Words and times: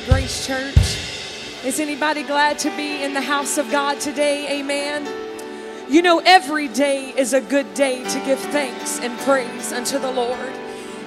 God, 0.00 0.08
Grace 0.08 0.46
Church? 0.46 0.76
Is 1.64 1.80
anybody 1.80 2.22
glad 2.22 2.58
to 2.60 2.74
be 2.76 3.02
in 3.02 3.12
the 3.12 3.20
house 3.20 3.58
of 3.58 3.70
God 3.70 4.00
today? 4.00 4.60
Amen. 4.60 5.06
You 5.88 6.02
know, 6.02 6.20
every 6.24 6.68
day 6.68 7.12
is 7.16 7.32
a 7.32 7.40
good 7.40 7.72
day 7.74 8.04
to 8.04 8.20
give 8.20 8.38
thanks 8.38 9.00
and 9.00 9.18
praise 9.20 9.72
unto 9.72 9.98
the 9.98 10.10
Lord. 10.10 10.52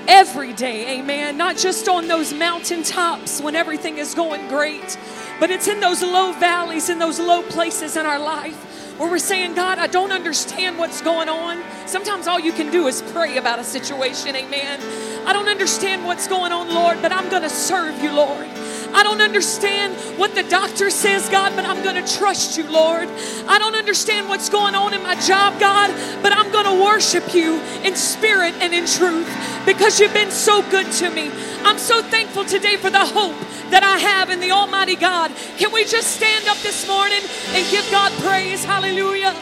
Every 0.07 0.53
day, 0.53 0.99
amen. 0.99 1.37
Not 1.37 1.55
just 1.55 1.87
on 1.87 2.07
those 2.07 2.33
mountaintops 2.33 3.41
when 3.41 3.55
everything 3.55 3.97
is 3.97 4.13
going 4.13 4.47
great, 4.49 4.97
but 5.39 5.49
it's 5.49 5.67
in 5.67 5.79
those 5.79 6.01
low 6.01 6.33
valleys, 6.33 6.89
in 6.89 6.99
those 6.99 7.19
low 7.19 7.41
places 7.43 7.95
in 7.95 8.05
our 8.05 8.19
life 8.19 8.99
where 8.99 9.09
we're 9.09 9.17
saying, 9.17 9.55
God, 9.55 9.79
I 9.79 9.87
don't 9.87 10.11
understand 10.11 10.77
what's 10.77 11.01
going 11.01 11.29
on. 11.29 11.63
Sometimes 11.87 12.27
all 12.27 12.39
you 12.39 12.51
can 12.51 12.69
do 12.69 12.87
is 12.87 13.01
pray 13.13 13.37
about 13.37 13.59
a 13.59 13.63
situation, 13.63 14.35
amen. 14.35 14.79
I 15.25 15.33
don't 15.33 15.47
understand 15.47 16.05
what's 16.05 16.27
going 16.27 16.51
on, 16.51 16.69
Lord, 16.69 17.01
but 17.01 17.11
I'm 17.11 17.29
going 17.29 17.41
to 17.41 17.49
serve 17.49 18.01
you, 18.03 18.13
Lord. 18.13 18.47
I 18.93 19.03
don't 19.03 19.21
understand 19.21 19.95
what 20.19 20.35
the 20.35 20.43
doctor 20.43 20.89
says, 20.89 21.27
God, 21.29 21.55
but 21.55 21.65
I'm 21.65 21.83
going 21.83 22.03
to 22.03 22.17
trust 22.17 22.57
you, 22.57 22.69
Lord. 22.69 23.09
I 23.47 23.57
don't 23.57 23.75
understand 23.75 24.29
what's 24.29 24.49
going 24.49 24.75
on 24.75 24.93
in 24.93 25.01
my 25.01 25.15
job, 25.15 25.59
God, 25.59 25.89
but 26.21 26.31
I'm 26.31 26.51
going 26.51 26.65
to 26.65 26.83
worship 26.83 27.33
you 27.33 27.59
in 27.83 27.95
spirit 27.95 28.53
and 28.59 28.73
in 28.73 28.85
truth 28.85 29.27
because 29.65 29.99
you've 29.99 30.13
been 30.13 30.31
so 30.31 30.61
good 30.69 30.91
to 30.93 31.09
me. 31.09 31.31
I'm 31.63 31.77
so 31.77 32.01
thankful 32.03 32.45
today 32.45 32.77
for 32.77 32.89
the 32.89 33.05
hope 33.05 33.37
that 33.71 33.83
I 33.83 33.97
have 33.97 34.29
in 34.29 34.39
the 34.39 34.51
Almighty 34.51 34.95
God. 34.95 35.31
Can 35.57 35.71
we 35.71 35.85
just 35.85 36.15
stand 36.15 36.47
up 36.47 36.57
this 36.57 36.87
morning 36.87 37.21
and 37.49 37.71
give 37.71 37.89
God 37.89 38.11
praise? 38.21 38.63
Hallelujah. 38.63 39.35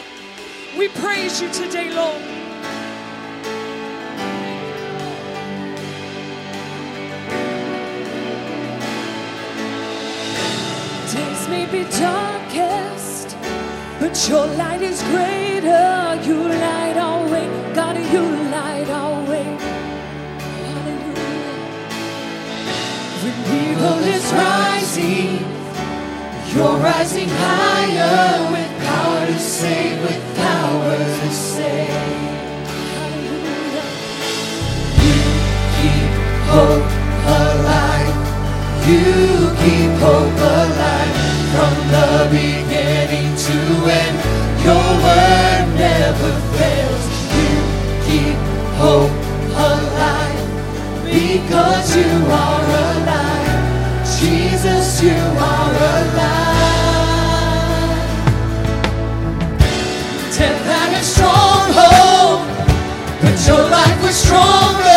We 0.78 0.88
praise 0.88 1.42
you 1.42 1.52
today, 1.52 1.92
Lord. 1.94 2.41
May 11.52 11.66
be 11.66 11.82
darkest, 11.90 13.36
but 14.00 14.14
your 14.28 14.46
light 14.62 14.80
is 14.80 15.02
greater. 15.12 15.88
You 16.26 16.38
light 16.48 16.96
our 16.96 17.22
way, 17.32 17.48
God, 17.74 17.96
you 18.14 18.24
light 18.56 18.88
our 19.00 19.18
way. 19.30 19.48
Hallelujah. 20.66 21.58
When 23.22 23.36
evil 23.64 24.00
is 24.16 24.26
rising, 24.46 25.32
you're 26.52 26.78
rising 26.90 27.30
higher 27.46 28.50
with 28.54 28.70
power 28.88 29.26
to 29.26 29.38
save, 29.38 29.96
with 30.06 30.22
power 30.48 30.96
to 31.20 31.30
save. 31.30 32.00
Hallelujah. 32.96 33.88
You 35.04 35.20
keep 35.78 36.12
hope 36.54 36.92
alive. 37.44 38.16
You 38.88 39.04
keep 39.62 39.92
hope 40.06 40.40
alive 40.56 41.21
the 41.92 42.26
beginning 42.30 43.36
to 43.36 43.56
end. 44.00 44.16
Your 44.64 44.88
word 45.04 45.66
never 45.76 46.32
fails. 46.56 47.04
You 47.36 47.54
keep 48.06 48.38
hope 48.80 49.12
alive 49.52 50.42
because 51.04 51.96
you 51.96 52.12
are 52.44 52.64
alive. 52.84 53.52
Jesus, 54.18 55.02
you 55.02 55.20
are 55.52 55.72
alive. 55.96 56.52
Death 60.36 60.64
had 60.72 60.90
a 60.96 61.02
stronghold, 61.14 62.40
but 63.20 63.36
your 63.46 63.64
life 63.68 63.98
was 64.02 64.16
stronger. 64.16 64.91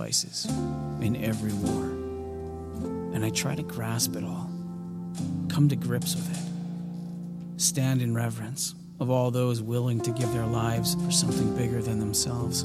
Sacrifices 0.00 0.46
in 1.02 1.16
every 1.22 1.52
war, 1.52 1.84
and 3.14 3.24
I 3.24 3.30
try 3.30 3.54
to 3.54 3.62
grasp 3.62 4.16
it 4.16 4.24
all, 4.24 4.50
come 5.48 5.68
to 5.68 5.76
grips 5.76 6.14
with 6.14 6.30
it, 6.30 7.60
stand 7.60 8.00
in 8.00 8.14
reverence 8.14 8.74
of 8.98 9.10
all 9.10 9.30
those 9.30 9.62
willing 9.62 10.00
to 10.00 10.10
give 10.12 10.32
their 10.32 10.46
lives 10.46 10.94
for 11.04 11.10
something 11.10 11.54
bigger 11.56 11.82
than 11.82 11.98
themselves, 11.98 12.64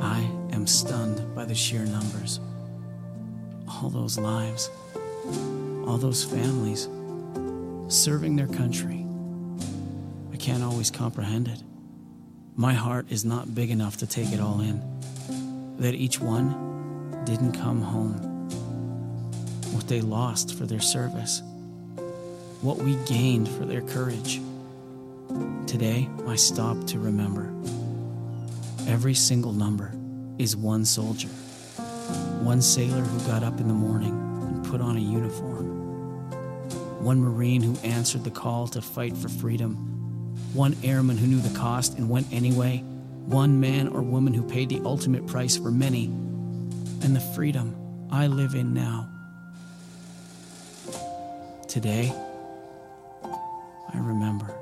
I 0.00 0.20
am 0.52 0.66
stunned 0.66 1.34
by 1.34 1.44
the 1.44 1.54
sheer 1.54 1.84
numbers. 1.84 2.40
All 3.68 3.90
those 3.90 4.18
lives, 4.18 4.70
all 5.86 5.98
those 5.98 6.24
families 6.24 6.88
serving 7.88 8.36
their 8.36 8.46
country. 8.46 9.06
I 10.32 10.36
can't 10.36 10.62
always 10.62 10.90
comprehend 10.90 11.48
it. 11.48 11.62
My 12.56 12.74
heart 12.74 13.06
is 13.10 13.24
not 13.24 13.54
big 13.54 13.70
enough 13.70 13.98
to 13.98 14.06
take 14.06 14.32
it 14.32 14.40
all 14.40 14.60
in. 14.60 14.97
That 15.78 15.94
each 15.94 16.20
one 16.20 17.22
didn't 17.24 17.52
come 17.52 17.80
home. 17.80 18.14
What 19.72 19.88
they 19.88 20.00
lost 20.00 20.54
for 20.54 20.66
their 20.66 20.80
service. 20.80 21.42
What 22.60 22.78
we 22.78 22.96
gained 23.06 23.48
for 23.48 23.64
their 23.64 23.82
courage. 23.82 24.40
Today, 25.66 26.08
I 26.26 26.36
stop 26.36 26.84
to 26.88 26.98
remember. 26.98 27.52
Every 28.86 29.14
single 29.14 29.52
number 29.52 29.92
is 30.38 30.56
one 30.56 30.84
soldier, 30.84 31.28
one 32.42 32.62
sailor 32.62 33.02
who 33.02 33.26
got 33.26 33.42
up 33.42 33.60
in 33.60 33.68
the 33.68 33.74
morning 33.74 34.10
and 34.10 34.64
put 34.64 34.80
on 34.80 34.96
a 34.96 35.00
uniform, 35.00 35.66
one 37.02 37.20
Marine 37.20 37.62
who 37.62 37.76
answered 37.86 38.24
the 38.24 38.30
call 38.30 38.66
to 38.68 38.80
fight 38.80 39.16
for 39.16 39.28
freedom 39.28 39.88
one 40.54 40.76
airman 40.82 41.16
who 41.16 41.26
knew 41.26 41.40
the 41.40 41.56
cost 41.56 41.98
and 41.98 42.08
went 42.08 42.26
anyway, 42.32 42.82
one 43.28 43.60
man 43.60 43.88
or 43.88 44.00
woman 44.00 44.32
who 44.32 44.42
paid 44.42 44.70
the 44.70 44.80
ultimate 44.84 45.26
price 45.26 45.56
for 45.56 45.70
many, 45.70 46.06
and 46.06 47.14
the 47.14 47.20
freedom 47.20 47.76
I 48.10 48.26
live 48.26 48.54
in 48.54 48.72
now. 48.72 49.06
Today, 51.68 52.10
I 53.22 53.98
remember. 53.98 54.57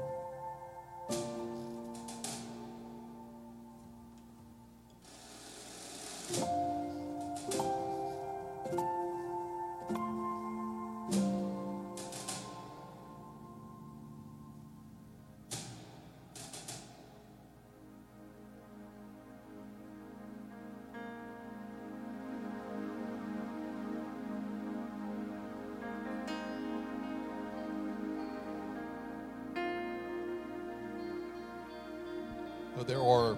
There 32.82 33.02
are, 33.02 33.36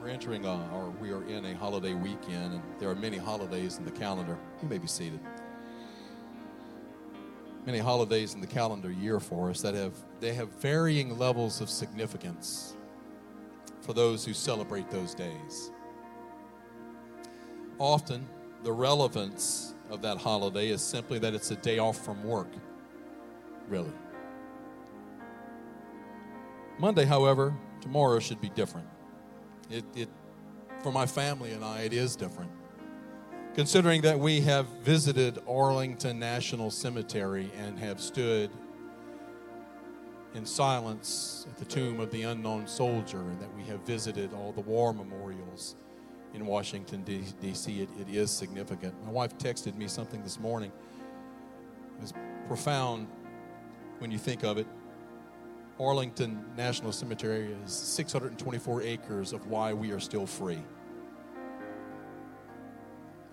we're 0.00 0.08
entering, 0.08 0.44
a, 0.44 0.68
or 0.74 0.90
we 1.00 1.12
are 1.12 1.24
in 1.24 1.44
a 1.44 1.54
holiday 1.54 1.94
weekend, 1.94 2.54
and 2.54 2.62
there 2.78 2.88
are 2.88 2.94
many 2.94 3.16
holidays 3.16 3.78
in 3.78 3.84
the 3.84 3.90
calendar. 3.90 4.36
You 4.62 4.68
may 4.68 4.78
be 4.78 4.86
seated. 4.86 5.20
Many 7.64 7.78
holidays 7.78 8.34
in 8.34 8.40
the 8.40 8.46
calendar 8.46 8.90
year 8.90 9.20
for 9.20 9.50
us 9.50 9.60
that 9.62 9.74
have, 9.74 9.94
they 10.20 10.34
have 10.34 10.48
varying 10.60 11.18
levels 11.18 11.60
of 11.60 11.68
significance 11.68 12.76
for 13.80 13.92
those 13.92 14.24
who 14.24 14.32
celebrate 14.32 14.90
those 14.90 15.14
days. 15.14 15.70
Often, 17.78 18.26
the 18.62 18.72
relevance 18.72 19.74
of 19.90 20.02
that 20.02 20.18
holiday 20.18 20.70
is 20.70 20.82
simply 20.82 21.18
that 21.20 21.34
it's 21.34 21.50
a 21.50 21.56
day 21.56 21.78
off 21.78 22.04
from 22.04 22.22
work. 22.24 22.48
Really. 23.68 23.92
Monday, 26.78 27.04
however, 27.04 27.54
tomorrow 27.80 28.18
should 28.18 28.40
be 28.40 28.50
different. 28.50 28.86
It, 29.70 29.84
it, 29.94 30.08
for 30.82 30.92
my 30.92 31.06
family 31.06 31.52
and 31.52 31.64
I, 31.64 31.80
it 31.80 31.92
is 31.92 32.16
different. 32.16 32.50
Considering 33.54 34.02
that 34.02 34.18
we 34.18 34.40
have 34.42 34.66
visited 34.82 35.38
Arlington 35.48 36.18
National 36.18 36.70
Cemetery 36.70 37.50
and 37.58 37.78
have 37.78 38.00
stood 38.00 38.50
in 40.34 40.44
silence 40.44 41.46
at 41.50 41.56
the 41.56 41.64
tomb 41.64 41.98
of 41.98 42.10
the 42.10 42.22
unknown 42.22 42.66
soldier, 42.66 43.20
and 43.20 43.40
that 43.40 43.52
we 43.56 43.64
have 43.64 43.80
visited 43.80 44.34
all 44.34 44.52
the 44.52 44.60
war 44.60 44.92
memorials 44.92 45.76
in 46.34 46.44
Washington, 46.44 47.02
D.C., 47.02 47.80
it, 47.80 47.88
it 47.98 48.14
is 48.14 48.30
significant. 48.30 48.94
My 49.04 49.10
wife 49.10 49.38
texted 49.38 49.74
me 49.76 49.88
something 49.88 50.22
this 50.22 50.38
morning. 50.38 50.70
It 51.96 52.02
was 52.02 52.12
profound 52.46 53.08
when 53.98 54.10
you 54.10 54.18
think 54.18 54.44
of 54.44 54.58
it. 54.58 54.66
Arlington 55.78 56.42
National 56.56 56.90
Cemetery 56.90 57.54
is 57.64 57.72
624 57.72 58.82
acres 58.82 59.32
of 59.32 59.46
why 59.48 59.72
we 59.74 59.90
are 59.90 60.00
still 60.00 60.26
free. 60.26 60.62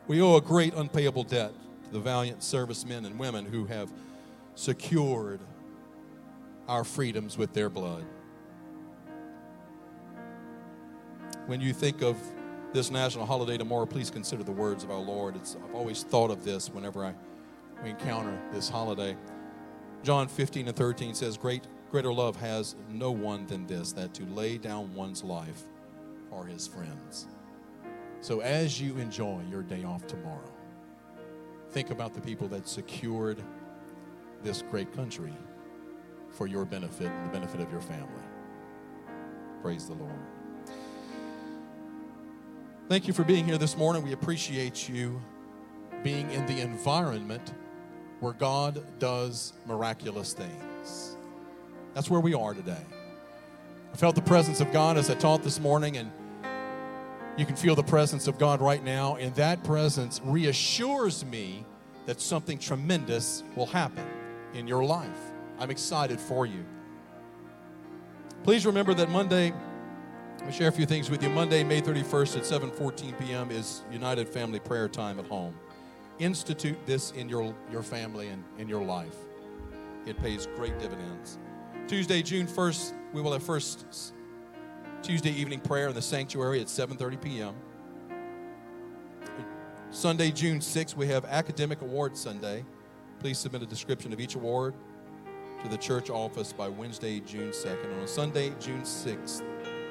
We 0.08 0.22
owe 0.22 0.36
a 0.36 0.42
great 0.42 0.74
unpayable 0.74 1.24
debt 1.24 1.54
to 1.86 1.92
the 1.92 2.00
valiant 2.00 2.44
servicemen 2.44 3.06
and 3.06 3.18
women 3.18 3.46
who 3.46 3.66
have 3.66 3.90
secured 4.56 5.40
our 6.68 6.84
freedoms 6.84 7.38
with 7.38 7.54
their 7.54 7.70
blood. 7.70 8.04
When 11.46 11.62
you 11.62 11.74
think 11.74 12.02
of 12.02 12.18
this 12.74 12.92
national 12.92 13.26
holiday 13.26 13.58
tomorrow, 13.58 13.86
please 13.86 14.10
consider 14.10 14.44
the 14.44 14.52
words 14.52 14.84
of 14.84 14.92
our 14.92 15.00
Lord. 15.00 15.36
It's, 15.38 15.56
I've 15.56 15.76
always 15.76 16.04
thought 16.04 16.32
of 16.32 16.44
this 16.44 16.70
whenever 16.70 17.06
I 17.06 17.14
encounter 17.86 18.38
this 18.52 18.68
holiday. 18.68 19.16
John 20.04 20.28
15 20.28 20.68
and 20.68 20.76
13 20.76 21.16
says, 21.16 21.38
Great 21.38 21.64
greater 21.94 22.12
love 22.12 22.36
has 22.36 22.76
no 22.90 23.12
one 23.12 23.46
than 23.46 23.68
this, 23.68 23.92
that 23.92 24.16
to 24.16 24.26
lay 24.26 24.58
down 24.58 24.92
one's 24.96 25.24
life 25.24 25.62
for 26.28 26.44
his 26.44 26.66
friends. 26.66 27.28
So 28.20 28.40
as 28.40 28.82
you 28.82 28.98
enjoy 28.98 29.42
your 29.48 29.62
day 29.62 29.84
off 29.84 30.08
tomorrow, 30.08 30.52
think 31.70 31.92
about 31.92 32.16
the 32.16 32.20
people 32.20 32.48
that 32.48 32.68
secured 32.68 33.44
this 34.42 34.64
great 34.72 34.92
country 34.92 35.36
for 36.32 36.48
your 36.48 36.66
benefit 36.66 37.12
and 37.12 37.28
the 37.28 37.32
benefit 37.32 37.62
of 37.62 37.72
your 37.72 37.82
family. 37.82 38.24
Praise 39.62 39.88
the 39.88 39.94
Lord. 39.94 40.20
Thank 42.90 43.06
you 43.08 43.14
for 43.14 43.24
being 43.24 43.46
here 43.46 43.60
this 43.60 43.78
morning. 43.78 44.02
We 44.02 44.14
appreciate 44.14 44.90
you 44.90 45.22
being 46.02 46.32
in 46.32 46.44
the 46.48 46.60
environment 46.60 47.54
where 48.20 48.34
God 48.34 48.84
does 48.98 49.54
miraculous 49.68 50.34
things. 50.34 50.73
That's 51.94 52.10
where 52.10 52.20
we 52.20 52.34
are 52.34 52.54
today. 52.54 52.84
I 53.94 53.96
felt 53.96 54.16
the 54.16 54.22
presence 54.22 54.60
of 54.60 54.72
God 54.72 54.98
as 54.98 55.10
I 55.10 55.14
taught 55.14 55.44
this 55.44 55.60
morning, 55.60 55.98
and 55.98 56.12
you 57.38 57.46
can 57.46 57.56
feel 57.56 57.76
the 57.76 57.84
presence 57.84 58.28
of 58.28 58.40
God 58.40 58.62
right 58.62 58.84
now, 58.84 59.16
and 59.18 59.34
that 59.36 59.64
presence 59.64 60.20
reassures 60.24 61.24
me 61.26 61.66
that 62.06 62.20
something 62.20 62.58
tremendous 62.58 63.44
will 63.56 63.68
happen 63.68 64.06
in 64.54 64.68
your 64.68 64.84
life. 64.84 65.10
I'm 65.60 65.70
excited 65.70 66.20
for 66.20 66.46
you. 66.46 66.66
Please 68.44 68.66
remember 68.66 68.94
that 68.96 69.10
Monday, 69.10 69.54
let 70.40 70.48
me 70.48 70.52
share 70.52 70.68
a 70.68 70.72
few 70.72 70.86
things 70.86 71.10
with 71.10 71.24
you. 71.24 71.30
Monday, 71.30 71.64
May 71.64 71.82
31st 71.82 72.38
at 72.38 72.44
7:14 72.44 73.18
p.m. 73.20 73.52
is 73.52 73.84
United 73.92 74.28
Family 74.28 74.60
Prayer 74.60 74.90
Time 74.90 75.20
at 75.20 75.26
home. 75.28 75.56
Institute 76.20 76.78
this 76.86 77.12
in 77.12 77.30
your, 77.30 77.56
your 77.72 77.84
family 77.84 78.28
and 78.28 78.44
in 78.58 78.68
your 78.68 78.84
life. 78.84 79.16
It 80.06 80.20
pays 80.22 80.48
great 80.56 80.78
dividends. 80.80 81.38
Tuesday, 81.88 82.22
June 82.22 82.48
1st, 82.48 82.94
we 83.12 83.22
will 83.22 83.34
have 83.34 83.44
first 83.44 84.14
Tuesday 85.02 85.32
evening 85.32 85.60
prayer 85.60 85.90
in 85.90 85.94
the 85.94 86.02
sanctuary 86.02 86.62
at 86.62 86.68
7:30 86.68 87.22
p.m. 87.22 87.56
Sunday, 89.92 90.32
June 90.32 90.60
6th, 90.60 90.96
we 90.96 91.08
have 91.08 91.26
Academic 91.26 91.82
Award 91.82 92.16
Sunday. 92.16 92.64
Please 93.20 93.38
submit 93.38 93.62
a 93.62 93.66
description 93.66 94.14
of 94.14 94.20
each 94.22 94.36
award 94.36 94.74
to 95.62 95.68
the 95.68 95.78
church 95.78 96.10
office 96.10 96.54
by 96.54 96.70
Wednesday, 96.70 97.20
June 97.20 97.52
2nd. 97.52 97.84
And 97.84 98.02
on 98.02 98.08
Sunday, 98.08 98.54
June 98.62 98.82
6th, 98.82 99.44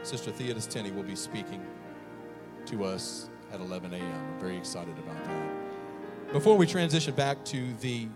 Sister 0.02 0.30
Theodis 0.32 0.68
Tenney 0.68 0.90
will 0.90 1.04
be 1.04 1.14
speaking 1.14 1.64
to 2.66 2.84
us 2.84 3.28
at 3.52 3.60
11 3.60 3.92
a.m. 3.92 4.02
I'm 4.02 4.40
very 4.40 4.56
excited 4.56 4.98
about 4.98 5.22
that. 5.24 6.32
Before 6.32 6.56
we 6.56 6.66
transition 6.66 7.14
back 7.14 7.44
to 7.46 7.74
the 7.74 8.08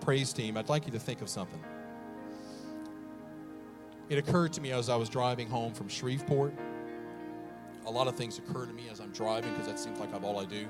praise 0.00 0.32
team, 0.32 0.56
I'd 0.56 0.68
like 0.68 0.86
you 0.86 0.92
to 0.92 1.00
think 1.00 1.20
of 1.20 1.28
something. 1.28 1.62
It 4.10 4.18
occurred 4.18 4.52
to 4.54 4.60
me 4.60 4.72
as 4.72 4.88
I 4.88 4.96
was 4.96 5.08
driving 5.08 5.48
home 5.48 5.72
from 5.72 5.88
Shreveport. 5.88 6.52
A 7.86 7.90
lot 7.90 8.08
of 8.08 8.16
things 8.16 8.38
occur 8.38 8.66
to 8.66 8.72
me 8.72 8.88
as 8.90 8.98
I'm 8.98 9.12
driving 9.12 9.52
because 9.52 9.68
that 9.68 9.78
seems 9.78 10.00
like 10.00 10.12
all 10.22 10.40
I 10.40 10.44
do. 10.44 10.66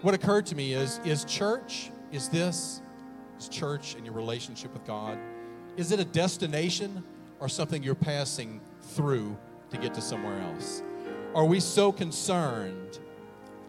What 0.00 0.14
occurred 0.14 0.46
to 0.46 0.56
me 0.56 0.72
is 0.72 1.00
is 1.04 1.26
church, 1.26 1.90
is 2.12 2.30
this, 2.30 2.80
is 3.38 3.50
church 3.50 3.94
and 3.94 4.06
your 4.06 4.14
relationship 4.14 4.72
with 4.72 4.86
God, 4.86 5.18
is 5.76 5.92
it 5.92 6.00
a 6.00 6.04
destination 6.04 7.04
or 7.40 7.48
something 7.48 7.82
you're 7.82 7.94
passing 7.94 8.62
through 8.80 9.36
to 9.70 9.76
get 9.76 9.92
to 9.94 10.00
somewhere 10.00 10.40
else? 10.40 10.82
Are 11.34 11.44
we 11.44 11.60
so 11.60 11.92
concerned 11.92 13.00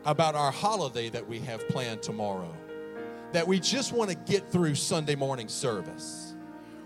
about 0.06 0.36
our 0.36 0.52
holiday 0.52 1.10
that 1.10 1.28
we 1.28 1.40
have 1.40 1.68
planned 1.68 2.02
tomorrow 2.02 2.54
that 3.34 3.46
we 3.46 3.60
just 3.60 3.92
want 3.92 4.10
to 4.12 4.16
get 4.16 4.50
through 4.50 4.76
Sunday 4.76 5.16
morning 5.16 5.50
service? 5.50 6.33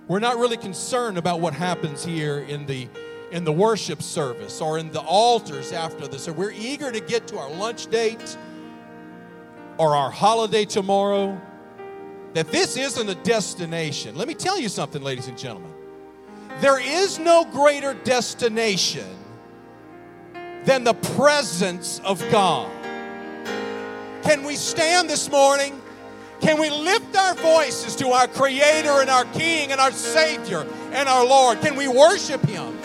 We're 0.07 0.19
not 0.19 0.37
really 0.37 0.57
concerned 0.57 1.17
about 1.17 1.41
what 1.41 1.53
happens 1.53 2.05
here 2.05 2.39
in 2.39 2.65
the 2.65 2.87
in 3.29 3.43
the 3.43 3.51
worship 3.51 4.01
service 4.01 4.61
or 4.61 4.77
in 4.77 4.89
the 4.91 5.01
altars 5.01 5.73
after 5.73 6.07
this. 6.07 6.29
Or 6.29 6.33
we're 6.33 6.51
eager 6.51 6.93
to 6.93 7.01
get 7.01 7.27
to 7.27 7.37
our 7.37 7.51
lunch 7.51 7.87
date 7.87 8.37
or 9.77 9.97
our 9.97 10.09
holiday 10.09 10.63
tomorrow. 10.63 11.39
That 12.33 12.47
this 12.51 12.77
isn't 12.77 13.09
a 13.09 13.15
destination. 13.15 14.15
Let 14.15 14.29
me 14.29 14.33
tell 14.33 14.59
you 14.59 14.69
something, 14.69 15.01
ladies 15.01 15.27
and 15.27 15.37
gentlemen. 15.37 15.73
There 16.61 16.79
is 16.79 17.19
no 17.19 17.43
greater 17.45 17.93
destination 17.93 19.07
than 20.63 20.83
the 20.83 20.93
presence 20.93 21.99
of 22.05 22.23
God. 22.31 22.71
Can 24.23 24.43
we 24.43 24.55
stand 24.55 25.09
this 25.09 25.29
morning? 25.29 25.81
Can 26.41 26.59
we 26.59 26.69
lift 26.69 27.15
our 27.15 27.33
voices 27.35 27.95
to 27.97 28.09
our 28.09 28.27
Creator 28.27 29.01
and 29.01 29.09
our 29.09 29.25
King 29.25 29.71
and 29.71 29.81
our 29.81 29.91
Savior 29.91 30.65
and 30.91 31.09
our 31.09 31.25
Lord? 31.25 31.61
Can 31.61 31.75
we 31.75 31.87
worship 31.87 32.45
Him 32.45 32.77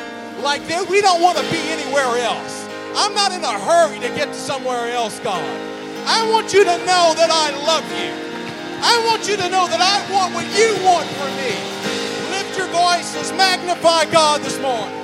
like 0.42 0.66
that? 0.68 0.88
We 0.88 1.00
don't 1.00 1.20
want 1.20 1.38
to 1.38 1.44
be 1.50 1.60
anywhere 1.68 2.16
else. 2.24 2.68
I'm 2.96 3.14
not 3.14 3.32
in 3.32 3.44
a 3.44 3.58
hurry 3.58 4.00
to 4.00 4.08
get 4.16 4.28
to 4.28 4.34
somewhere 4.34 4.92
else, 4.92 5.18
God. 5.20 5.44
I 6.06 6.28
want 6.30 6.52
you 6.52 6.64
to 6.64 6.78
know 6.78 7.14
that 7.14 7.30
I 7.30 7.50
love 7.64 7.84
you. 7.92 8.12
I 8.84 9.04
want 9.06 9.28
you 9.28 9.36
to 9.36 9.48
know 9.48 9.68
that 9.68 9.80
I 9.80 10.00
want 10.12 10.34
what 10.34 10.44
you 10.58 10.74
want 10.82 11.06
for 11.14 11.28
me. 11.38 11.54
Lift 12.34 12.58
your 12.58 12.68
voices, 12.68 13.32
magnify 13.32 14.10
God 14.10 14.40
this 14.40 14.58
morning. 14.60 15.01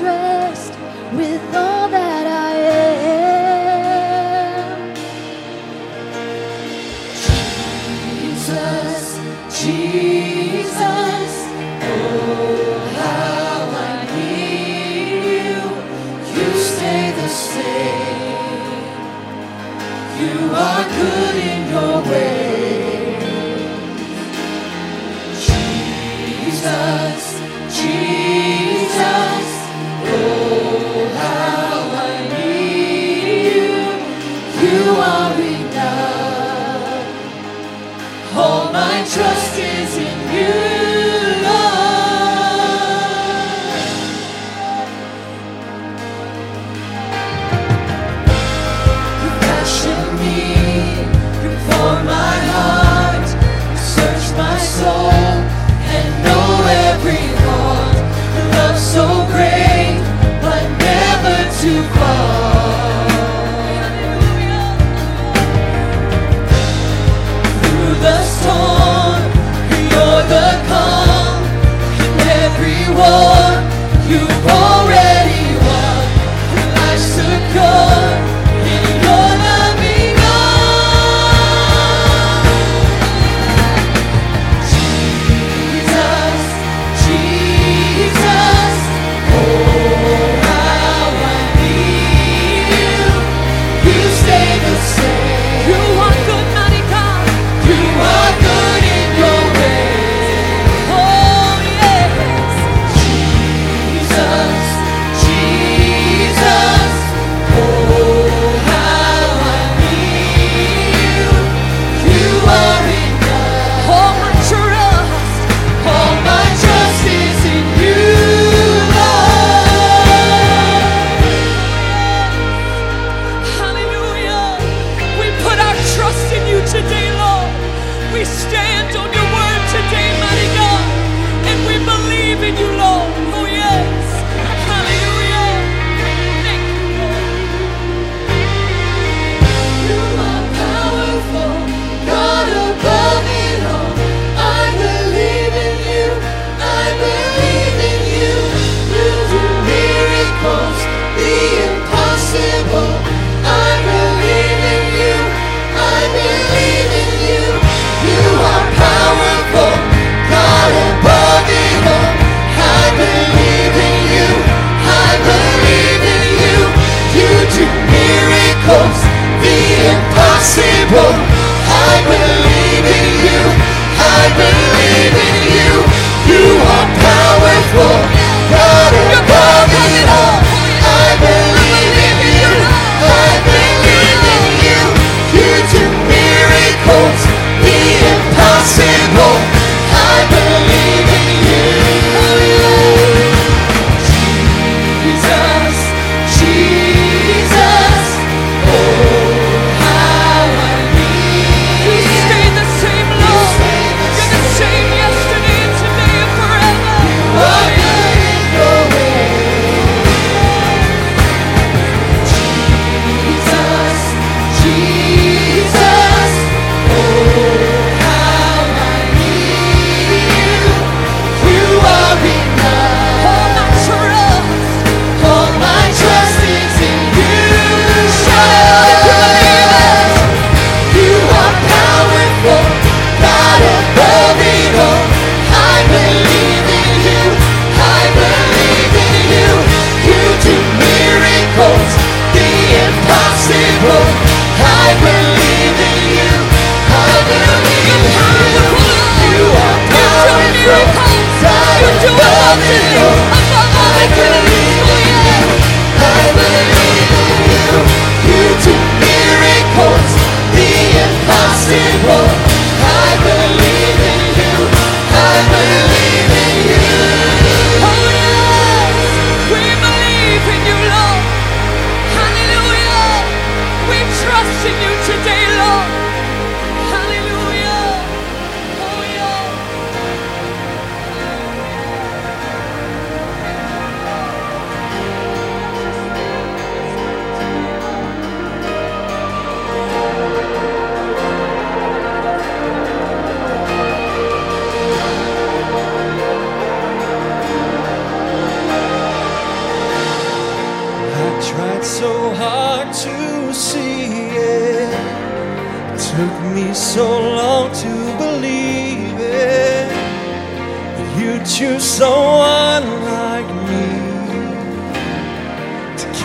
Trust 0.00 0.72
with 1.12 1.54
all 1.54 1.86
that 1.90 1.99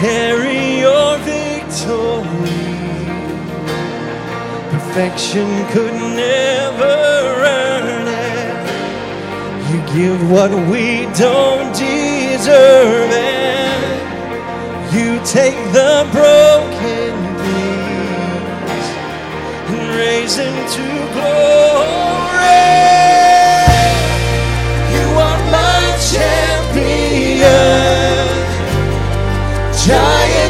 carry 0.05 0.81
your 0.85 1.17
victory. 1.33 2.75
Perfection 4.73 5.47
could 5.73 5.95
never 6.25 6.97
earn 7.57 8.07
it. 8.29 8.55
You 9.69 9.79
give 9.97 10.19
what 10.35 10.51
we 10.71 10.85
don't 11.25 11.71
deserve, 11.73 13.11
and 13.11 13.95
you 14.95 15.09
take 15.37 15.59
the 15.79 15.95
broken 16.17 17.13
things 17.43 18.85
and 19.71 19.83
raise 20.01 20.35
them 20.37 20.55
to 20.75 20.85
glory. 21.13 21.64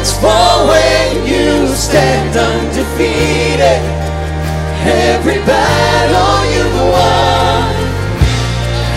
It's 0.06 0.14
for 0.22 0.54
when 0.70 1.26
you 1.26 1.66
stand 1.74 2.30
undefeated. 2.30 3.82
Every 4.86 5.42
battle 5.42 6.38
you 6.54 6.66
won. 6.94 7.74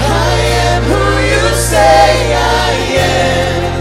I 0.06 0.38
am 0.70 0.82
who 0.86 1.06
you 1.32 1.46
say 1.58 2.14
I 2.38 2.70
am. 3.10 3.74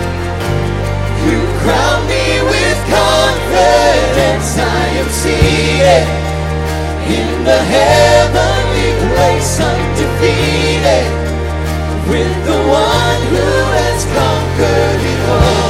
You 1.29 1.39
crown 1.61 2.01
me 2.09 2.25
with 2.49 2.79
confidence. 2.97 4.51
I 4.57 4.85
am 4.97 5.09
seated 5.21 6.09
in 7.13 7.45
the 7.45 7.61
heavenly 7.77 8.91
place, 9.05 9.53
undefeated 9.61 11.09
with 12.09 12.37
the 12.49 12.61
one 12.73 13.21
who 13.33 13.49
has 13.77 14.01
conquered 14.17 15.03
it 15.13 15.29
all. 15.29 15.68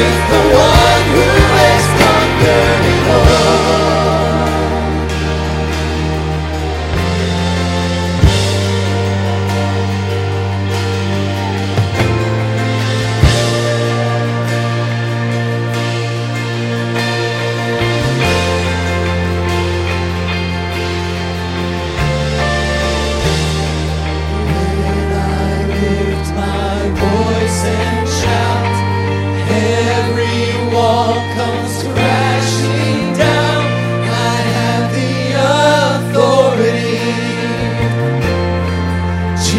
with 0.00 0.30
the 0.30 0.56
one. 0.56 0.69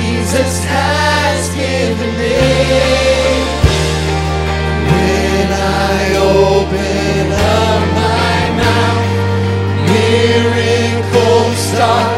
Jesus 0.02 0.64
has 0.66 1.50
given 1.56 2.12
me. 2.22 2.38
When 4.90 5.48
I 5.52 6.16
open 6.18 7.32
up 7.58 7.82
my 8.02 8.40
mouth, 8.62 9.08
miracles 9.92 11.58
start. 11.58 12.11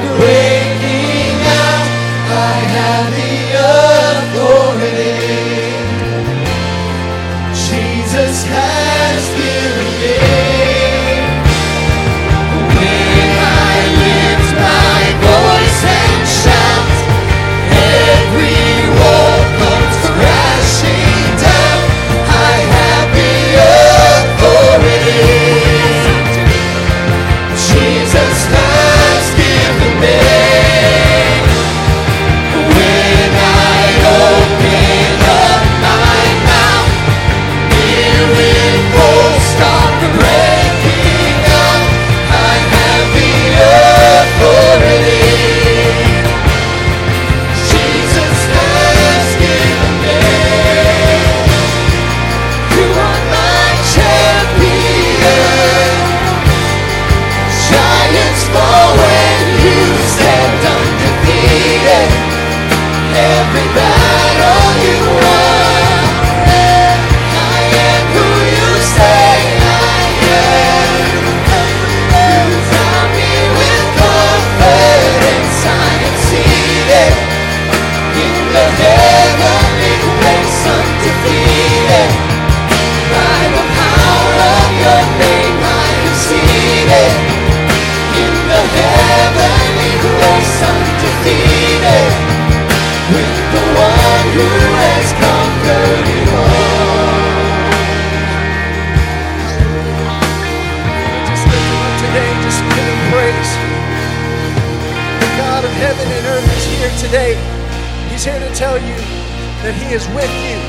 That 109.63 109.71
He 109.79 109.95
is 109.95 110.03
with 110.11 110.27
you. 110.43 110.59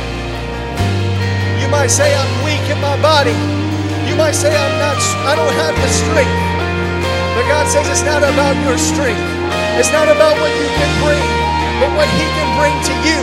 You 1.58 1.66
might 1.66 1.90
say, 1.90 2.14
I'm 2.14 2.30
weak 2.46 2.62
in 2.70 2.78
my 2.78 2.94
body. 3.02 3.34
You 4.06 4.14
might 4.14 4.38
say, 4.38 4.54
I'm 4.54 4.74
not, 4.78 4.94
I 5.26 5.34
don't 5.34 5.50
have 5.58 5.74
the 5.74 5.90
strength. 5.90 6.38
But 7.34 7.44
God 7.50 7.66
says 7.66 7.90
it's 7.90 8.06
not 8.06 8.22
about 8.22 8.54
your 8.62 8.78
strength. 8.78 9.18
It's 9.74 9.90
not 9.90 10.06
about 10.06 10.38
what 10.38 10.54
you 10.54 10.70
can 10.78 10.90
bring, 11.02 11.26
but 11.82 11.90
what 11.98 12.06
He 12.14 12.22
can 12.38 12.48
bring 12.54 12.74
to 12.86 12.94
you. 13.02 13.18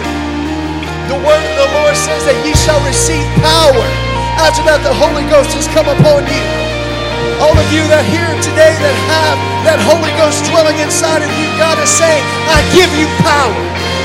The 1.08 1.16
word 1.24 1.40
of 1.40 1.56
the 1.56 1.70
Lord 1.80 1.96
says 1.96 2.28
that 2.28 2.36
ye 2.44 2.52
shall 2.52 2.84
receive 2.84 3.24
power. 3.40 3.88
After 4.44 4.68
that, 4.68 4.84
the 4.84 4.92
Holy 4.92 5.24
Ghost 5.32 5.56
has 5.56 5.72
come 5.72 5.88
upon 5.88 6.28
you. 6.28 6.44
All 7.40 7.56
of 7.56 7.68
you 7.72 7.88
that 7.88 8.04
here 8.12 8.28
today 8.44 8.76
that 8.76 8.96
have 9.08 9.40
that 9.64 9.80
Holy 9.88 10.12
Ghost 10.20 10.44
dwelling 10.52 10.76
inside 10.84 11.24
of 11.24 11.32
you, 11.40 11.48
God 11.56 11.80
is 11.80 11.88
saying, 11.88 12.24
I 12.52 12.60
give 12.76 12.92
you 13.00 13.08
power. 13.24 13.56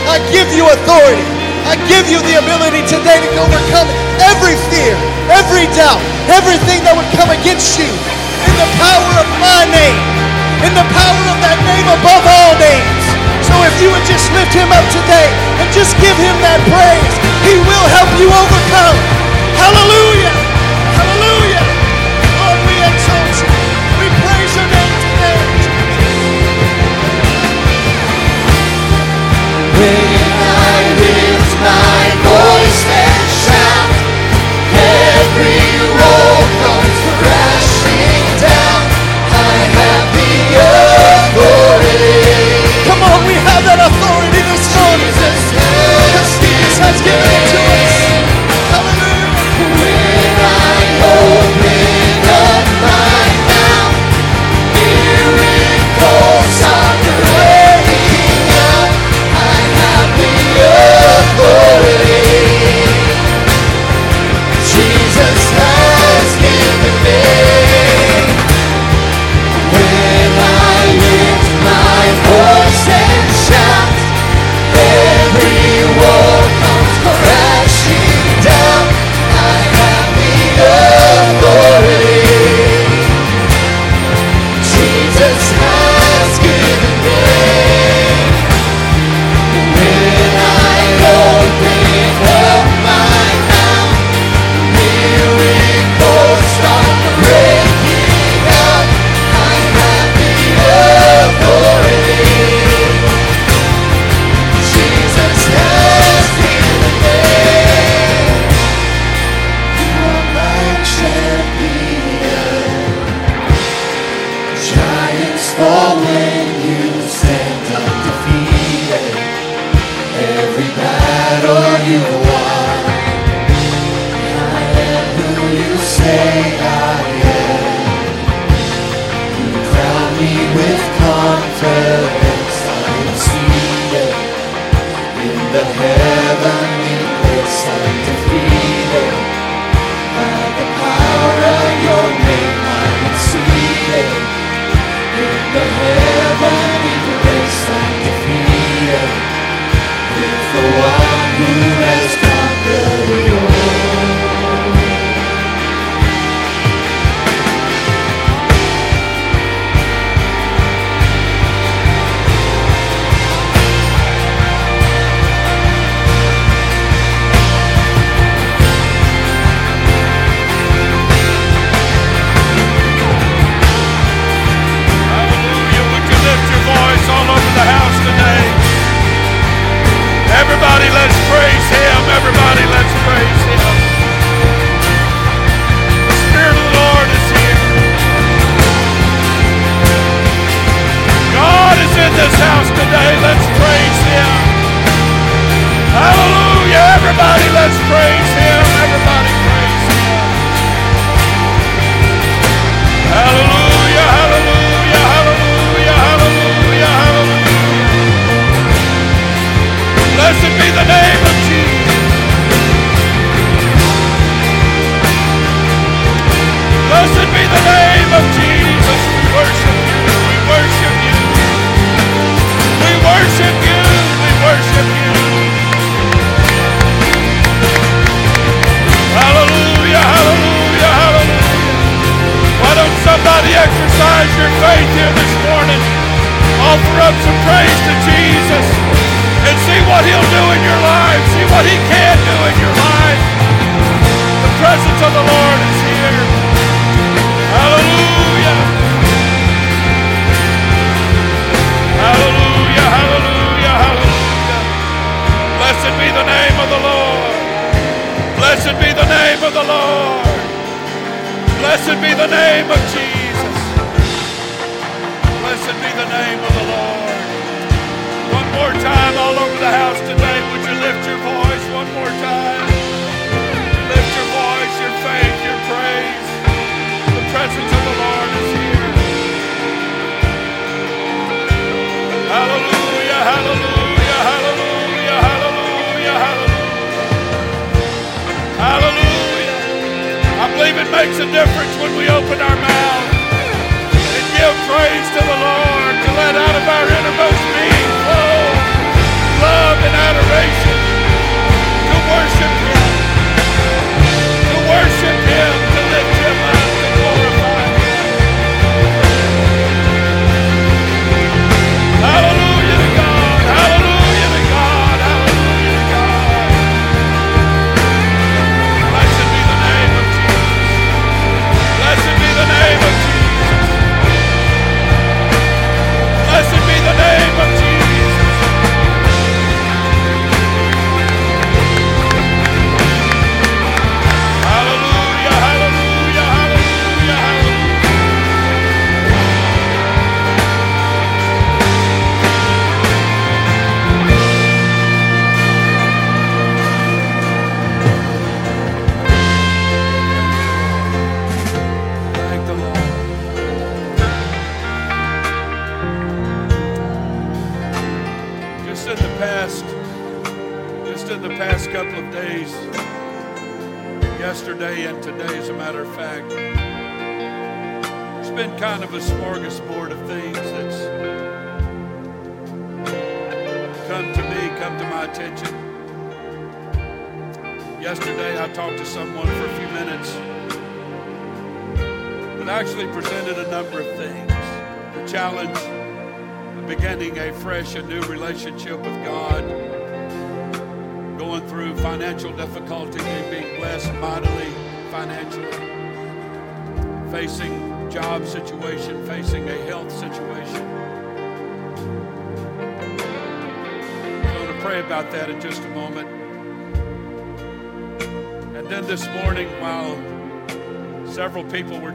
I 0.07 0.22
give 0.31 0.46
you 0.55 0.62
authority. 0.70 1.36
I 1.66 1.74
give 1.90 2.07
you 2.07 2.22
the 2.22 2.38
ability 2.38 2.87
today 2.87 3.18
to 3.18 3.31
overcome 3.42 3.90
every 4.22 4.55
fear, 4.70 4.94
every 5.26 5.66
doubt, 5.74 5.98
everything 6.31 6.87
that 6.87 6.94
would 6.94 7.11
come 7.18 7.35
against 7.35 7.74
you 7.74 7.90
in 7.90 8.55
the 8.55 8.70
power 8.79 9.11
of 9.18 9.26
my 9.42 9.66
name, 9.74 9.98
in 10.62 10.70
the 10.79 10.87
power 10.94 11.22
of 11.26 11.38
that 11.42 11.59
name 11.66 11.87
above 11.90 12.22
all 12.22 12.55
names. 12.62 13.02
So 13.42 13.55
if 13.66 13.74
you 13.83 13.90
would 13.90 14.07
just 14.07 14.31
lift 14.31 14.55
him 14.55 14.70
up 14.70 14.87
today 14.94 15.26
and 15.59 15.66
just 15.74 15.98
give 15.98 16.14
him 16.14 16.38
that 16.46 16.62
praise, 16.70 17.26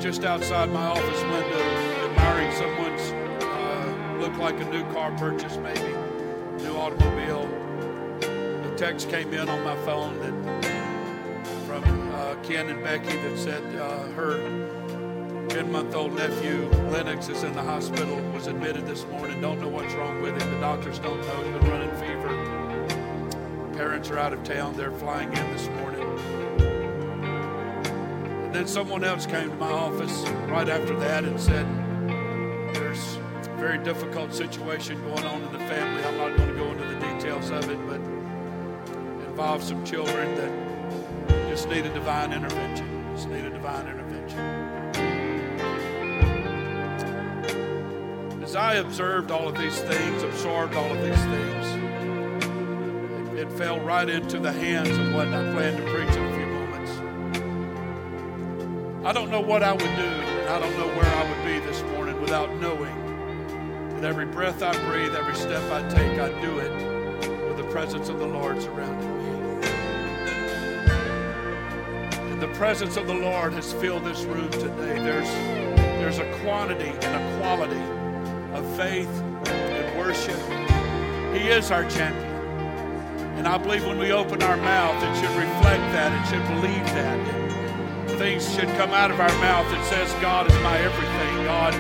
just 0.02 0.24
outside 0.24 0.68
my 0.72 0.88
office 0.88 1.22
window 1.22 1.60
admiring 2.10 2.52
someone's 2.54 3.12
uh, 3.44 4.18
looked 4.20 4.38
like 4.38 4.60
a 4.60 4.66
new 4.72 4.84
car 4.92 5.16
purchase, 5.16 5.58
maybe 5.58 5.94
new 6.64 6.76
automobile. 6.76 7.48
A 8.24 8.76
text 8.76 9.10
came 9.10 9.32
in 9.32 9.48
on 9.48 9.64
my 9.64 9.76
phone 9.86 10.18
that 10.22 10.66
from 11.68 11.84
uh, 12.14 12.34
Ken 12.42 12.70
and 12.70 12.84
Becky 12.84 13.16
that 13.16 13.38
said 13.38 13.64
uh, 13.76 14.08
her 14.14 14.40
10-month-old 15.50 16.16
nephew 16.16 16.68
Lennox 16.90 17.30
is 17.30 17.44
in 17.44 17.54
the 17.54 17.62
hospital. 17.62 18.20
Was 18.34 18.48
admitted 18.48 18.88
this 18.88 19.06
morning. 19.06 19.40
Don't 19.40 19.62
know 19.62 19.70
what's 19.70 19.94
wrong 19.94 20.20
with 20.24 20.42
him. 20.42 20.52
The 20.52 20.60
doctors 20.62 20.98
don't 20.98 21.22
know. 21.22 21.44
He's 21.44 21.62
been 21.62 21.70
running 21.70 21.96
fever. 21.98 23.78
Parents 23.78 24.10
are 24.10 24.18
out 24.18 24.34
of 24.34 24.44
town. 24.44 24.76
They're 24.76 24.92
flying 24.92 25.32
in 25.32 25.52
this 25.52 25.68
morning. 25.68 26.51
Then 28.62 28.68
someone 28.68 29.04
else 29.04 29.26
came 29.26 29.50
to 29.50 29.56
my 29.56 29.72
office 29.72 30.22
right 30.48 30.70
after 30.70 30.96
that 31.00 31.24
and 31.24 31.40
said, 31.42 31.66
There's 32.76 33.16
a 33.16 33.56
very 33.58 33.84
difficult 33.84 34.36
situation 34.36 35.02
going 35.02 35.26
on 35.26 35.42
in 35.42 35.52
the 35.52 35.58
family. 35.58 36.04
I'm 36.04 36.16
not 36.16 36.38
going 36.38 36.50
to 36.50 36.54
go 36.54 36.70
into 36.70 36.84
the 36.84 37.00
details 37.00 37.50
of 37.50 37.68
it, 37.72 37.80
but 37.88 38.00
it 38.00 39.30
involves 39.30 39.68
some 39.68 39.84
children 39.84 40.36
that 40.36 41.50
just 41.50 41.70
need 41.70 41.88
a 41.88 41.94
divine 41.96 42.34
intervention. 42.34 43.04
Just 43.16 43.30
need 43.30 43.46
a 43.46 43.50
divine 43.50 43.88
intervention. 43.88 44.38
As 48.44 48.56
I 48.56 48.76
observed 48.76 49.32
all 49.32 49.48
of 49.48 49.58
these 49.58 49.80
things, 49.80 50.22
absorbed 50.22 50.76
all 50.76 50.92
of 50.92 51.02
these 51.02 51.24
things, 51.24 51.66
it, 53.40 53.40
it 53.40 53.52
fell 53.54 53.80
right 53.80 54.08
into 54.08 54.38
the 54.38 54.52
hands 54.52 54.96
of 54.96 55.16
what 55.16 55.30
I 55.30 55.52
planned 55.52 55.78
to 55.78 55.84
preach 55.92 56.21
I 59.04 59.12
don't 59.14 59.32
know 59.32 59.42
what 59.42 59.64
I 59.64 59.72
would 59.72 59.80
do, 59.80 59.88
and 59.88 60.48
I 60.48 60.60
don't 60.60 60.78
know 60.78 60.88
where 60.90 61.06
I 61.06 61.28
would 61.28 61.44
be 61.44 61.58
this 61.66 61.82
morning 61.94 62.22
without 62.22 62.56
knowing 62.58 63.96
that 63.96 64.04
every 64.04 64.28
breath 64.28 64.62
I 64.62 64.74
breathe, 64.88 65.16
every 65.16 65.34
step 65.34 65.64
I 65.72 65.82
take, 65.90 66.20
I 66.20 66.30
do 66.40 66.60
it 66.60 66.72
with 67.48 67.58
the 67.58 67.64
presence 67.72 68.10
of 68.10 68.20
the 68.20 68.28
Lord 68.28 68.62
surrounding 68.62 69.18
me. 69.18 69.68
And 72.32 72.40
the 72.40 72.50
presence 72.50 72.96
of 72.96 73.08
the 73.08 73.16
Lord 73.16 73.54
has 73.54 73.74
filled 73.74 74.06
this 74.06 74.22
room 74.22 74.52
today. 74.52 75.00
There's, 75.00 75.30
there's 75.98 76.20
a 76.20 76.40
quantity 76.44 76.92
and 77.02 77.04
a 77.04 77.40
quality 77.40 77.82
of 78.54 78.64
faith 78.78 79.10
and 79.48 79.98
worship 79.98 80.38
He 81.34 81.50
is 81.50 81.72
our 81.72 81.90
champion. 81.90 82.30
And 83.36 83.48
I 83.48 83.58
believe 83.58 83.84
when 83.84 83.98
we 83.98 84.12
open 84.12 84.44
our 84.44 84.58
mouth, 84.58 85.04
it 85.04 85.16
should 85.16 85.36
reflect 85.36 85.82
that. 85.92 86.12
It 86.22 86.30
should 86.30 86.48
believe 86.62 86.86
that. 86.94 87.41
Things 88.22 88.54
should 88.54 88.70
come 88.78 88.92
out 88.92 89.10
of 89.10 89.20
our 89.20 89.36
mouth 89.40 89.66
that 89.72 89.84
says, 89.86 90.14
God 90.22 90.46
is 90.46 90.54
my 90.62 90.78
everything. 90.78 91.44
God 91.44 91.74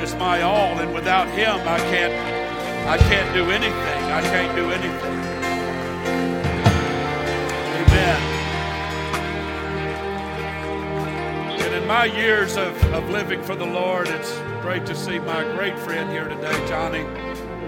is 0.00 0.16
my 0.16 0.42
all. 0.42 0.76
And 0.80 0.92
without 0.92 1.28
Him, 1.28 1.60
I 1.60 1.78
can't, 1.78 2.12
I 2.88 2.98
can't 2.98 3.32
do 3.32 3.52
anything. 3.52 3.72
I 4.10 4.20
can't 4.20 4.56
do 4.56 4.72
anything. 4.72 5.16
Amen. 7.78 8.20
And 11.60 11.72
in 11.72 11.86
my 11.86 12.06
years 12.06 12.56
of, 12.56 12.74
of 12.92 13.08
living 13.10 13.40
for 13.44 13.54
the 13.54 13.64
Lord, 13.64 14.08
it's 14.08 14.36
great 14.62 14.86
to 14.86 14.94
see 14.96 15.20
my 15.20 15.44
great 15.54 15.78
friend 15.78 16.10
here 16.10 16.26
today, 16.26 16.66
Johnny 16.66 17.04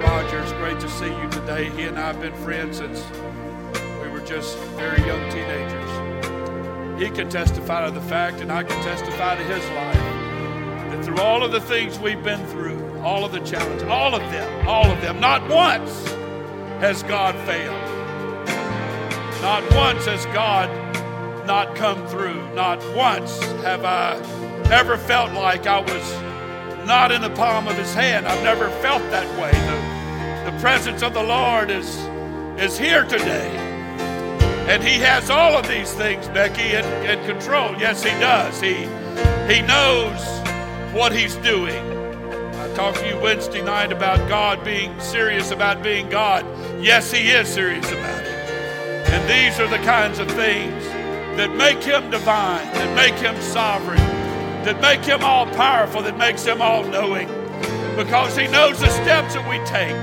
Rogers. 0.01 0.51
Great 0.55 0.81
to 0.81 0.89
see 0.89 1.07
you 1.07 1.31
today. 1.31 1.71
He 1.71 1.85
and 1.85 1.97
I 1.97 2.09
have 2.09 2.21
been 2.21 2.35
friends 2.43 2.79
since 2.79 3.01
we 4.03 4.09
were 4.09 4.27
just 4.27 4.59
very 4.75 5.07
young 5.07 5.31
teenagers. 5.31 5.88
He 6.99 7.11
can 7.11 7.29
testify 7.31 7.87
to 7.87 7.93
the 7.93 8.01
fact, 8.01 8.41
and 8.41 8.51
I 8.51 8.65
can 8.65 8.83
testify 8.83 9.37
to 9.37 9.45
his 9.45 9.65
life, 9.71 9.95
that 10.91 11.05
through 11.05 11.21
all 11.21 11.45
of 11.45 11.53
the 11.53 11.61
things 11.61 11.97
we've 11.99 12.23
been 12.25 12.45
through, 12.49 12.99
all 13.03 13.25
of 13.25 13.31
the 13.31 13.41
challenges, 13.41 13.85
all 13.85 14.17
of 14.17 14.23
them, 14.33 14.69
all 14.69 14.91
of 14.91 15.01
them, 15.01 15.21
not 15.21 15.49
once 15.49 16.07
has 16.81 17.05
God 17.05 17.37
failed. 17.47 17.89
Not 19.43 19.63
once 19.73 20.07
has 20.07 20.27
God 20.27 20.69
not 21.47 21.77
come 21.77 22.05
through. 22.09 22.53
Not 22.55 22.79
once 22.97 23.41
have 23.63 23.85
I 23.85 24.17
ever 24.73 24.99
felt 24.99 25.33
like 25.33 25.67
I 25.67 25.81
was 25.81 26.87
not 26.87 27.13
in 27.13 27.23
the 27.23 27.31
palm 27.31 27.69
of 27.69 27.77
his 27.77 27.95
hand. 27.95 28.27
I've 28.27 28.43
never 28.43 28.69
felt 28.81 29.03
that 29.11 29.27
way. 29.41 29.53
The, 29.53 30.51
the 30.51 30.61
presence 30.61 31.03
of 31.03 31.15
the 31.15 31.23
Lord 31.23 31.71
is, 31.71 31.97
is 32.61 32.77
here 32.77 33.05
today. 33.05 33.68
And 34.69 34.85
he 34.85 34.99
has 34.99 35.31
all 35.31 35.57
of 35.57 35.67
these 35.67 35.91
things, 35.95 36.29
Becky, 36.29 36.75
in, 36.75 36.85
in 37.07 37.25
control. 37.25 37.75
Yes, 37.79 38.03
he 38.03 38.11
does. 38.21 38.61
He, 38.61 38.85
he 39.53 39.63
knows 39.63 40.21
what 40.95 41.11
he's 41.11 41.37
doing. 41.37 41.83
I 42.55 42.71
talked 42.75 42.99
to 42.99 43.09
you 43.09 43.19
Wednesday 43.19 43.63
night 43.63 43.93
about 43.93 44.29
God 44.29 44.63
being 44.63 45.01
serious 45.01 45.51
about 45.53 45.83
being 45.83 46.11
God. 46.11 46.45
Yes, 46.83 47.11
he 47.11 47.31
is 47.31 47.49
serious 47.49 47.91
about 47.91 48.21
it. 48.21 48.29
And 49.09 49.27
these 49.27 49.59
are 49.59 49.69
the 49.69 49.83
kinds 49.87 50.19
of 50.19 50.31
things 50.33 50.85
that 51.39 51.55
make 51.57 51.83
him 51.83 52.11
divine, 52.11 52.67
that 52.75 52.95
make 52.95 53.15
him 53.15 53.41
sovereign, 53.41 53.97
that 54.65 54.83
make 54.83 55.01
him 55.01 55.25
all 55.25 55.47
powerful, 55.47 56.03
that 56.03 56.19
makes 56.19 56.45
him 56.45 56.61
all 56.61 56.85
knowing. 56.85 57.29
Because 57.97 58.37
he 58.37 58.47
knows 58.49 58.81
the 58.81 58.91
steps 58.91 59.33
that 59.33 59.49
we 59.49 59.57
take, 59.65 59.97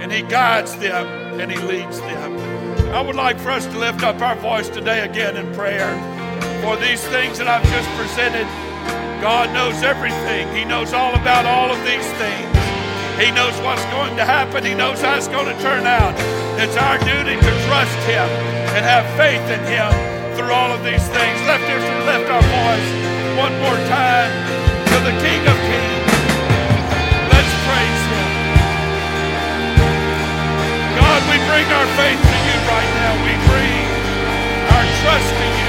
and 0.00 0.10
he 0.10 0.22
guides 0.22 0.74
them 0.78 1.06
and 1.38 1.52
he 1.52 1.58
leads 1.58 2.00
them. 2.00 2.37
I 2.88 3.02
would 3.02 3.16
like 3.16 3.38
for 3.38 3.50
us 3.50 3.66
to 3.66 3.78
lift 3.78 4.02
up 4.02 4.20
our 4.22 4.34
voice 4.36 4.68
today 4.68 5.04
again 5.04 5.36
in 5.36 5.52
prayer 5.52 5.92
for 6.64 6.74
these 6.80 7.04
things 7.12 7.36
that 7.36 7.46
I've 7.46 7.62
just 7.68 7.88
presented. 8.00 8.48
God 9.20 9.52
knows 9.52 9.84
everything, 9.84 10.48
He 10.56 10.64
knows 10.64 10.96
all 10.96 11.12
about 11.12 11.44
all 11.44 11.68
of 11.68 11.78
these 11.84 12.08
things. 12.16 12.48
He 13.20 13.28
knows 13.34 13.52
what's 13.60 13.84
going 13.92 14.16
to 14.16 14.24
happen. 14.24 14.64
He 14.64 14.72
knows 14.72 15.02
how 15.02 15.18
it's 15.18 15.28
going 15.28 15.50
to 15.50 15.58
turn 15.60 15.84
out. 15.84 16.14
It's 16.56 16.78
our 16.78 16.96
duty 17.02 17.36
to 17.36 17.52
trust 17.68 17.98
Him 18.08 18.24
and 18.72 18.86
have 18.86 19.04
faith 19.20 19.42
in 19.50 19.58
Him 19.68 19.90
through 20.38 20.54
all 20.54 20.72
of 20.72 20.80
these 20.80 21.02
things. 21.12 21.36
Lift, 21.44 21.66
lift 22.08 22.26
our 22.30 22.46
voice 22.46 22.88
one 23.36 23.52
more 23.60 23.78
time 23.90 24.32
to 24.86 24.96
the 25.02 25.14
King 25.18 25.42
of 25.44 25.56
Kings. 25.60 26.08
Let's 27.26 27.52
praise 27.68 28.02
Him. 28.16 28.30
God, 30.94 31.20
we 31.26 31.36
bring 31.52 31.68
our 31.74 31.88
faith 32.00 32.27
to 33.38 33.54
you 33.54 33.54
right. 33.54 33.98
We 34.02 34.64
bring 34.64 34.68
our 34.74 34.84
trust 35.00 35.28
to 35.36 35.44
you. 35.44 35.67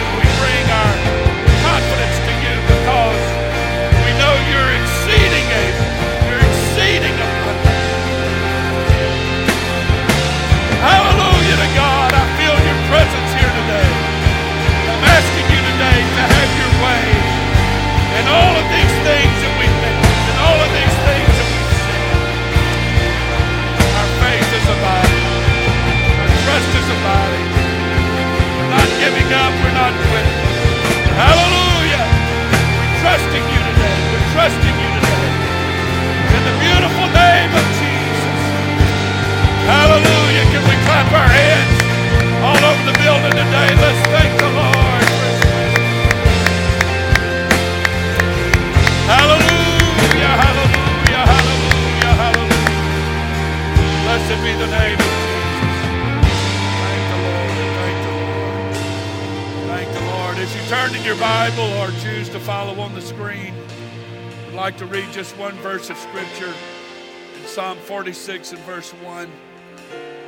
46 68.00 68.54
and 68.54 68.62
verse 68.62 68.91
1. 68.91 69.29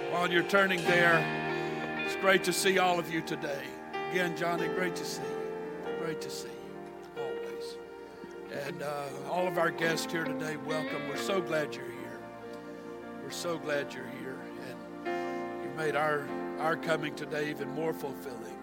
While 0.09 0.29
you're 0.29 0.43
turning 0.43 0.83
there, 0.83 1.25
it's 2.05 2.17
great 2.17 2.43
to 2.43 2.51
see 2.51 2.79
all 2.79 2.99
of 2.99 3.09
you 3.09 3.21
today. 3.21 3.63
Again, 4.11 4.35
Johnny, 4.35 4.67
great 4.67 4.93
to 4.97 5.05
see 5.05 5.21
you. 5.21 5.97
Great 6.03 6.19
to 6.19 6.29
see 6.29 6.49
you, 6.49 7.23
always. 7.23 7.77
And 8.65 8.83
uh, 8.83 9.05
all 9.29 9.47
of 9.47 9.57
our 9.57 9.71
guests 9.71 10.11
here 10.11 10.25
today, 10.25 10.57
welcome. 10.65 11.07
We're 11.07 11.15
so 11.15 11.39
glad 11.39 11.73
you're 11.73 11.85
here. 11.85 12.19
We're 13.23 13.31
so 13.31 13.57
glad 13.57 13.93
you're 13.93 14.11
here. 14.19 14.37
And 15.05 15.63
you 15.63 15.69
made 15.77 15.95
our, 15.95 16.27
our 16.59 16.75
coming 16.75 17.15
today 17.15 17.51
even 17.51 17.69
more 17.69 17.93
fulfilling. 17.93 18.57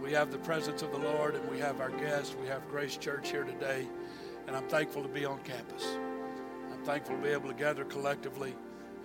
We 0.00 0.12
have 0.12 0.30
the 0.30 0.38
presence 0.38 0.82
of 0.82 0.92
the 0.92 0.98
Lord 0.98 1.34
and 1.34 1.50
we 1.50 1.58
have 1.58 1.80
our 1.80 1.90
guests. 1.90 2.36
We 2.40 2.46
have 2.46 2.68
Grace 2.68 2.96
Church 2.96 3.32
here 3.32 3.42
today. 3.42 3.88
And 4.46 4.54
I'm 4.54 4.68
thankful 4.68 5.02
to 5.02 5.08
be 5.08 5.24
on 5.24 5.40
campus. 5.40 5.96
Thankful 6.86 7.16
to 7.16 7.22
be 7.22 7.30
able 7.30 7.48
to 7.48 7.54
gather 7.54 7.84
collectively 7.84 8.54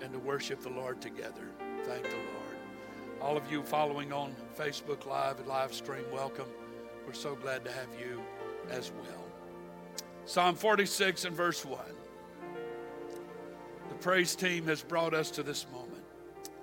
and 0.03 0.13
to 0.13 0.19
worship 0.19 0.61
the 0.61 0.69
Lord 0.69 1.01
together. 1.01 1.49
Thank 1.83 2.03
the 2.03 2.09
Lord. 2.09 3.19
All 3.19 3.35
of 3.35 3.51
you 3.51 3.63
following 3.63 4.13
on 4.13 4.35
Facebook 4.55 5.07
Live 5.07 5.39
and 5.39 5.47
live 5.47 5.73
stream, 5.73 6.03
welcome. 6.13 6.45
We're 7.07 7.13
so 7.13 7.33
glad 7.33 7.65
to 7.65 7.71
have 7.71 7.87
you 7.99 8.21
as 8.69 8.91
well. 8.91 9.25
Psalm 10.25 10.53
46 10.53 11.25
and 11.25 11.35
verse 11.35 11.65
1. 11.65 11.79
The 13.89 13.95
praise 13.95 14.35
team 14.35 14.67
has 14.67 14.83
brought 14.83 15.15
us 15.15 15.31
to 15.31 15.41
this 15.41 15.65
moment. 15.73 16.03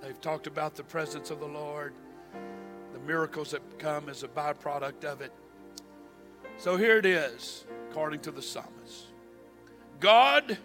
They've 0.01 0.21
talked 0.21 0.47
about 0.47 0.77
the 0.77 0.85
presence 0.85 1.33
of 1.33 1.41
the 1.41 1.49
Lord, 1.49 1.95
the 2.93 3.01
miracles 3.01 3.51
that 3.51 3.81
come 3.81 4.09
as 4.09 4.23
a 4.23 4.29
byproduct 4.29 5.03
of 5.03 5.21
it. 5.21 5.33
So 6.59 6.77
here 6.77 6.99
it 6.99 7.07
is, 7.07 7.65
according 7.91 8.21
to 8.21 8.31
the 8.31 8.41
psalmist 8.41 9.07
God 9.99 10.57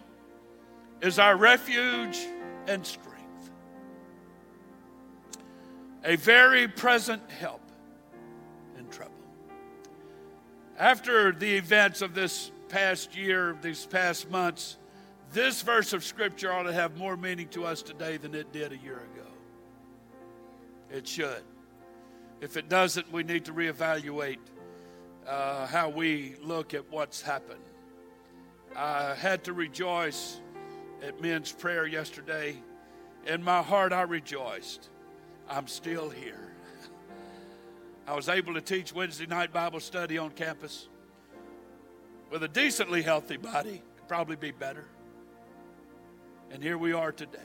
is 1.04 1.18
our 1.18 1.36
refuge 1.36 2.18
and 2.66 2.84
strength, 2.86 3.50
a 6.02 6.16
very 6.16 6.66
present 6.66 7.20
help 7.30 7.60
in 8.78 8.88
trouble. 8.88 9.12
After 10.78 11.30
the 11.30 11.56
events 11.56 12.00
of 12.00 12.14
this 12.14 12.50
past 12.70 13.14
year, 13.14 13.54
these 13.60 13.84
past 13.84 14.30
months, 14.30 14.78
this 15.30 15.60
verse 15.60 15.92
of 15.92 16.02
Scripture 16.02 16.50
ought 16.50 16.62
to 16.62 16.72
have 16.72 16.96
more 16.96 17.18
meaning 17.18 17.48
to 17.48 17.66
us 17.66 17.82
today 17.82 18.16
than 18.16 18.34
it 18.34 18.50
did 18.50 18.72
a 18.72 18.78
year 18.78 18.96
ago. 18.96 19.28
It 20.90 21.06
should. 21.06 21.42
If 22.40 22.56
it 22.56 22.70
doesn't, 22.70 23.12
we 23.12 23.24
need 23.24 23.44
to 23.44 23.52
reevaluate 23.52 24.38
uh, 25.28 25.66
how 25.66 25.90
we 25.90 26.36
look 26.42 26.72
at 26.72 26.90
what's 26.90 27.20
happened. 27.20 27.60
I 28.74 29.14
had 29.14 29.44
to 29.44 29.52
rejoice 29.52 30.40
at 31.04 31.20
men's 31.20 31.52
prayer 31.52 31.86
yesterday. 31.86 32.56
In 33.26 33.42
my 33.42 33.62
heart, 33.62 33.92
I 33.92 34.02
rejoiced. 34.02 34.88
I'm 35.48 35.66
still 35.66 36.08
here. 36.08 36.52
I 38.06 38.14
was 38.14 38.28
able 38.28 38.54
to 38.54 38.60
teach 38.60 38.92
Wednesday 38.92 39.26
night 39.26 39.52
Bible 39.52 39.80
study 39.80 40.18
on 40.18 40.30
campus 40.30 40.88
with 42.30 42.42
a 42.42 42.48
decently 42.48 43.02
healthy 43.02 43.36
body. 43.36 43.82
Could 43.96 44.08
probably 44.08 44.36
be 44.36 44.50
better. 44.50 44.86
And 46.50 46.62
here 46.62 46.78
we 46.78 46.92
are 46.92 47.12
today. 47.12 47.38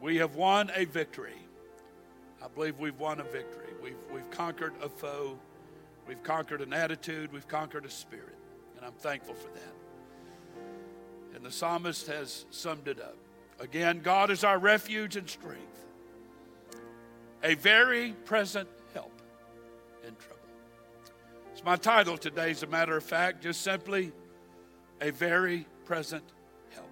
We 0.00 0.16
have 0.16 0.36
won 0.36 0.70
a 0.74 0.84
victory. 0.84 1.34
I 2.42 2.48
believe 2.48 2.78
we've 2.78 2.98
won 2.98 3.20
a 3.20 3.24
victory. 3.24 3.72
We've, 3.82 3.96
we've 4.12 4.30
conquered 4.30 4.74
a 4.82 4.88
foe. 4.88 5.38
We've 6.06 6.22
conquered 6.22 6.60
an 6.60 6.72
attitude. 6.72 7.32
We've 7.32 7.48
conquered 7.48 7.84
a 7.84 7.90
spirit. 7.90 8.36
And 8.76 8.84
I'm 8.84 8.92
thankful 8.92 9.34
for 9.34 9.48
that. 9.48 9.83
And 11.34 11.44
the 11.44 11.50
psalmist 11.50 12.06
has 12.06 12.46
summed 12.50 12.88
it 12.88 13.00
up. 13.00 13.16
Again, 13.60 14.00
God 14.00 14.30
is 14.30 14.44
our 14.44 14.58
refuge 14.58 15.16
and 15.16 15.28
strength, 15.28 15.84
a 17.42 17.54
very 17.54 18.12
present 18.24 18.68
help 18.92 19.12
in 20.02 20.14
trouble. 20.16 20.40
It's 21.52 21.64
my 21.64 21.76
title 21.76 22.16
today, 22.16 22.50
as 22.50 22.62
a 22.62 22.66
matter 22.66 22.96
of 22.96 23.04
fact, 23.04 23.42
just 23.42 23.62
simply 23.62 24.12
a 25.00 25.10
very 25.10 25.66
present 25.84 26.24
help. 26.74 26.90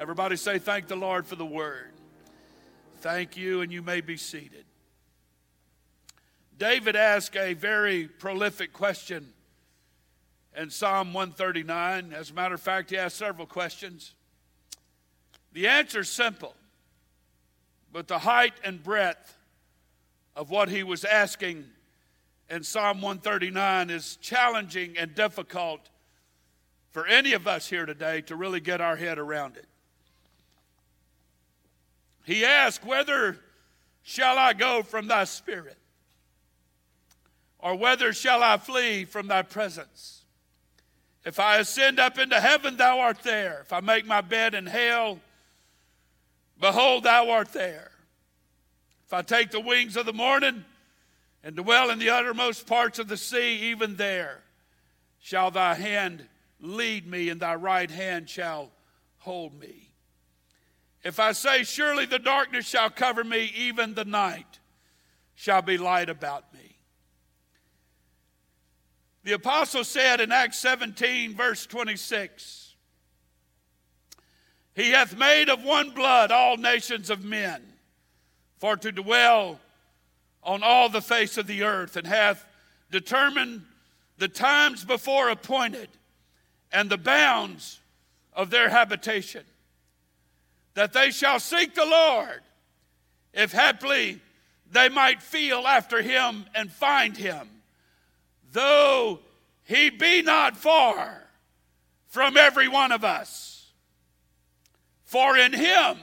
Everybody 0.00 0.36
say, 0.36 0.58
Thank 0.58 0.88
the 0.88 0.96
Lord 0.96 1.26
for 1.26 1.36
the 1.36 1.46
word. 1.46 1.92
Thank 3.00 3.36
you, 3.36 3.60
and 3.60 3.72
you 3.72 3.82
may 3.82 4.00
be 4.00 4.16
seated. 4.16 4.64
David 6.58 6.96
asked 6.96 7.36
a 7.36 7.54
very 7.54 8.06
prolific 8.06 8.72
question 8.72 9.32
in 10.56 10.70
Psalm 10.70 11.12
139. 11.12 12.12
As 12.12 12.30
a 12.30 12.34
matter 12.34 12.54
of 12.54 12.60
fact, 12.60 12.90
he 12.90 12.96
asked 12.96 13.16
several 13.16 13.46
questions. 13.46 14.14
The 15.52 15.68
answer 15.68 16.00
is 16.00 16.08
simple, 16.08 16.54
but 17.92 18.08
the 18.08 18.18
height 18.18 18.54
and 18.64 18.82
breadth 18.82 19.36
of 20.34 20.50
what 20.50 20.68
he 20.68 20.82
was 20.82 21.04
asking 21.04 21.64
in 22.50 22.62
Psalm 22.62 23.00
139 23.00 23.90
is 23.90 24.16
challenging 24.16 24.98
and 24.98 25.14
difficult 25.14 25.80
for 26.90 27.06
any 27.06 27.32
of 27.32 27.46
us 27.46 27.68
here 27.68 27.86
today 27.86 28.20
to 28.22 28.36
really 28.36 28.60
get 28.60 28.80
our 28.80 28.96
head 28.96 29.18
around 29.18 29.56
it. 29.56 29.66
He 32.24 32.44
asked, 32.44 32.84
Whether 32.84 33.38
shall 34.02 34.38
I 34.38 34.52
go 34.52 34.82
from 34.82 35.08
thy 35.08 35.24
spirit? 35.24 35.78
Or 37.58 37.76
whether 37.76 38.12
shall 38.12 38.42
I 38.42 38.58
flee 38.58 39.04
from 39.04 39.26
thy 39.26 39.42
presence? 39.42 40.23
If 41.24 41.40
I 41.40 41.56
ascend 41.56 41.98
up 41.98 42.18
into 42.18 42.40
heaven, 42.40 42.76
thou 42.76 43.00
art 43.00 43.22
there. 43.22 43.60
If 43.62 43.72
I 43.72 43.80
make 43.80 44.06
my 44.06 44.20
bed 44.20 44.54
in 44.54 44.66
hell, 44.66 45.20
behold, 46.60 47.04
thou 47.04 47.30
art 47.30 47.52
there. 47.52 47.90
If 49.06 49.12
I 49.12 49.22
take 49.22 49.50
the 49.50 49.60
wings 49.60 49.96
of 49.96 50.06
the 50.06 50.12
morning 50.12 50.64
and 51.42 51.56
dwell 51.56 51.90
in 51.90 51.98
the 51.98 52.10
uttermost 52.10 52.66
parts 52.66 52.98
of 52.98 53.08
the 53.08 53.16
sea, 53.16 53.70
even 53.70 53.96
there 53.96 54.42
shall 55.20 55.50
thy 55.50 55.74
hand 55.74 56.26
lead 56.60 57.06
me, 57.06 57.28
and 57.30 57.40
thy 57.40 57.54
right 57.54 57.90
hand 57.90 58.28
shall 58.28 58.70
hold 59.18 59.58
me. 59.58 59.90
If 61.02 61.20
I 61.20 61.32
say, 61.32 61.64
Surely 61.64 62.06
the 62.06 62.18
darkness 62.18 62.66
shall 62.66 62.90
cover 62.90 63.24
me, 63.24 63.52
even 63.56 63.94
the 63.94 64.04
night 64.04 64.58
shall 65.34 65.62
be 65.62 65.76
light 65.76 66.08
about 66.08 66.52
me. 66.54 66.63
The 69.24 69.32
apostle 69.32 69.84
said 69.84 70.20
in 70.20 70.30
Acts 70.30 70.58
17, 70.58 71.34
verse 71.34 71.64
26, 71.64 72.74
He 74.74 74.90
hath 74.90 75.16
made 75.16 75.48
of 75.48 75.64
one 75.64 75.90
blood 75.90 76.30
all 76.30 76.58
nations 76.58 77.08
of 77.08 77.24
men, 77.24 77.62
for 78.58 78.76
to 78.76 78.92
dwell 78.92 79.60
on 80.42 80.62
all 80.62 80.90
the 80.90 81.00
face 81.00 81.38
of 81.38 81.46
the 81.46 81.62
earth, 81.62 81.96
and 81.96 82.06
hath 82.06 82.44
determined 82.90 83.62
the 84.18 84.28
times 84.28 84.84
before 84.84 85.30
appointed 85.30 85.88
and 86.70 86.90
the 86.90 86.98
bounds 86.98 87.80
of 88.34 88.50
their 88.50 88.68
habitation, 88.68 89.44
that 90.74 90.92
they 90.92 91.10
shall 91.10 91.40
seek 91.40 91.74
the 91.74 91.86
Lord, 91.86 92.42
if 93.32 93.52
haply 93.52 94.20
they 94.70 94.90
might 94.90 95.22
feel 95.22 95.66
after 95.66 96.02
him 96.02 96.44
and 96.54 96.70
find 96.70 97.16
him 97.16 97.48
though 98.54 99.18
he 99.64 99.90
be 99.90 100.22
not 100.22 100.56
far 100.56 101.22
from 102.06 102.36
every 102.36 102.68
one 102.68 102.92
of 102.92 103.04
us. 103.04 103.72
For 105.04 105.36
in 105.36 105.52
him 105.52 105.98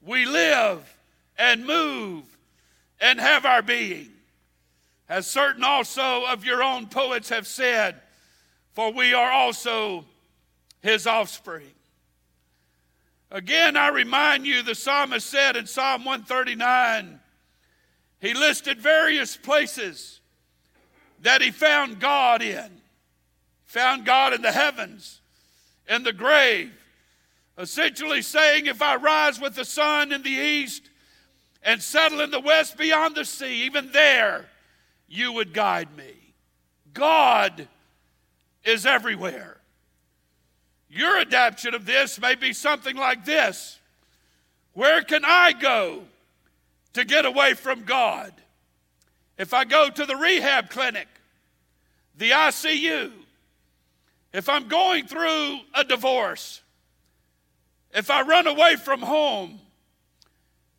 we 0.00 0.24
live 0.24 0.96
and 1.36 1.66
move 1.66 2.24
and 3.00 3.20
have 3.20 3.44
our 3.44 3.62
being. 3.62 4.08
As 5.08 5.26
certain 5.26 5.64
also 5.64 6.24
of 6.24 6.44
your 6.44 6.62
own 6.62 6.86
poets 6.86 7.28
have 7.28 7.46
said, 7.46 8.00
for 8.72 8.92
we 8.92 9.12
are 9.12 9.30
also 9.30 10.06
his 10.80 11.06
offspring. 11.06 11.72
Again, 13.30 13.76
I 13.76 13.88
remind 13.88 14.46
you, 14.46 14.62
the 14.62 14.74
psalmist 14.74 15.28
said 15.28 15.56
in 15.56 15.66
Psalm 15.66 16.04
139, 16.04 17.18
he 18.20 18.34
listed 18.34 18.80
various 18.80 19.36
places 19.36 20.20
that 21.22 21.40
he 21.40 21.50
found 21.50 22.00
God 22.00 22.42
in. 22.42 22.70
Found 23.66 24.04
God 24.04 24.34
in 24.34 24.42
the 24.42 24.52
heavens, 24.52 25.20
in 25.88 26.02
the 26.02 26.12
grave. 26.12 26.72
Essentially 27.56 28.22
saying, 28.22 28.66
if 28.66 28.82
I 28.82 28.96
rise 28.96 29.40
with 29.40 29.54
the 29.54 29.64
sun 29.64 30.12
in 30.12 30.22
the 30.22 30.30
east 30.30 30.90
and 31.62 31.82
settle 31.82 32.20
in 32.20 32.30
the 32.30 32.40
west 32.40 32.76
beyond 32.76 33.14
the 33.14 33.24
sea, 33.24 33.64
even 33.64 33.92
there 33.92 34.46
you 35.08 35.32
would 35.32 35.52
guide 35.52 35.96
me. 35.96 36.34
God 36.92 37.68
is 38.64 38.84
everywhere. 38.84 39.58
Your 40.88 41.18
adaptation 41.18 41.74
of 41.74 41.86
this 41.86 42.20
may 42.20 42.34
be 42.34 42.52
something 42.52 42.96
like 42.96 43.24
this 43.24 43.78
Where 44.74 45.02
can 45.02 45.24
I 45.24 45.52
go 45.52 46.02
to 46.92 47.04
get 47.04 47.24
away 47.24 47.54
from 47.54 47.84
God? 47.84 48.32
If 49.38 49.54
I 49.54 49.64
go 49.64 49.88
to 49.88 50.06
the 50.06 50.16
rehab 50.16 50.68
clinic, 50.68 51.08
the 52.16 52.30
ICU, 52.30 53.10
if 54.32 54.48
I'm 54.48 54.68
going 54.68 55.06
through 55.06 55.60
a 55.74 55.84
divorce, 55.84 56.62
if 57.94 58.10
I 58.10 58.22
run 58.22 58.46
away 58.46 58.76
from 58.76 59.02
home, 59.02 59.60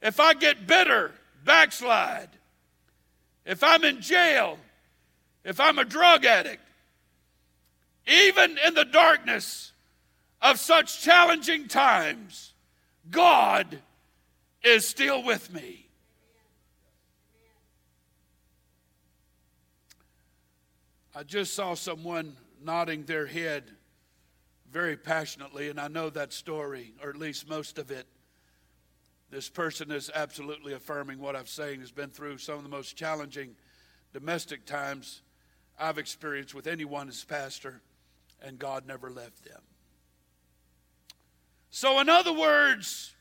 if 0.02 0.20
I 0.20 0.34
get 0.34 0.68
bitter, 0.68 1.12
backslide, 1.46 2.30
if 3.46 3.64
I'm 3.64 3.84
in 3.84 4.02
jail, 4.02 4.58
if 5.44 5.60
I'm 5.60 5.78
a 5.78 5.86
drug 5.86 6.26
addict, 6.26 6.62
even 8.08 8.58
in 8.66 8.74
the 8.74 8.86
darkness 8.86 9.72
of 10.42 10.60
such 10.60 11.02
challenging 11.02 11.68
times, 11.68 12.54
God 13.10 13.80
is 14.64 14.88
still 14.88 15.24
with 15.24 15.54
me. 15.54 15.83
I 21.16 21.22
just 21.22 21.53
saw 21.53 21.76
someone 21.76 22.36
nodding 22.64 23.03
their 23.03 23.28
head 23.28 23.66
very 24.72 24.97
passionately, 24.97 25.70
and 25.70 25.80
I 25.80 25.88
know 25.88 26.09
that 26.09 26.34
story, 26.34 26.95
or 27.03 27.09
at 27.09 27.18
least 27.18 27.47
most 27.47 27.78
of 27.78 27.91
it. 27.91 28.07
This 29.30 29.47
person 29.47 29.91
is 29.91 30.09
absolutely 30.14 30.74
affirming 30.74 31.20
what 31.20 31.36
I'm 31.36 31.45
saying, 31.45 31.82
has 31.82 31.91
been 31.91 32.09
through 32.09 32.39
some 32.39 32.55
of 32.55 32.64
the 32.64 32.70
most 32.70 32.95
challenging 32.95 33.55
domestic 34.11 34.66
times 34.66 35.22
I've 35.80 35.99
experienced 35.99 36.55
with 36.55 36.66
anyone 36.66 37.07
as 37.07 37.24
pastor, 37.24 37.82
and 38.41 38.57
God 38.57 38.88
never 38.88 39.11
left 39.11 39.45
them. 39.45 39.61
So, 41.70 41.99
in 41.99 42.09
other 42.09 42.34
words, 42.34 43.14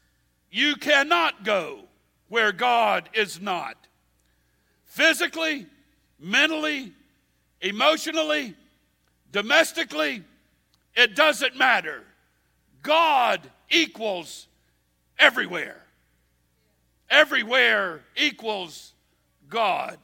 you 0.50 0.76
cannot 0.76 1.44
go 1.44 1.84
where 2.28 2.52
God 2.52 3.10
is 3.12 3.38
not. 3.38 3.76
Physically, 4.84 5.66
mentally, 6.18 6.92
emotionally, 7.62 8.54
domestically, 9.30 10.22
it 10.94 11.16
doesn't 11.16 11.56
matter. 11.56 12.02
God 12.82 13.40
equals 13.70 14.46
everywhere. 15.18 15.80
Everywhere 17.08 18.00
equals 18.16 18.92
God. 19.48 19.98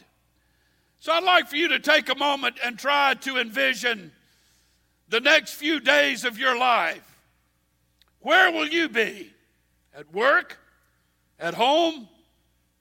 So 1.01 1.13
I'd 1.13 1.25
like 1.25 1.49
for 1.49 1.57
you 1.57 1.69
to 1.69 1.79
take 1.79 2.09
a 2.09 2.15
moment 2.15 2.57
and 2.65 2.79
try 2.79 3.15
to 3.15 3.39
envision 3.39 4.13
the 5.09 5.21
next 5.21 5.55
few 5.55 5.81
days 5.81 6.25
of 6.25 6.39
your 6.39 6.57
life. 6.59 7.05
Where 8.21 8.53
will 8.53 8.69
you 8.69 8.89
be? 8.89 9.33
At 9.97 10.13
work? 10.13 10.59
At 11.39 11.55
home? 11.55 12.09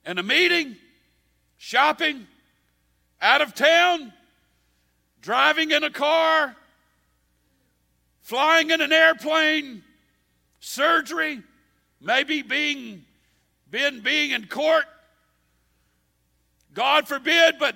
In 0.04 0.18
a 0.18 0.22
meeting? 0.22 0.76
Shopping? 1.56 2.26
Out 3.20 3.40
of 3.40 3.54
town? 3.54 4.12
Driving 5.20 5.70
in 5.70 5.84
a 5.84 5.90
car, 5.90 6.54
flying 8.20 8.70
in 8.70 8.80
an 8.80 8.92
airplane, 8.92 9.82
surgery, 10.60 11.42
maybe 12.00 12.42
being, 12.42 13.04
being, 13.70 14.00
being 14.00 14.30
in 14.30 14.46
court. 14.46 14.84
God 16.74 17.08
forbid, 17.08 17.56
but 17.58 17.74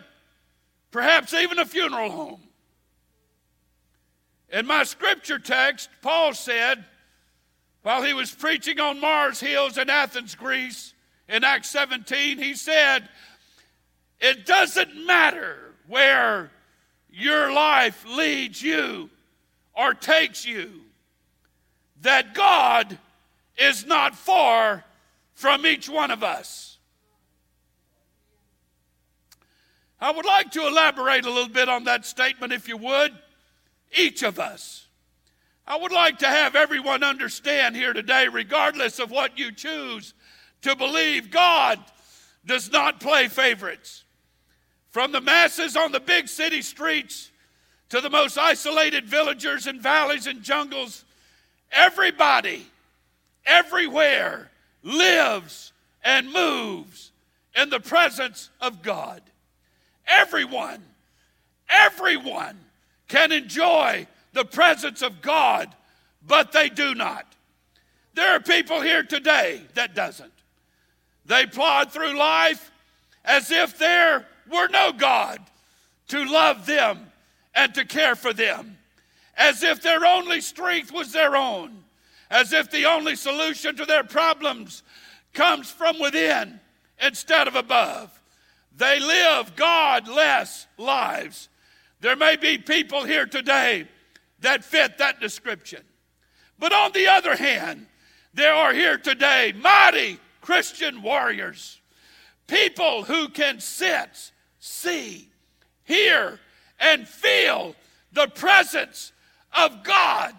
perhaps 0.90 1.34
even 1.34 1.58
a 1.58 1.66
funeral 1.66 2.10
home. 2.10 2.42
In 4.50 4.66
my 4.66 4.84
scripture 4.84 5.38
text, 5.38 5.88
Paul 6.02 6.34
said, 6.34 6.84
while 7.82 8.02
he 8.02 8.12
was 8.12 8.30
preaching 8.30 8.78
on 8.78 9.00
Mars 9.00 9.40
Hills 9.40 9.78
in 9.78 9.90
Athens, 9.90 10.34
Greece, 10.34 10.94
in 11.28 11.44
Acts 11.44 11.70
17, 11.70 12.38
he 12.38 12.54
said, 12.54 13.08
It 14.20 14.46
doesn't 14.46 15.06
matter 15.06 15.74
where 15.86 16.50
your 17.12 17.52
life 17.52 18.04
leads 18.08 18.62
you 18.62 19.10
or 19.74 19.94
takes 19.94 20.46
you, 20.46 20.70
that 22.00 22.34
God 22.34 22.98
is 23.56 23.86
not 23.86 24.14
far 24.14 24.84
from 25.34 25.66
each 25.66 25.88
one 25.88 26.10
of 26.10 26.22
us. 26.22 26.78
I 30.00 30.10
would 30.10 30.26
like 30.26 30.50
to 30.52 30.66
elaborate 30.66 31.26
a 31.26 31.30
little 31.30 31.52
bit 31.52 31.68
on 31.68 31.84
that 31.84 32.04
statement, 32.04 32.52
if 32.52 32.66
you 32.66 32.76
would. 32.76 33.12
Each 33.96 34.22
of 34.22 34.40
us. 34.40 34.86
I 35.66 35.76
would 35.76 35.92
like 35.92 36.18
to 36.18 36.26
have 36.26 36.56
everyone 36.56 37.04
understand 37.04 37.76
here 37.76 37.92
today, 37.92 38.26
regardless 38.26 38.98
of 38.98 39.10
what 39.10 39.38
you 39.38 39.52
choose 39.52 40.14
to 40.62 40.74
believe, 40.74 41.30
God 41.30 41.78
does 42.44 42.72
not 42.72 42.98
play 43.00 43.28
favorites. 43.28 44.02
From 44.92 45.10
the 45.10 45.22
masses 45.22 45.74
on 45.74 45.90
the 45.90 46.00
big 46.00 46.28
city 46.28 46.60
streets 46.60 47.30
to 47.88 48.00
the 48.00 48.10
most 48.10 48.38
isolated 48.38 49.06
villagers 49.06 49.66
and 49.66 49.80
valleys 49.80 50.26
and 50.26 50.42
jungles, 50.42 51.04
everybody, 51.70 52.66
everywhere 53.46 54.50
lives 54.82 55.72
and 56.04 56.30
moves 56.30 57.10
in 57.56 57.70
the 57.70 57.80
presence 57.80 58.50
of 58.60 58.82
God. 58.82 59.22
Everyone, 60.06 60.82
everyone 61.70 62.58
can 63.08 63.32
enjoy 63.32 64.06
the 64.34 64.44
presence 64.44 65.00
of 65.00 65.22
God, 65.22 65.74
but 66.26 66.52
they 66.52 66.68
do 66.68 66.94
not. 66.94 67.26
There 68.14 68.36
are 68.36 68.40
people 68.40 68.82
here 68.82 69.02
today 69.02 69.62
that 69.72 69.94
doesn't. 69.94 70.32
They 71.24 71.46
plod 71.46 71.92
through 71.92 72.18
life 72.18 72.70
as 73.24 73.50
if 73.50 73.78
there 73.78 74.26
were 74.52 74.68
no 74.68 74.92
God 74.92 75.40
to 76.08 76.24
love 76.24 76.66
them 76.66 77.10
and 77.54 77.74
to 77.74 77.84
care 77.84 78.14
for 78.14 78.32
them, 78.32 78.78
as 79.36 79.62
if 79.62 79.82
their 79.82 80.04
only 80.04 80.40
strength 80.40 80.92
was 80.92 81.12
their 81.12 81.36
own, 81.36 81.84
as 82.30 82.52
if 82.52 82.70
the 82.70 82.86
only 82.86 83.16
solution 83.16 83.76
to 83.76 83.84
their 83.84 84.04
problems 84.04 84.82
comes 85.32 85.70
from 85.70 85.98
within 85.98 86.60
instead 87.00 87.48
of 87.48 87.56
above. 87.56 88.20
They 88.76 89.00
live 89.00 89.54
God 89.56 90.08
less 90.08 90.66
lives. 90.78 91.48
There 92.00 92.16
may 92.16 92.36
be 92.36 92.58
people 92.58 93.04
here 93.04 93.26
today 93.26 93.86
that 94.40 94.64
fit 94.64 94.98
that 94.98 95.20
description. 95.20 95.82
But 96.58 96.72
on 96.72 96.92
the 96.92 97.08
other 97.08 97.36
hand, 97.36 97.86
there 98.34 98.54
are 98.54 98.72
here 98.72 98.98
today 98.98 99.52
mighty 99.56 100.18
Christian 100.40 101.02
warriors, 101.02 101.80
people 102.46 103.04
who 103.04 103.28
can 103.28 103.60
sense, 103.60 104.31
see, 104.64 105.28
hear, 105.82 106.38
and 106.78 107.08
feel 107.08 107.74
the 108.12 108.28
presence 108.28 109.12
of 109.58 109.82
God, 109.82 110.36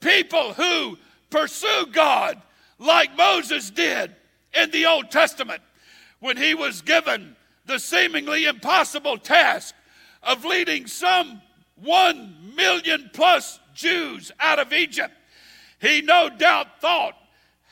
people 0.00 0.54
who 0.54 0.96
pursue 1.28 1.86
God 1.92 2.40
like 2.78 3.14
Moses 3.14 3.68
did 3.68 4.16
in 4.54 4.70
the 4.70 4.86
Old 4.86 5.10
Testament 5.10 5.60
when 6.20 6.38
he 6.38 6.54
was 6.54 6.80
given 6.80 7.36
the 7.66 7.78
seemingly 7.78 8.46
impossible 8.46 9.18
task 9.18 9.74
of 10.22 10.46
leading 10.46 10.86
some 10.86 11.42
one 11.76 12.34
million 12.56 13.10
plus 13.12 13.60
Jews 13.74 14.32
out 14.40 14.58
of 14.58 14.72
Egypt. 14.72 15.12
He 15.78 16.00
no 16.00 16.30
doubt 16.30 16.80
thought, 16.80 17.16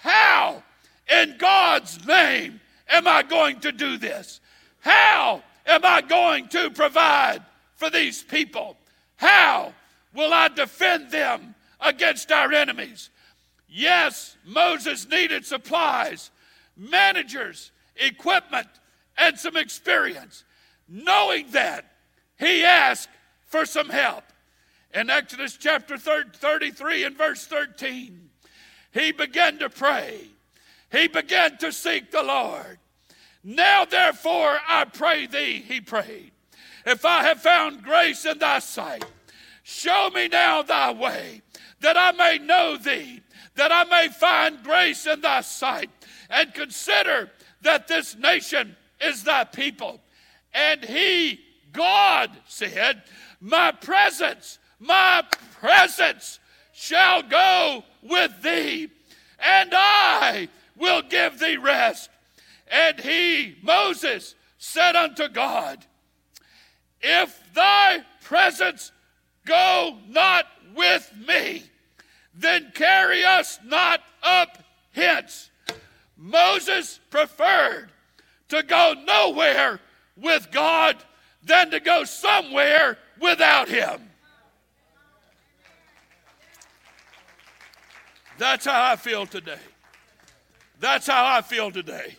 How 0.00 0.62
in 1.10 1.36
God's 1.38 2.06
name 2.06 2.60
am 2.86 3.08
I 3.08 3.22
going 3.22 3.60
to 3.60 3.72
do 3.72 3.96
this? 3.96 4.40
How 4.80 5.42
am 5.66 5.84
I 5.84 6.00
going 6.00 6.48
to 6.48 6.70
provide 6.70 7.42
for 7.74 7.90
these 7.90 8.22
people? 8.22 8.76
How 9.16 9.72
will 10.14 10.32
I 10.32 10.48
defend 10.48 11.10
them 11.10 11.54
against 11.80 12.32
our 12.32 12.52
enemies? 12.52 13.10
Yes, 13.68 14.36
Moses 14.44 15.08
needed 15.08 15.44
supplies, 15.44 16.30
managers, 16.76 17.72
equipment, 17.96 18.68
and 19.18 19.38
some 19.38 19.56
experience. 19.56 20.44
Knowing 20.88 21.50
that, 21.50 21.84
he 22.38 22.64
asked 22.64 23.08
for 23.46 23.66
some 23.66 23.88
help. 23.88 24.24
In 24.94 25.10
Exodus 25.10 25.56
chapter 25.56 25.98
33 25.98 27.04
and 27.04 27.16
verse 27.16 27.46
13, 27.46 28.30
he 28.92 29.12
began 29.12 29.58
to 29.58 29.68
pray. 29.68 30.20
He 30.90 31.08
began 31.08 31.58
to 31.58 31.72
seek 31.72 32.10
the 32.10 32.22
Lord. 32.22 32.78
Now, 33.48 33.84
therefore, 33.84 34.58
I 34.68 34.86
pray 34.86 35.28
thee, 35.28 35.64
he 35.64 35.80
prayed, 35.80 36.32
if 36.84 37.04
I 37.04 37.22
have 37.22 37.40
found 37.40 37.84
grace 37.84 38.24
in 38.24 38.40
thy 38.40 38.58
sight, 38.58 39.04
show 39.62 40.10
me 40.12 40.26
now 40.26 40.62
thy 40.62 40.90
way, 40.90 41.42
that 41.80 41.96
I 41.96 42.10
may 42.10 42.44
know 42.44 42.76
thee, 42.76 43.22
that 43.54 43.70
I 43.70 43.84
may 43.84 44.08
find 44.08 44.64
grace 44.64 45.06
in 45.06 45.20
thy 45.20 45.42
sight, 45.42 45.90
and 46.28 46.52
consider 46.54 47.30
that 47.62 47.86
this 47.86 48.16
nation 48.16 48.74
is 49.00 49.22
thy 49.22 49.44
people. 49.44 50.00
And 50.52 50.84
he, 50.84 51.38
God, 51.72 52.32
said, 52.48 53.04
My 53.40 53.70
presence, 53.70 54.58
my 54.80 55.22
presence 55.60 56.40
shall 56.72 57.22
go 57.22 57.84
with 58.02 58.42
thee, 58.42 58.90
and 59.38 59.70
I 59.72 60.48
will 60.76 61.02
give 61.02 61.38
thee 61.38 61.58
rest. 61.58 62.10
And 62.70 62.98
he, 62.98 63.56
Moses, 63.62 64.34
said 64.58 64.96
unto 64.96 65.28
God, 65.28 65.84
If 67.00 67.40
thy 67.54 68.00
presence 68.22 68.92
go 69.44 69.98
not 70.08 70.46
with 70.74 71.12
me, 71.26 71.62
then 72.34 72.72
carry 72.74 73.24
us 73.24 73.58
not 73.64 74.00
up 74.22 74.58
hence. 74.92 75.50
Moses 76.16 77.00
preferred 77.10 77.90
to 78.48 78.62
go 78.62 78.94
nowhere 79.06 79.80
with 80.16 80.50
God 80.50 80.96
than 81.42 81.70
to 81.70 81.80
go 81.80 82.04
somewhere 82.04 82.98
without 83.20 83.68
Him. 83.68 84.10
That's 88.38 88.66
how 88.66 88.92
I 88.92 88.96
feel 88.96 89.26
today. 89.26 89.58
That's 90.78 91.06
how 91.06 91.24
I 91.24 91.40
feel 91.40 91.70
today. 91.70 92.16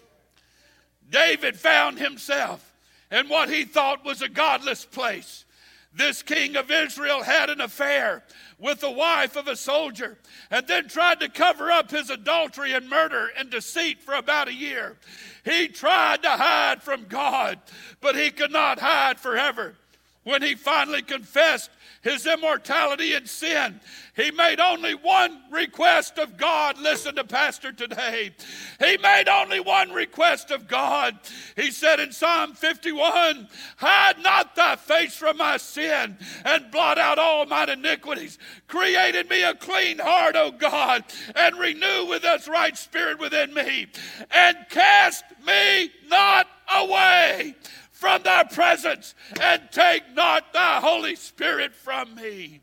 David 1.09 1.57
found 1.57 1.99
himself 1.99 2.73
in 3.11 3.29
what 3.29 3.49
he 3.49 3.63
thought 3.63 4.05
was 4.05 4.21
a 4.21 4.29
godless 4.29 4.85
place. 4.85 5.45
This 5.93 6.21
king 6.21 6.55
of 6.55 6.69
Israel 6.69 7.23
had 7.23 7.49
an 7.49 7.61
affair 7.61 8.23
with 8.59 8.81
the 8.81 8.91
wife 8.91 9.35
of 9.35 9.47
a 9.47 9.55
soldier 9.55 10.17
and 10.51 10.67
then 10.67 10.87
tried 10.87 11.19
to 11.21 11.29
cover 11.29 11.71
up 11.71 11.89
his 11.89 12.09
adultery 12.09 12.73
and 12.73 12.89
murder 12.89 13.29
and 13.37 13.49
deceit 13.49 14.01
for 14.01 14.13
about 14.13 14.47
a 14.47 14.53
year. 14.53 14.95
He 15.43 15.67
tried 15.67 16.23
to 16.23 16.29
hide 16.29 16.83
from 16.83 17.05
God, 17.05 17.59
but 18.01 18.15
he 18.15 18.29
could 18.29 18.51
not 18.51 18.79
hide 18.79 19.19
forever. 19.19 19.75
When 20.23 20.41
he 20.41 20.55
finally 20.55 21.01
confessed 21.01 21.71
his 22.01 22.25
immortality 22.25 23.13
and 23.13 23.27
sin. 23.27 23.79
He 24.15 24.31
made 24.31 24.59
only 24.59 24.95
one 24.95 25.41
request 25.51 26.17
of 26.17 26.37
God. 26.37 26.77
Listen 26.79 27.15
to 27.15 27.23
Pastor 27.23 27.71
today. 27.71 28.31
He 28.79 28.97
made 28.97 29.29
only 29.29 29.59
one 29.59 29.91
request 29.91 30.49
of 30.51 30.67
God. 30.67 31.19
He 31.55 31.71
said 31.71 31.99
in 31.99 32.11
Psalm 32.11 32.53
51 32.53 33.47
Hide 33.77 34.23
not 34.23 34.55
thy 34.55 34.75
face 34.75 35.15
from 35.15 35.37
my 35.37 35.57
sin 35.57 36.17
and 36.43 36.71
blot 36.71 36.97
out 36.97 37.19
all 37.19 37.45
mine 37.45 37.69
iniquities. 37.69 38.39
Create 38.67 39.15
in 39.15 39.27
me 39.27 39.43
a 39.43 39.53
clean 39.53 39.99
heart, 39.99 40.35
O 40.35 40.51
God, 40.51 41.03
and 41.35 41.57
renew 41.57 42.05
with 42.07 42.23
us 42.23 42.47
right 42.47 42.77
spirit 42.77 43.19
within 43.19 43.53
me. 43.53 43.87
And 44.31 44.57
cast 44.69 45.23
me 45.45 45.91
not 46.09 46.47
away 46.73 47.55
from 47.97 48.21
thy 48.21 48.43
presence 48.43 49.15
and 49.41 49.61
take 49.71 50.03
not 50.13 50.53
thy 50.53 50.79
Holy 50.79 51.15
Spirit 51.15 51.73
from 51.73 52.13
me. 52.13 52.61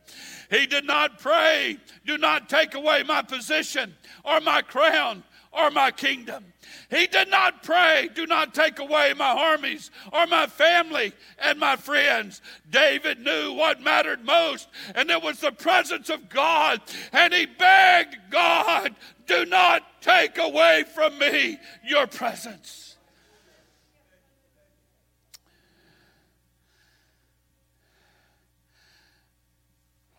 He 0.49 0.66
did 0.66 0.85
not 0.85 1.18
pray, 1.18 1.78
do 2.07 2.16
not 2.16 2.49
take 2.49 2.74
away 2.74 3.03
my 3.03 3.20
position 3.22 3.95
or 4.24 4.41
my 4.41 4.62
crown 4.62 5.24
or 5.51 5.72
my 5.72 5.91
kingdom. 5.91 6.45
He 6.89 7.09
did 7.09 7.30
not 7.30 7.64
pray, 7.64 8.11
do 8.14 8.26
not 8.26 8.55
take 8.55 8.78
away 8.78 9.12
my 9.14 9.30
armies 9.30 9.91
or 10.12 10.28
my 10.28 10.47
family 10.47 11.12
and 11.41 11.59
my 11.59 11.74
friends. 11.74 12.41
David 12.70 13.18
knew 13.18 13.55
what 13.55 13.82
mattered 13.82 14.24
most, 14.24 14.68
and 14.95 15.11
it 15.11 15.20
was 15.20 15.41
the 15.41 15.51
presence 15.51 16.11
of 16.11 16.28
God. 16.28 16.80
And 17.12 17.35
he 17.35 17.47
begged 17.47 18.16
God, 18.30 18.95
do 19.26 19.45
not 19.47 20.01
take 20.01 20.39
away 20.39 20.85
from 20.95 21.18
me 21.18 21.59
your 21.85 22.07
presence. 22.07 22.94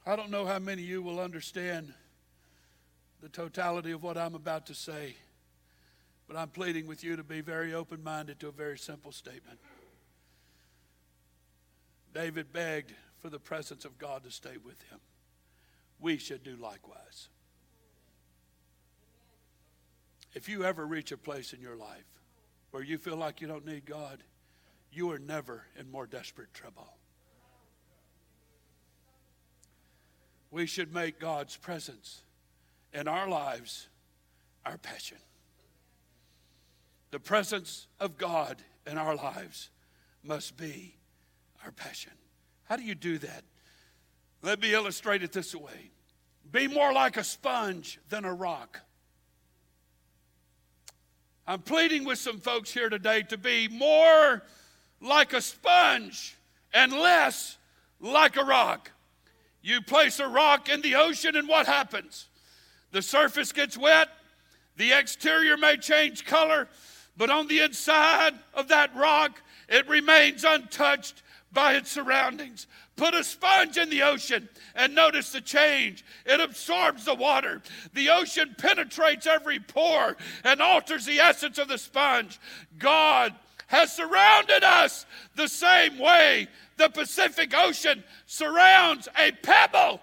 I 0.05 0.15
don't 0.15 0.29
know 0.29 0.45
how 0.45 0.59
many 0.59 0.83
of 0.83 0.87
you 0.87 1.01
will 1.01 1.19
understand 1.19 1.91
the 3.21 3.29
totality 3.29 3.91
of 3.91 4.03
what 4.03 4.19
I'm 4.19 4.35
about 4.35 4.67
to 4.67 4.75
say, 4.75 5.15
but 6.27 6.37
I'm 6.37 6.49
pleading 6.49 6.85
with 6.85 7.03
you 7.03 7.15
to 7.15 7.23
be 7.23 7.41
very 7.41 7.73
open 7.73 8.03
minded 8.03 8.39
to 8.41 8.49
a 8.49 8.51
very 8.51 8.77
simple 8.77 9.11
statement. 9.11 9.59
David 12.13 12.53
begged 12.53 12.93
for 13.17 13.31
the 13.31 13.39
presence 13.39 13.83
of 13.83 13.97
God 13.97 14.23
to 14.25 14.31
stay 14.31 14.57
with 14.63 14.79
him. 14.91 14.99
We 15.99 16.17
should 16.17 16.43
do 16.43 16.55
likewise. 16.55 17.29
If 20.35 20.47
you 20.47 20.65
ever 20.65 20.85
reach 20.85 21.11
a 21.11 21.17
place 21.17 21.51
in 21.51 21.61
your 21.61 21.75
life 21.75 22.05
where 22.69 22.83
you 22.83 22.99
feel 22.99 23.15
like 23.15 23.41
you 23.41 23.47
don't 23.47 23.65
need 23.65 23.85
God, 23.85 24.21
you 24.91 25.09
are 25.11 25.17
never 25.17 25.63
in 25.79 25.89
more 25.89 26.05
desperate 26.05 26.53
trouble. 26.53 26.94
We 30.55 30.67
should 30.67 30.93
make 30.93 31.19
God's 31.19 31.57
presence 31.57 32.23
in 32.93 33.09
our 33.09 33.27
lives 33.27 33.89
our 34.65 34.77
passion. 34.77 35.17
The 37.11 37.19
presence 37.19 37.87
of 37.99 38.17
God 38.17 38.61
in 38.87 38.97
our 38.97 39.17
lives 39.17 39.69
must 40.23 40.55
be 40.55 40.95
our 41.65 41.71
passion. 41.71 42.13
How 42.69 42.77
do 42.77 42.83
you 42.83 42.95
do 42.95 43.17
that? 43.17 43.43
Let 44.43 44.61
me 44.61 44.73
illustrate 44.73 45.23
it 45.23 45.33
this 45.33 45.53
way 45.53 45.91
be 46.49 46.69
more 46.69 46.93
like 46.93 47.17
a 47.17 47.23
sponge 47.25 47.99
than 48.07 48.23
a 48.23 48.33
rock. 48.33 48.79
I'm 51.45 51.63
pleading 51.63 52.05
with 52.05 52.17
some 52.17 52.39
folks 52.39 52.71
here 52.71 52.87
today 52.87 53.23
to 53.23 53.37
be 53.37 53.67
more 53.67 54.41
like 55.01 55.33
a 55.33 55.41
sponge 55.41 56.37
and 56.73 56.93
less 56.93 57.57
like 57.99 58.37
a 58.37 58.45
rock. 58.45 58.91
You 59.65 59.81
place 59.81 60.19
a 60.19 60.27
rock 60.27 60.69
in 60.69 60.81
the 60.81 60.93
ocean, 60.93 61.35
and 61.35 61.47
what 61.47 61.65
happens? 61.65 62.27
The 62.91 63.01
surface 63.01 63.51
gets 63.51 63.75
wet, 63.75 64.09
the 64.77 64.93
exterior 64.93 65.57
may 65.57 65.77
change 65.77 66.23
color, 66.23 66.67
but 67.17 67.31
on 67.31 67.47
the 67.47 67.61
inside 67.61 68.35
of 68.53 68.67
that 68.67 68.95
rock, 68.95 69.41
it 69.67 69.89
remains 69.89 70.43
untouched 70.43 71.23
by 71.51 71.73
its 71.73 71.89
surroundings. 71.89 72.67
Put 72.95 73.15
a 73.15 73.23
sponge 73.23 73.77
in 73.77 73.89
the 73.89 74.03
ocean 74.03 74.49
and 74.75 74.93
notice 74.93 75.31
the 75.31 75.41
change. 75.41 76.05
It 76.27 76.39
absorbs 76.39 77.05
the 77.05 77.15
water. 77.15 77.63
The 77.95 78.09
ocean 78.09 78.55
penetrates 78.59 79.25
every 79.25 79.59
pore 79.59 80.15
and 80.43 80.61
alters 80.61 81.07
the 81.07 81.19
essence 81.19 81.57
of 81.57 81.69
the 81.69 81.79
sponge. 81.79 82.39
God 82.77 83.33
has 83.65 83.91
surrounded 83.91 84.63
us 84.63 85.07
the 85.35 85.47
same 85.47 85.97
way 85.97 86.49
the 86.77 86.89
Pacific 86.89 87.53
Ocean 87.55 88.03
surrounds 88.25 89.07
a 89.17 89.31
pebble 89.31 90.01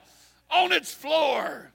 on 0.51 0.73
its 0.73 0.93
floor. 0.93 1.71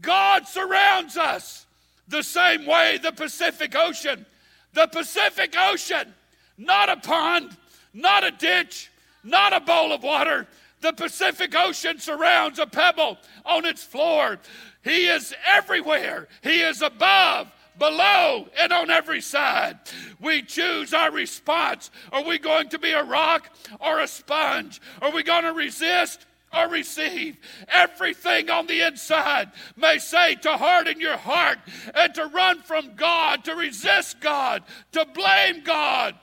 God 0.00 0.46
surrounds 0.46 1.16
us 1.16 1.66
the 2.08 2.22
same 2.22 2.66
way 2.66 2.98
the 3.02 3.12
Pacific 3.12 3.74
Ocean. 3.76 4.26
The 4.72 4.86
Pacific 4.88 5.54
Ocean, 5.56 6.12
not 6.58 6.88
a 6.88 6.96
pond, 6.96 7.56
not 7.92 8.24
a 8.24 8.30
ditch, 8.32 8.90
not 9.22 9.52
a 9.52 9.60
bowl 9.60 9.92
of 9.92 10.02
water. 10.02 10.46
The 10.80 10.92
Pacific 10.92 11.54
Ocean 11.56 11.98
surrounds 11.98 12.58
a 12.58 12.66
pebble 12.66 13.18
on 13.46 13.64
its 13.64 13.82
floor. 13.82 14.38
He 14.82 15.06
is 15.06 15.34
everywhere, 15.46 16.28
He 16.42 16.60
is 16.60 16.82
above, 16.82 17.50
below, 17.78 18.48
and 18.58 18.72
on 18.72 18.90
every 18.90 19.20
side. 19.20 19.78
We 20.20 20.42
choose 20.42 20.94
our 20.94 21.10
response. 21.10 21.90
Are 22.12 22.24
we 22.24 22.38
going 22.38 22.68
to 22.70 22.78
be 22.78 22.92
a 22.92 23.04
rock 23.04 23.50
or 23.80 24.00
a 24.00 24.06
sponge? 24.06 24.80
Are 25.02 25.10
we 25.10 25.22
going 25.22 25.44
to 25.44 25.52
resist? 25.52 26.26
Or 26.56 26.68
receive 26.68 27.36
everything 27.66 28.48
on 28.48 28.68
the 28.68 28.86
inside 28.86 29.50
may 29.76 29.98
say 29.98 30.36
to 30.36 30.56
harden 30.56 31.00
your 31.00 31.16
heart 31.16 31.58
and 31.92 32.14
to 32.14 32.26
run 32.26 32.62
from 32.62 32.94
God, 32.94 33.42
to 33.46 33.56
resist 33.56 34.20
God, 34.20 34.62
to 34.92 35.04
blame 35.04 35.64
God. 35.64 36.14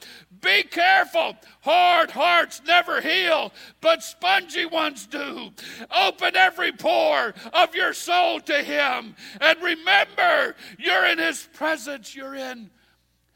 Be 0.42 0.64
careful. 0.64 1.36
Hard 1.62 2.12
hearts 2.12 2.62
never 2.66 3.00
heal, 3.00 3.54
but 3.80 4.02
spongy 4.02 4.66
ones 4.66 5.06
do. 5.06 5.52
Open 5.96 6.36
every 6.36 6.72
pore 6.72 7.34
of 7.54 7.76
your 7.76 7.94
soul 7.94 8.40
to 8.42 8.64
Him. 8.64 9.16
And 9.40 9.62
remember, 9.62 10.56
you're 10.80 11.06
in 11.06 11.20
His 11.20 11.48
presence. 11.54 12.16
You're 12.16 12.36
in 12.36 12.72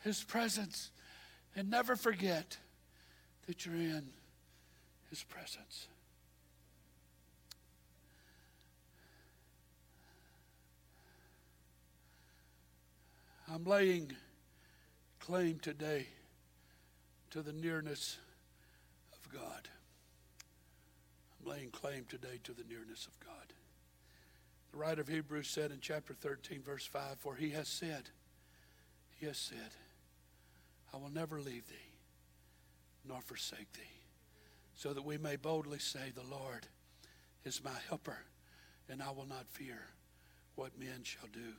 His 0.04 0.24
presence. 0.24 0.92
And 1.56 1.70
never 1.70 1.96
forget 1.96 2.58
that 3.46 3.66
you're 3.66 3.76
in 3.76 4.10
His 5.10 5.24
presence. 5.24 5.88
I'm 13.48 13.64
laying 13.64 14.12
claim 15.20 15.60
today 15.60 16.08
to 17.36 17.42
the 17.42 17.52
nearness 17.52 18.18
of 19.12 19.34
God. 19.34 19.68
I'm 21.38 21.52
laying 21.52 21.70
claim 21.70 22.06
today 22.08 22.40
to 22.46 22.54
the 22.54 22.64
nearness 22.64 23.08
of 23.08 23.20
God. 23.20 23.52
The 24.72 24.78
writer 24.78 25.02
of 25.02 25.10
Hebrews 25.10 25.50
said 25.50 25.72
in 25.72 25.80
chapter 25.82 26.14
13, 26.14 26.62
verse 26.62 26.86
5 26.86 27.18
For 27.20 27.36
he 27.36 27.50
has 27.50 27.68
said, 27.68 28.04
He 29.20 29.26
has 29.26 29.38
said, 29.38 29.76
I 30.94 30.98
will 30.98 31.10
never 31.10 31.42
leave 31.42 31.68
thee 31.68 31.76
nor 33.06 33.20
forsake 33.20 33.74
thee, 33.74 34.00
so 34.74 34.94
that 34.94 35.04
we 35.04 35.18
may 35.18 35.36
boldly 35.36 35.80
say, 35.80 36.14
The 36.16 36.34
Lord 36.34 36.68
is 37.44 37.62
my 37.62 37.78
helper, 37.90 38.20
and 38.88 39.04
I 39.04 39.12
will 39.12 39.28
not 39.28 39.50
fear 39.50 39.82
what 40.56 40.80
men 40.80 41.04
shall 41.04 41.28
do 41.34 41.52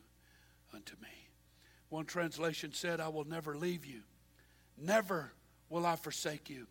unto 0.73 0.95
me. 1.03 1.29
One 1.91 2.07
translation 2.07 2.73
said, 2.73 2.99
I 2.99 3.09
will 3.09 3.27
never 3.27 3.55
leave 3.55 3.85
you, 3.85 4.01
never 4.79 5.33
will 5.71 5.87
I 5.87 5.97
forsake 5.97 6.49
you. 6.51 6.67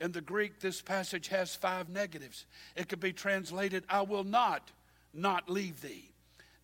In 0.00 0.12
the 0.12 0.20
Greek, 0.20 0.60
this 0.60 0.82
passage 0.82 1.28
has 1.28 1.54
five 1.54 1.88
negatives. 1.88 2.46
It 2.76 2.88
could 2.88 3.00
be 3.00 3.12
translated, 3.12 3.84
I 3.88 4.02
will 4.02 4.24
not 4.24 4.70
not 5.12 5.48
leave 5.48 5.80
thee. 5.80 6.10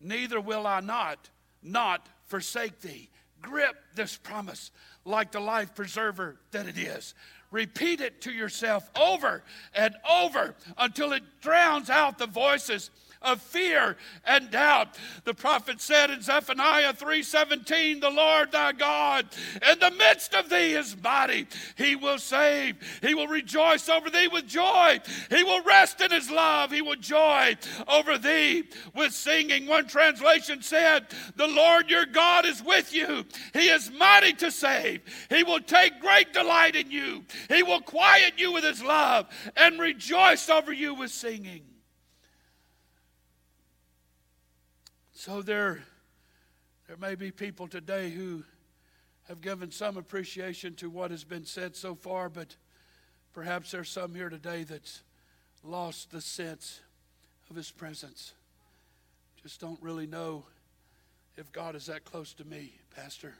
Neither 0.01 0.41
will 0.41 0.67
I 0.67 0.81
not 0.81 1.29
not 1.63 2.07
forsake 2.25 2.81
thee. 2.81 3.09
Grip 3.41 3.75
this 3.95 4.17
promise 4.17 4.71
like 5.05 5.31
the 5.31 5.39
life 5.39 5.73
preserver 5.73 6.37
that 6.51 6.67
it 6.67 6.77
is. 6.77 7.13
Repeat 7.49 8.01
it 8.01 8.21
to 8.21 8.31
yourself 8.31 8.89
over 8.95 9.43
and 9.73 9.95
over 10.09 10.55
until 10.77 11.11
it 11.11 11.23
drowns 11.41 11.89
out 11.89 12.17
the 12.17 12.27
voices 12.27 12.89
of 13.21 13.41
fear 13.41 13.97
and 14.25 14.51
doubt. 14.51 14.97
The 15.23 15.33
prophet 15.33 15.81
said 15.81 16.09
in 16.09 16.21
Zephaniah 16.21 16.93
3:17, 16.93 17.99
"The 17.99 18.09
Lord 18.09 18.51
thy 18.51 18.71
God 18.71 19.27
in 19.69 19.79
the 19.79 19.91
midst 19.91 20.33
of 20.33 20.49
thee 20.49 20.73
is 20.73 20.95
mighty. 21.01 21.47
He 21.75 21.95
will 21.95 22.19
save. 22.19 22.77
He 23.01 23.13
will 23.13 23.27
rejoice 23.27 23.89
over 23.89 24.09
thee 24.09 24.27
with 24.27 24.47
joy. 24.47 24.99
He 25.29 25.43
will 25.43 25.61
rest 25.61 26.01
in 26.01 26.11
his 26.11 26.29
love. 26.29 26.71
He 26.71 26.81
will 26.81 26.95
joy 26.95 27.57
over 27.87 28.17
thee 28.17 28.63
with 28.93 29.13
singing." 29.13 29.67
One 29.67 29.87
translation 29.87 30.61
said, 30.61 31.07
"The 31.35 31.47
Lord 31.47 31.89
your 31.89 32.05
God 32.05 32.45
is 32.45 32.61
with 32.61 32.93
you. 32.93 33.25
He 33.53 33.69
is 33.69 33.91
mighty 33.91 34.33
to 34.33 34.51
save. 34.51 35.01
He 35.29 35.43
will 35.43 35.61
take 35.61 35.99
great 35.99 36.33
delight 36.33 36.75
in 36.75 36.91
you. 36.91 37.25
He 37.49 37.63
will 37.63 37.81
quiet 37.81 38.33
you 38.37 38.51
with 38.51 38.63
his 38.63 38.81
love 38.81 39.27
and 39.55 39.79
rejoice 39.79 40.49
over 40.49 40.73
you 40.73 40.93
with 40.93 41.11
singing." 41.11 41.70
So 45.23 45.43
there, 45.43 45.83
there 46.87 46.97
may 46.97 47.13
be 47.13 47.29
people 47.29 47.67
today 47.67 48.09
who 48.09 48.43
have 49.27 49.39
given 49.39 49.69
some 49.69 49.95
appreciation 49.95 50.73
to 50.77 50.89
what 50.89 51.11
has 51.11 51.23
been 51.23 51.45
said 51.45 51.75
so 51.75 51.93
far, 51.93 52.27
but 52.27 52.55
perhaps 53.31 53.69
there's 53.69 53.91
some 53.91 54.15
here 54.15 54.31
today 54.31 54.63
that's 54.63 55.03
lost 55.63 56.09
the 56.09 56.21
sense 56.21 56.79
of 57.51 57.55
His 57.55 57.69
presence. 57.69 58.33
Just 59.43 59.61
don't 59.61 59.79
really 59.79 60.07
know 60.07 60.43
if 61.37 61.51
God 61.51 61.75
is 61.75 61.85
that 61.85 62.03
close 62.03 62.33
to 62.33 62.43
me, 62.43 62.73
Pastor. 62.95 63.35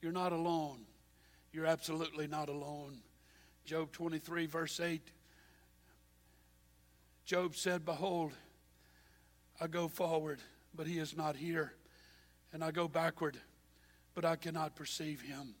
You're 0.00 0.12
not 0.12 0.30
alone. 0.30 0.82
You're 1.52 1.66
absolutely 1.66 2.28
not 2.28 2.48
alone. 2.48 2.98
Job 3.64 3.90
23, 3.90 4.46
verse 4.46 4.78
8. 4.78 5.02
Job 7.24 7.56
said, 7.56 7.84
Behold, 7.84 8.34
I 9.60 9.66
go 9.66 9.88
forward 9.88 10.38
but 10.74 10.86
he 10.86 10.98
is 10.98 11.16
not 11.16 11.36
here. 11.36 11.72
And 12.52 12.64
I 12.64 12.70
go 12.70 12.88
backward, 12.88 13.38
but 14.14 14.24
I 14.24 14.36
cannot 14.36 14.74
perceive 14.74 15.20
him. 15.20 15.54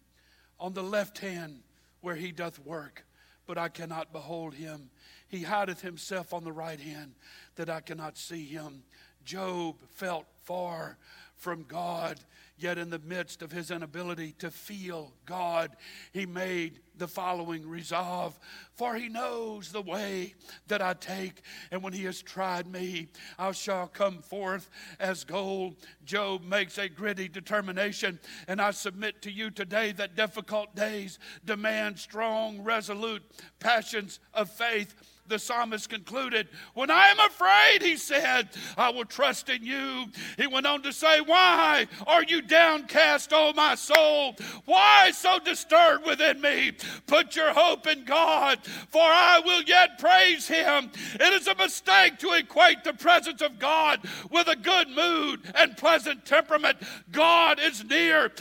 On 0.58 0.72
the 0.72 0.82
left 0.82 1.18
hand, 1.18 1.60
where 2.00 2.16
he 2.16 2.32
doth 2.32 2.58
work, 2.64 3.04
but 3.46 3.58
I 3.58 3.68
cannot 3.68 4.12
behold 4.12 4.54
him. 4.54 4.90
He 5.28 5.42
hideth 5.42 5.80
himself 5.80 6.32
on 6.32 6.44
the 6.44 6.52
right 6.52 6.80
hand, 6.80 7.14
that 7.56 7.68
I 7.68 7.80
cannot 7.80 8.16
see 8.16 8.44
him. 8.44 8.82
Job 9.24 9.76
felt 9.90 10.26
far 10.44 10.98
from 11.38 11.64
God. 11.64 12.20
Yet, 12.60 12.76
in 12.76 12.90
the 12.90 12.98
midst 12.98 13.40
of 13.42 13.52
his 13.52 13.70
inability 13.70 14.34
to 14.40 14.50
feel 14.50 15.12
God, 15.26 15.76
he 16.12 16.26
made 16.26 16.80
the 16.96 17.06
following 17.06 17.68
resolve 17.68 18.36
For 18.74 18.96
he 18.96 19.08
knows 19.08 19.70
the 19.70 19.80
way 19.80 20.34
that 20.66 20.82
I 20.82 20.94
take, 20.94 21.42
and 21.70 21.84
when 21.84 21.92
he 21.92 22.02
has 22.04 22.20
tried 22.20 22.66
me, 22.66 23.08
I 23.38 23.52
shall 23.52 23.86
come 23.86 24.18
forth 24.18 24.70
as 24.98 25.22
gold. 25.22 25.76
Job 26.04 26.42
makes 26.42 26.78
a 26.78 26.88
gritty 26.88 27.28
determination, 27.28 28.18
and 28.48 28.60
I 28.60 28.72
submit 28.72 29.22
to 29.22 29.30
you 29.30 29.50
today 29.50 29.92
that 29.92 30.16
difficult 30.16 30.74
days 30.74 31.20
demand 31.44 32.00
strong, 32.00 32.62
resolute 32.64 33.22
passions 33.60 34.18
of 34.34 34.50
faith 34.50 35.17
the 35.28 35.38
psalmist 35.38 35.88
concluded, 35.88 36.48
When 36.74 36.90
I 36.90 37.08
am 37.08 37.20
afraid, 37.20 37.82
he 37.82 37.96
said, 37.96 38.48
I 38.76 38.90
will 38.90 39.04
trust 39.04 39.48
in 39.48 39.64
you. 39.64 40.06
He 40.36 40.46
went 40.46 40.66
on 40.66 40.82
to 40.82 40.92
say, 40.92 41.20
Why 41.20 41.86
are 42.06 42.24
you 42.24 42.42
downcast, 42.42 43.32
O 43.32 43.52
my 43.54 43.74
soul? 43.74 44.36
Why 44.64 45.10
so 45.12 45.38
disturbed 45.38 46.06
within 46.06 46.40
me? 46.40 46.72
Put 47.06 47.36
your 47.36 47.52
hope 47.52 47.86
in 47.86 48.04
God, 48.04 48.58
for 48.88 49.02
I 49.02 49.40
will 49.44 49.62
yet 49.62 49.98
praise 49.98 50.48
him. 50.48 50.90
It 51.14 51.32
is 51.32 51.46
a 51.46 51.54
mistake 51.54 52.18
to 52.18 52.32
equate 52.32 52.84
the 52.84 52.94
presence 52.94 53.42
of 53.42 53.58
God 53.58 54.00
with 54.30 54.48
a 54.48 54.56
good 54.56 54.88
mood 54.88 55.40
and 55.54 55.76
pleasant 55.76 56.24
temperament. 56.24 56.78
God 57.12 57.60
is 57.60 57.84
near. 57.84 58.32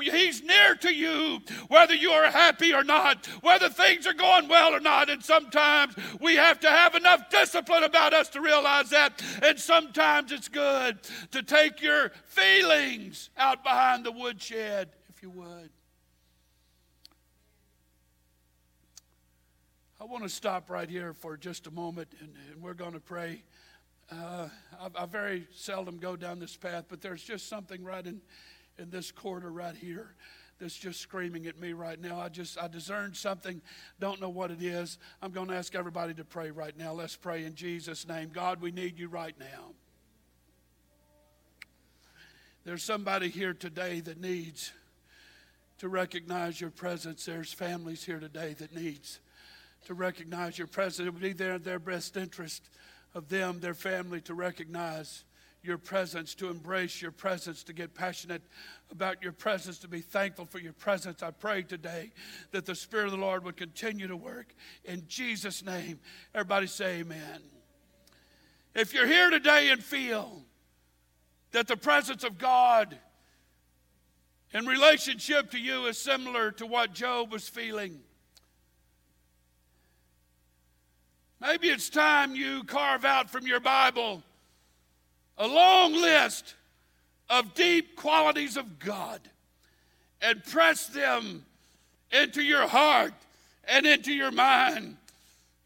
He's 0.00 0.42
near 0.42 0.74
to 0.76 0.94
you, 0.94 1.40
whether 1.68 1.94
you 1.94 2.10
are 2.10 2.30
happy 2.30 2.72
or 2.72 2.84
not, 2.84 3.26
whether 3.42 3.68
things 3.68 4.06
are 4.06 4.14
going 4.14 4.48
well 4.48 4.74
or 4.74 4.80
not. 4.80 5.10
And 5.10 5.22
sometimes 5.22 5.94
we 6.20 6.35
have 6.36 6.60
to 6.60 6.70
have 6.70 6.94
enough 6.94 7.30
discipline 7.30 7.84
about 7.84 8.14
us 8.14 8.28
to 8.30 8.40
realize 8.40 8.90
that. 8.90 9.22
And 9.42 9.58
sometimes 9.58 10.32
it's 10.32 10.48
good 10.48 10.98
to 11.32 11.42
take 11.42 11.82
your 11.82 12.12
feelings 12.24 13.30
out 13.36 13.62
behind 13.62 14.04
the 14.04 14.12
woodshed, 14.12 14.90
if 15.08 15.22
you 15.22 15.30
would. 15.30 15.70
I 20.00 20.04
want 20.04 20.22
to 20.24 20.28
stop 20.28 20.70
right 20.70 20.88
here 20.88 21.14
for 21.14 21.36
just 21.36 21.66
a 21.66 21.70
moment, 21.70 22.08
and, 22.20 22.34
and 22.52 22.62
we're 22.62 22.74
going 22.74 22.92
to 22.92 23.00
pray. 23.00 23.42
Uh, 24.12 24.48
I, 24.78 25.02
I, 25.02 25.06
very 25.06 25.48
seldom 25.54 25.98
go 25.98 26.14
down 26.14 26.38
this 26.38 26.56
path, 26.56 26.84
but 26.88 27.00
there's 27.00 27.22
just 27.22 27.48
something 27.48 27.82
right 27.82 28.06
in, 28.06 28.20
in 28.78 28.90
this 28.90 29.10
quarter 29.10 29.50
right 29.50 29.74
here 29.74 30.14
that's 30.58 30.76
just 30.76 31.00
screaming 31.00 31.46
at 31.46 31.58
me 31.60 31.72
right 31.72 32.00
now. 32.00 32.18
I 32.18 32.28
just, 32.28 32.58
I 32.58 32.68
discerned 32.68 33.16
something, 33.16 33.60
don't 34.00 34.20
know 34.20 34.28
what 34.28 34.50
it 34.50 34.62
is. 34.62 34.98
I'm 35.20 35.30
going 35.30 35.48
to 35.48 35.54
ask 35.54 35.74
everybody 35.74 36.14
to 36.14 36.24
pray 36.24 36.50
right 36.50 36.76
now. 36.76 36.92
Let's 36.92 37.16
pray 37.16 37.44
in 37.44 37.54
Jesus' 37.54 38.08
name. 38.08 38.30
God, 38.32 38.60
we 38.60 38.70
need 38.70 38.98
you 38.98 39.08
right 39.08 39.34
now. 39.38 39.72
There's 42.64 42.82
somebody 42.82 43.28
here 43.28 43.54
today 43.54 44.00
that 44.00 44.20
needs 44.20 44.72
to 45.78 45.88
recognize 45.88 46.60
your 46.60 46.70
presence. 46.70 47.24
There's 47.24 47.52
families 47.52 48.02
here 48.02 48.18
today 48.18 48.54
that 48.54 48.74
needs 48.74 49.20
to 49.84 49.94
recognize 49.94 50.58
your 50.58 50.66
presence. 50.66 51.06
It 51.06 51.12
would 51.12 51.22
be 51.22 51.32
there 51.32 51.54
in 51.54 51.62
their 51.62 51.78
best 51.78 52.16
interest 52.16 52.68
of 53.14 53.28
them, 53.28 53.60
their 53.60 53.74
family, 53.74 54.20
to 54.22 54.34
recognize 54.34 55.24
your 55.66 55.78
presence, 55.78 56.34
to 56.36 56.48
embrace 56.48 57.02
your 57.02 57.10
presence, 57.10 57.62
to 57.64 57.72
get 57.72 57.94
passionate 57.94 58.42
about 58.90 59.22
your 59.22 59.32
presence, 59.32 59.78
to 59.80 59.88
be 59.88 60.00
thankful 60.00 60.46
for 60.46 60.58
your 60.58 60.72
presence. 60.72 61.22
I 61.22 61.32
pray 61.32 61.62
today 61.62 62.12
that 62.52 62.64
the 62.64 62.74
Spirit 62.74 63.06
of 63.06 63.12
the 63.12 63.18
Lord 63.18 63.44
would 63.44 63.56
continue 63.56 64.06
to 64.06 64.16
work. 64.16 64.54
In 64.84 65.04
Jesus' 65.08 65.64
name, 65.64 65.98
everybody 66.34 66.66
say 66.66 67.00
amen. 67.00 67.42
If 68.74 68.94
you're 68.94 69.06
here 69.06 69.30
today 69.30 69.70
and 69.70 69.82
feel 69.82 70.42
that 71.52 71.66
the 71.66 71.76
presence 71.76 72.24
of 72.24 72.38
God 72.38 72.96
in 74.52 74.66
relationship 74.66 75.50
to 75.50 75.58
you 75.58 75.86
is 75.86 75.98
similar 75.98 76.50
to 76.52 76.66
what 76.66 76.92
Job 76.92 77.32
was 77.32 77.48
feeling, 77.48 78.00
maybe 81.40 81.68
it's 81.68 81.90
time 81.90 82.36
you 82.36 82.62
carve 82.64 83.04
out 83.04 83.30
from 83.30 83.46
your 83.46 83.60
Bible 83.60 84.22
a 85.38 85.46
long 85.46 85.92
list 85.94 86.54
of 87.28 87.54
deep 87.54 87.96
qualities 87.96 88.56
of 88.56 88.78
God 88.78 89.20
and 90.22 90.42
press 90.44 90.86
them 90.86 91.44
into 92.10 92.42
your 92.42 92.66
heart 92.66 93.12
and 93.64 93.86
into 93.86 94.12
your 94.12 94.30
mind. 94.30 94.96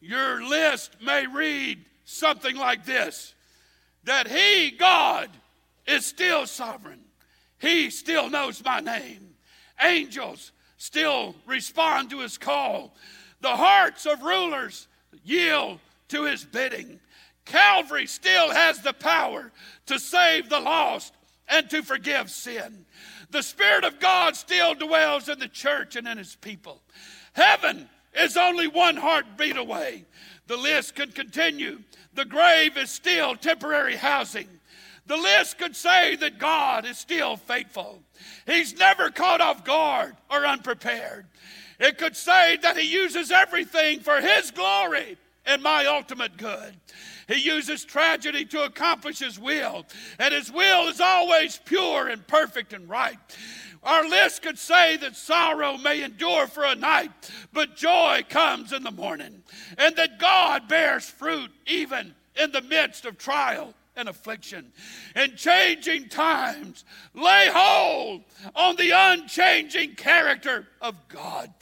Your 0.00 0.42
list 0.42 0.96
may 1.02 1.26
read 1.26 1.84
something 2.04 2.56
like 2.56 2.84
this 2.84 3.34
that 4.04 4.26
He, 4.28 4.70
God, 4.70 5.28
is 5.86 6.06
still 6.06 6.46
sovereign. 6.46 7.00
He 7.58 7.90
still 7.90 8.30
knows 8.30 8.64
my 8.64 8.80
name. 8.80 9.34
Angels 9.82 10.52
still 10.78 11.34
respond 11.46 12.10
to 12.10 12.20
His 12.20 12.38
call. 12.38 12.94
The 13.42 13.56
hearts 13.56 14.06
of 14.06 14.22
rulers 14.22 14.88
yield 15.22 15.78
to 16.08 16.24
His 16.24 16.44
bidding. 16.44 16.98
Calvary 17.44 18.06
still 18.06 18.52
has 18.52 18.80
the 18.80 18.92
power 18.92 19.50
to 19.86 19.98
save 19.98 20.48
the 20.48 20.60
lost 20.60 21.14
and 21.48 21.68
to 21.70 21.82
forgive 21.82 22.30
sin. 22.30 22.86
The 23.30 23.42
Spirit 23.42 23.84
of 23.84 24.00
God 24.00 24.36
still 24.36 24.74
dwells 24.74 25.28
in 25.28 25.38
the 25.38 25.48
church 25.48 25.96
and 25.96 26.06
in 26.06 26.18
His 26.18 26.36
people. 26.36 26.82
Heaven 27.32 27.88
is 28.14 28.36
only 28.36 28.66
one 28.66 28.96
heartbeat 28.96 29.56
away. 29.56 30.04
The 30.46 30.56
list 30.56 30.96
could 30.96 31.14
continue. 31.14 31.80
The 32.14 32.24
grave 32.24 32.76
is 32.76 32.90
still 32.90 33.36
temporary 33.36 33.96
housing. 33.96 34.48
The 35.06 35.16
list 35.16 35.58
could 35.58 35.74
say 35.74 36.16
that 36.16 36.38
God 36.38 36.84
is 36.84 36.98
still 36.98 37.36
faithful. 37.36 38.02
He's 38.46 38.78
never 38.78 39.10
caught 39.10 39.40
off 39.40 39.64
guard 39.64 40.16
or 40.30 40.46
unprepared. 40.46 41.26
It 41.78 41.98
could 41.98 42.16
say 42.16 42.58
that 42.62 42.76
He 42.76 42.92
uses 42.92 43.30
everything 43.30 44.00
for 44.00 44.20
His 44.20 44.50
glory 44.50 45.16
and 45.46 45.62
my 45.62 45.86
ultimate 45.86 46.36
good. 46.36 46.76
He 47.30 47.36
uses 47.36 47.84
tragedy 47.84 48.44
to 48.46 48.64
accomplish 48.64 49.20
His 49.20 49.38
will, 49.38 49.86
and 50.18 50.34
His 50.34 50.50
will 50.50 50.88
is 50.88 51.00
always 51.00 51.60
pure 51.64 52.08
and 52.08 52.26
perfect 52.26 52.72
and 52.72 52.88
right. 52.88 53.18
Our 53.84 54.08
list 54.08 54.42
could 54.42 54.58
say 54.58 54.96
that 54.96 55.14
sorrow 55.14 55.78
may 55.78 56.02
endure 56.02 56.48
for 56.48 56.64
a 56.64 56.74
night, 56.74 57.30
but 57.52 57.76
joy 57.76 58.24
comes 58.28 58.72
in 58.72 58.82
the 58.82 58.90
morning, 58.90 59.44
and 59.78 59.94
that 59.94 60.18
God 60.18 60.66
bears 60.66 61.08
fruit 61.08 61.52
even 61.66 62.16
in 62.34 62.50
the 62.50 62.62
midst 62.62 63.04
of 63.04 63.16
trial 63.16 63.74
and 63.94 64.08
affliction. 64.08 64.72
In 65.14 65.36
changing 65.36 66.08
times, 66.08 66.84
lay 67.14 67.48
hold 67.52 68.24
on 68.56 68.74
the 68.74 68.90
unchanging 68.90 69.94
character 69.94 70.66
of 70.80 70.96
God. 71.08 71.52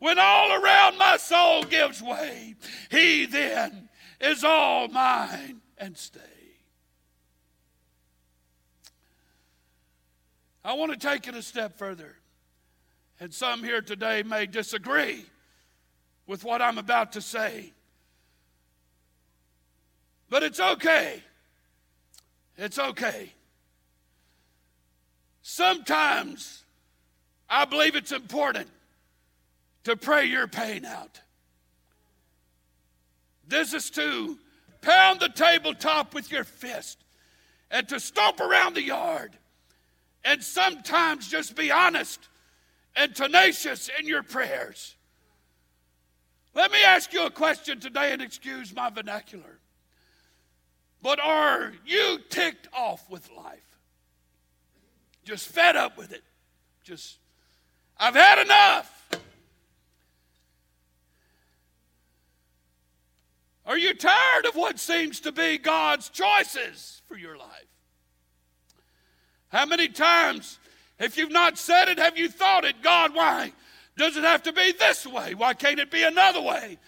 When 0.00 0.18
all 0.18 0.52
around 0.52 0.98
my 0.98 1.16
soul 1.16 1.62
gives 1.62 2.02
way, 2.02 2.56
He 2.90 3.24
then 3.24 3.83
is 4.24 4.42
all 4.42 4.88
mine 4.88 5.60
and 5.76 5.96
stay. 5.96 6.20
I 10.64 10.72
want 10.72 10.92
to 10.92 10.98
take 10.98 11.28
it 11.28 11.34
a 11.34 11.42
step 11.42 11.76
further. 11.76 12.16
And 13.20 13.32
some 13.32 13.62
here 13.62 13.82
today 13.82 14.22
may 14.22 14.46
disagree 14.46 15.26
with 16.26 16.42
what 16.42 16.62
I'm 16.62 16.78
about 16.78 17.12
to 17.12 17.20
say. 17.20 17.72
But 20.30 20.42
it's 20.42 20.58
okay. 20.58 21.22
It's 22.56 22.78
okay. 22.78 23.32
Sometimes 25.42 26.64
I 27.48 27.66
believe 27.66 27.94
it's 27.94 28.12
important 28.12 28.68
to 29.84 29.96
pray 29.96 30.24
your 30.24 30.48
pain 30.48 30.86
out. 30.86 31.20
This 33.46 33.74
is 33.74 33.90
to 33.90 34.38
pound 34.80 35.20
the 35.20 35.28
tabletop 35.28 36.14
with 36.14 36.30
your 36.30 36.44
fist 36.44 36.98
and 37.70 37.88
to 37.88 38.00
stomp 38.00 38.40
around 38.40 38.74
the 38.74 38.82
yard 38.82 39.36
and 40.24 40.42
sometimes 40.42 41.28
just 41.28 41.54
be 41.54 41.70
honest 41.70 42.28
and 42.96 43.14
tenacious 43.14 43.90
in 43.98 44.06
your 44.06 44.22
prayers. 44.22 44.94
Let 46.54 46.70
me 46.70 46.78
ask 46.84 47.12
you 47.12 47.26
a 47.26 47.30
question 47.30 47.80
today 47.80 48.12
and 48.12 48.22
excuse 48.22 48.74
my 48.74 48.90
vernacular. 48.90 49.58
But 51.02 51.20
are 51.20 51.72
you 51.84 52.18
ticked 52.30 52.68
off 52.72 53.10
with 53.10 53.28
life? 53.36 53.60
Just 55.24 55.48
fed 55.48 55.76
up 55.76 55.98
with 55.98 56.12
it? 56.12 56.22
Just, 56.84 57.18
I've 57.98 58.14
had 58.14 58.38
enough. 58.38 58.93
Are 63.66 63.78
you 63.78 63.94
tired 63.94 64.46
of 64.46 64.56
what 64.56 64.78
seems 64.78 65.20
to 65.20 65.32
be 65.32 65.58
God's 65.58 66.10
choices 66.10 67.02
for 67.06 67.16
your 67.16 67.36
life? 67.36 67.48
How 69.48 69.64
many 69.64 69.88
times, 69.88 70.58
if 70.98 71.16
you've 71.16 71.30
not 71.30 71.56
said 71.58 71.88
it, 71.88 71.98
have 71.98 72.18
you 72.18 72.28
thought 72.28 72.64
it? 72.64 72.82
God, 72.82 73.14
why 73.14 73.52
does 73.96 74.16
it 74.16 74.24
have 74.24 74.42
to 74.42 74.52
be 74.52 74.72
this 74.72 75.06
way? 75.06 75.34
Why 75.34 75.54
can't 75.54 75.78
it 75.78 75.90
be 75.90 76.02
another 76.02 76.42
way? 76.42 76.78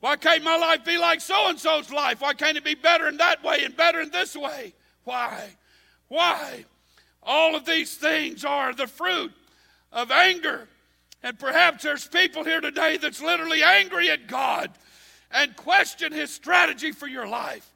Why 0.00 0.16
can't 0.16 0.42
my 0.42 0.56
life 0.56 0.84
be 0.84 0.98
like 0.98 1.20
so 1.20 1.48
and 1.48 1.58
so's 1.58 1.92
life? 1.92 2.20
Why 2.20 2.34
can't 2.34 2.56
it 2.56 2.64
be 2.64 2.74
better 2.74 3.08
in 3.08 3.18
that 3.18 3.44
way 3.44 3.64
and 3.64 3.76
better 3.76 4.00
in 4.00 4.10
this 4.10 4.34
way? 4.34 4.74
Why? 5.04 5.50
Why? 6.08 6.64
All 7.22 7.54
of 7.54 7.64
these 7.66 7.96
things 7.96 8.44
are 8.44 8.72
the 8.74 8.86
fruit 8.86 9.32
of 9.92 10.10
anger. 10.10 10.68
And 11.22 11.38
perhaps 11.38 11.84
there's 11.84 12.06
people 12.06 12.42
here 12.42 12.60
today 12.60 12.96
that's 12.96 13.22
literally 13.22 13.62
angry 13.62 14.10
at 14.10 14.26
God 14.26 14.70
and 15.32 15.56
question 15.56 16.12
his 16.12 16.30
strategy 16.30 16.92
for 16.92 17.06
your 17.06 17.26
life. 17.26 17.68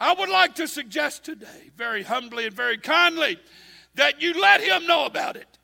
I 0.00 0.14
would 0.14 0.28
like 0.28 0.54
to 0.56 0.68
suggest 0.68 1.24
today, 1.24 1.70
very 1.76 2.02
humbly 2.02 2.46
and 2.46 2.54
very 2.54 2.78
kindly, 2.78 3.38
that 3.96 4.22
you 4.22 4.40
let 4.40 4.60
him 4.60 4.86
know 4.86 5.06
about 5.06 5.36
it. 5.36 5.58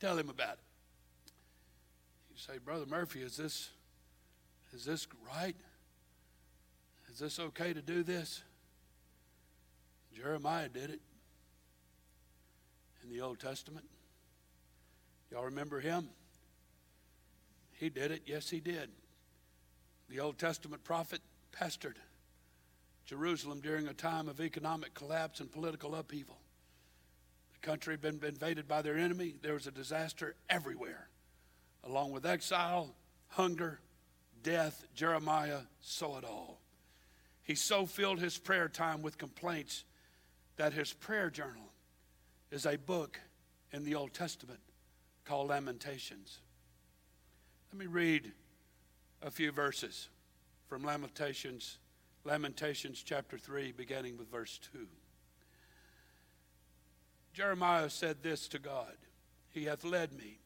Tell 0.00 0.18
him 0.18 0.28
about 0.28 0.54
it. 0.54 1.32
You 2.30 2.36
say, 2.36 2.58
Brother 2.58 2.86
Murphy, 2.86 3.22
is 3.22 3.36
this 3.36 3.70
is 4.74 4.84
this 4.84 5.06
right? 5.28 5.54
Is 7.12 7.18
this 7.18 7.38
okay 7.38 7.72
to 7.72 7.82
do 7.82 8.02
this? 8.02 8.42
Jeremiah 10.16 10.68
did 10.68 10.90
it 10.90 11.00
in 13.02 13.10
the 13.10 13.20
Old 13.20 13.38
Testament. 13.38 13.84
Y'all 15.30 15.44
remember 15.44 15.78
him? 15.80 16.08
He 17.82 17.88
did 17.90 18.12
it. 18.12 18.22
Yes, 18.26 18.48
he 18.48 18.60
did. 18.60 18.90
The 20.08 20.20
Old 20.20 20.38
Testament 20.38 20.84
prophet 20.84 21.20
pestered 21.50 21.98
Jerusalem 23.06 23.60
during 23.60 23.88
a 23.88 23.92
time 23.92 24.28
of 24.28 24.40
economic 24.40 24.94
collapse 24.94 25.40
and 25.40 25.50
political 25.50 25.96
upheaval. 25.96 26.38
The 27.54 27.66
country 27.66 27.94
had 27.94 28.00
been 28.00 28.20
invaded 28.22 28.68
by 28.68 28.82
their 28.82 28.96
enemy. 28.96 29.34
There 29.42 29.54
was 29.54 29.66
a 29.66 29.72
disaster 29.72 30.36
everywhere, 30.48 31.08
along 31.82 32.12
with 32.12 32.24
exile, 32.24 32.94
hunger, 33.30 33.80
death. 34.44 34.86
Jeremiah 34.94 35.62
saw 35.80 36.18
it 36.18 36.24
all. 36.24 36.60
He 37.42 37.56
so 37.56 37.84
filled 37.84 38.20
his 38.20 38.38
prayer 38.38 38.68
time 38.68 39.02
with 39.02 39.18
complaints 39.18 39.82
that 40.54 40.72
his 40.72 40.92
prayer 40.92 41.30
journal 41.30 41.72
is 42.52 42.64
a 42.64 42.78
book 42.78 43.18
in 43.72 43.82
the 43.82 43.96
Old 43.96 44.14
Testament 44.14 44.60
called 45.24 45.48
Lamentations. 45.48 46.38
Let 47.72 47.78
me 47.78 47.86
read 47.86 48.32
a 49.22 49.30
few 49.30 49.50
verses 49.50 50.10
from 50.68 50.84
Lamentations, 50.84 51.78
Lamentations 52.22 53.02
chapter 53.02 53.38
3, 53.38 53.72
beginning 53.72 54.18
with 54.18 54.30
verse 54.30 54.60
2. 54.74 54.86
Jeremiah 57.32 57.88
said 57.88 58.22
this 58.22 58.46
to 58.48 58.58
God 58.58 58.92
He 59.48 59.64
hath 59.64 59.84
led 59.84 60.12
me 60.12 60.40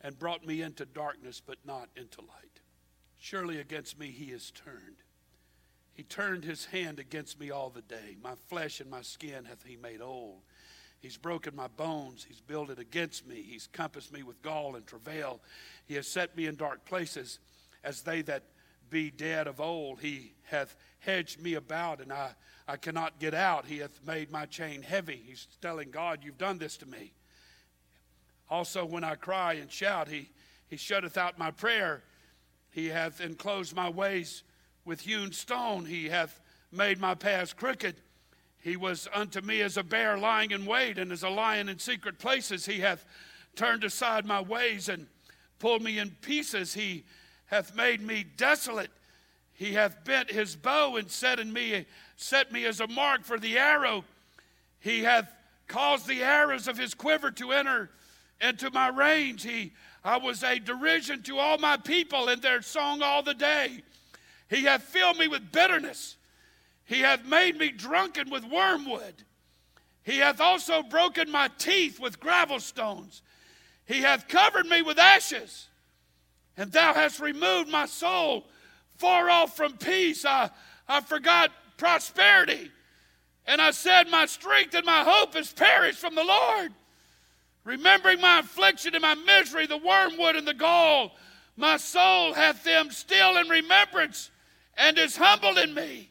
and 0.00 0.18
brought 0.18 0.46
me 0.46 0.62
into 0.62 0.86
darkness, 0.86 1.42
but 1.44 1.58
not 1.66 1.90
into 1.94 2.22
light. 2.22 2.60
Surely 3.18 3.60
against 3.60 3.98
me 3.98 4.06
he 4.06 4.32
is 4.32 4.50
turned. 4.50 5.02
He 5.92 6.04
turned 6.04 6.44
his 6.44 6.64
hand 6.64 6.98
against 6.98 7.38
me 7.38 7.50
all 7.50 7.68
the 7.68 7.82
day. 7.82 8.16
My 8.22 8.34
flesh 8.48 8.80
and 8.80 8.90
my 8.90 9.02
skin 9.02 9.44
hath 9.44 9.62
he 9.66 9.76
made 9.76 10.00
old. 10.00 10.40
He's 11.00 11.16
broken 11.16 11.56
my 11.56 11.68
bones. 11.68 12.26
He's 12.28 12.40
builded 12.40 12.78
against 12.78 13.26
me. 13.26 13.42
He's 13.42 13.68
compassed 13.72 14.12
me 14.12 14.22
with 14.22 14.42
gall 14.42 14.76
and 14.76 14.86
travail. 14.86 15.40
He 15.86 15.94
has 15.94 16.06
set 16.06 16.36
me 16.36 16.46
in 16.46 16.56
dark 16.56 16.84
places 16.84 17.38
as 17.82 18.02
they 18.02 18.22
that 18.22 18.44
be 18.90 19.10
dead 19.10 19.46
of 19.46 19.60
old. 19.60 20.00
He 20.00 20.34
hath 20.44 20.76
hedged 20.98 21.40
me 21.40 21.54
about, 21.54 22.00
and 22.00 22.12
I, 22.12 22.32
I 22.68 22.76
cannot 22.76 23.18
get 23.18 23.32
out. 23.32 23.64
He 23.64 23.78
hath 23.78 23.98
made 24.06 24.30
my 24.30 24.44
chain 24.44 24.82
heavy. 24.82 25.22
He's 25.26 25.48
telling 25.62 25.90
God, 25.90 26.20
You've 26.22 26.38
done 26.38 26.58
this 26.58 26.76
to 26.78 26.86
me. 26.86 27.12
Also, 28.50 28.84
when 28.84 29.04
I 29.04 29.14
cry 29.14 29.54
and 29.54 29.70
shout, 29.70 30.08
He, 30.08 30.30
he 30.68 30.76
shutteth 30.76 31.16
out 31.16 31.38
my 31.38 31.50
prayer. 31.50 32.02
He 32.70 32.88
hath 32.88 33.20
enclosed 33.20 33.74
my 33.74 33.88
ways 33.88 34.42
with 34.84 35.00
hewn 35.00 35.32
stone. 35.32 35.86
He 35.86 36.08
hath 36.08 36.40
made 36.70 37.00
my 37.00 37.14
paths 37.14 37.52
crooked. 37.52 37.96
He 38.62 38.76
was 38.76 39.08
unto 39.14 39.40
me 39.40 39.62
as 39.62 39.76
a 39.76 39.82
bear 39.82 40.18
lying 40.18 40.50
in 40.50 40.66
wait, 40.66 40.98
and 40.98 41.12
as 41.12 41.22
a 41.22 41.30
lion 41.30 41.68
in 41.68 41.78
secret 41.78 42.18
places. 42.18 42.66
He 42.66 42.80
hath 42.80 43.04
turned 43.56 43.84
aside 43.84 44.26
my 44.26 44.40
ways 44.40 44.88
and 44.88 45.06
pulled 45.58 45.82
me 45.82 45.98
in 45.98 46.10
pieces. 46.22 46.74
He 46.74 47.04
hath 47.46 47.74
made 47.74 48.02
me 48.02 48.24
desolate. 48.36 48.90
He 49.54 49.72
hath 49.72 50.04
bent 50.04 50.30
his 50.30 50.56
bow 50.56 50.96
and 50.96 51.10
set 51.10 51.38
in 51.38 51.52
me, 51.52 51.86
set 52.16 52.52
me 52.52 52.64
as 52.66 52.80
a 52.80 52.86
mark 52.86 53.24
for 53.24 53.38
the 53.38 53.58
arrow. 53.58 54.04
He 54.78 55.02
hath 55.02 55.30
caused 55.66 56.06
the 56.06 56.22
arrows 56.22 56.68
of 56.68 56.78
his 56.78 56.94
quiver 56.94 57.30
to 57.32 57.52
enter 57.52 57.90
into 58.40 58.70
my 58.70 58.88
range. 58.88 59.42
He, 59.42 59.72
I 60.04 60.16
was 60.16 60.42
a 60.42 60.58
derision 60.58 61.22
to 61.24 61.38
all 61.38 61.58
my 61.58 61.76
people 61.76 62.28
in 62.28 62.40
their 62.40 62.62
song 62.62 63.02
all 63.02 63.22
the 63.22 63.34
day. 63.34 63.82
He 64.48 64.64
hath 64.64 64.82
filled 64.82 65.18
me 65.18 65.28
with 65.28 65.52
bitterness. 65.52 66.16
He 66.90 67.02
hath 67.02 67.24
made 67.24 67.56
me 67.56 67.70
drunken 67.70 68.30
with 68.30 68.42
wormwood. 68.42 69.22
He 70.02 70.18
hath 70.18 70.40
also 70.40 70.82
broken 70.82 71.30
my 71.30 71.48
teeth 71.56 72.00
with 72.00 72.18
gravel 72.18 72.58
stones. 72.58 73.22
He 73.86 74.00
hath 74.00 74.26
covered 74.26 74.66
me 74.66 74.82
with 74.82 74.98
ashes. 74.98 75.68
And 76.56 76.72
thou 76.72 76.92
hast 76.92 77.20
removed 77.20 77.70
my 77.70 77.86
soul 77.86 78.44
far 78.98 79.30
off 79.30 79.56
from 79.56 79.76
peace. 79.76 80.24
I, 80.24 80.50
I 80.88 81.00
forgot 81.00 81.52
prosperity. 81.76 82.72
And 83.46 83.62
I 83.62 83.70
said, 83.70 84.08
My 84.08 84.26
strength 84.26 84.74
and 84.74 84.84
my 84.84 85.04
hope 85.04 85.36
is 85.36 85.52
perished 85.52 86.00
from 86.00 86.16
the 86.16 86.24
Lord. 86.24 86.72
Remembering 87.62 88.20
my 88.20 88.40
affliction 88.40 88.96
and 88.96 89.02
my 89.02 89.14
misery, 89.14 89.66
the 89.66 89.76
wormwood 89.78 90.34
and 90.34 90.48
the 90.48 90.54
gall, 90.54 91.12
my 91.56 91.76
soul 91.76 92.34
hath 92.34 92.64
them 92.64 92.90
still 92.90 93.36
in 93.36 93.48
remembrance 93.48 94.32
and 94.76 94.98
is 94.98 95.16
humbled 95.16 95.58
in 95.58 95.72
me. 95.72 96.10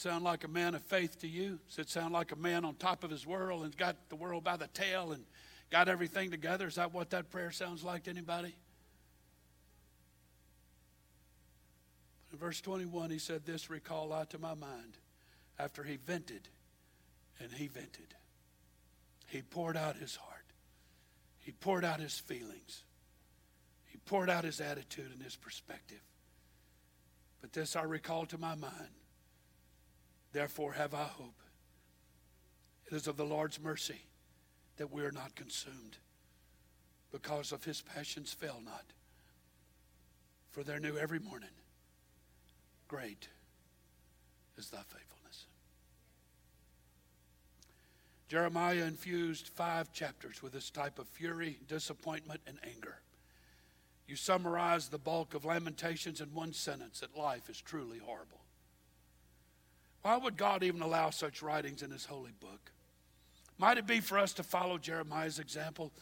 Sound 0.00 0.24
like 0.24 0.44
a 0.44 0.48
man 0.48 0.74
of 0.74 0.82
faith 0.82 1.20
to 1.20 1.28
you? 1.28 1.58
Does 1.68 1.78
it 1.78 1.90
sound 1.90 2.14
like 2.14 2.32
a 2.32 2.36
man 2.36 2.64
on 2.64 2.74
top 2.74 3.04
of 3.04 3.10
his 3.10 3.26
world 3.26 3.64
and 3.64 3.76
got 3.76 3.96
the 4.08 4.16
world 4.16 4.42
by 4.42 4.56
the 4.56 4.68
tail 4.68 5.12
and 5.12 5.24
got 5.70 5.88
everything 5.88 6.30
together? 6.30 6.66
Is 6.66 6.76
that 6.76 6.94
what 6.94 7.10
that 7.10 7.30
prayer 7.30 7.50
sounds 7.50 7.84
like 7.84 8.04
to 8.04 8.10
anybody? 8.10 8.54
In 12.32 12.38
verse 12.38 12.60
21, 12.60 13.10
he 13.10 13.18
said, 13.18 13.44
This 13.44 13.68
recall 13.68 14.12
I 14.12 14.24
to 14.26 14.38
my 14.38 14.54
mind 14.54 14.96
after 15.58 15.82
he 15.82 15.96
vented, 15.96 16.48
and 17.38 17.52
he 17.52 17.66
vented. 17.66 18.14
He 19.28 19.42
poured 19.42 19.76
out 19.76 19.96
his 19.96 20.16
heart, 20.16 20.46
he 21.40 21.52
poured 21.52 21.84
out 21.84 22.00
his 22.00 22.18
feelings, 22.18 22.84
he 23.86 23.98
poured 24.06 24.30
out 24.30 24.44
his 24.44 24.60
attitude 24.60 25.10
and 25.12 25.22
his 25.22 25.36
perspective. 25.36 26.00
But 27.42 27.52
this 27.52 27.76
I 27.76 27.82
recall 27.82 28.26
to 28.26 28.38
my 28.38 28.54
mind 28.54 28.90
Therefore 30.32 30.72
have 30.72 30.94
I 30.94 31.04
hope. 31.04 31.40
It 32.86 32.94
is 32.94 33.06
of 33.06 33.16
the 33.16 33.24
Lord's 33.24 33.60
mercy 33.60 34.00
that 34.76 34.92
we 34.92 35.02
are 35.02 35.12
not 35.12 35.34
consumed, 35.34 35.98
because 37.12 37.52
of 37.52 37.64
his 37.64 37.82
passions 37.82 38.32
fail 38.32 38.60
not. 38.64 38.84
For 40.50 40.64
they're 40.64 40.80
new 40.80 40.96
every 40.96 41.18
morning. 41.18 41.50
Great 42.88 43.28
is 44.56 44.70
thy 44.70 44.78
faithfulness. 44.78 45.46
Jeremiah 48.28 48.84
infused 48.84 49.48
five 49.48 49.92
chapters 49.92 50.42
with 50.42 50.52
this 50.52 50.70
type 50.70 50.98
of 50.98 51.08
fury, 51.08 51.58
disappointment, 51.68 52.40
and 52.46 52.58
anger. 52.64 52.96
You 54.06 54.16
summarize 54.16 54.88
the 54.88 54.98
bulk 54.98 55.34
of 55.34 55.44
Lamentations 55.44 56.20
in 56.20 56.34
one 56.34 56.52
sentence 56.52 57.00
that 57.00 57.16
life 57.16 57.48
is 57.48 57.60
truly 57.60 57.98
horrible. 57.98 58.40
Why 60.02 60.16
would 60.16 60.36
God 60.36 60.62
even 60.62 60.82
allow 60.82 61.10
such 61.10 61.42
writings 61.42 61.82
in 61.82 61.90
His 61.90 62.06
holy 62.06 62.32
book? 62.40 62.72
Might 63.58 63.78
it 63.78 63.86
be 63.86 64.00
for 64.00 64.18
us 64.18 64.32
to 64.34 64.42
follow 64.42 64.78
Jeremiah's 64.78 65.38
example? 65.38 65.92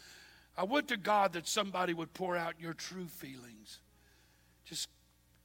I 0.57 0.65
would 0.65 0.89
to 0.89 0.97
God 0.97 1.33
that 1.33 1.49
somebody 1.49 1.95
would 1.95 2.15
pour 2.15 2.37
out 2.37 2.55
your 2.61 2.75
true 2.75 3.07
feelings. 3.07 3.81
Just 4.65 4.89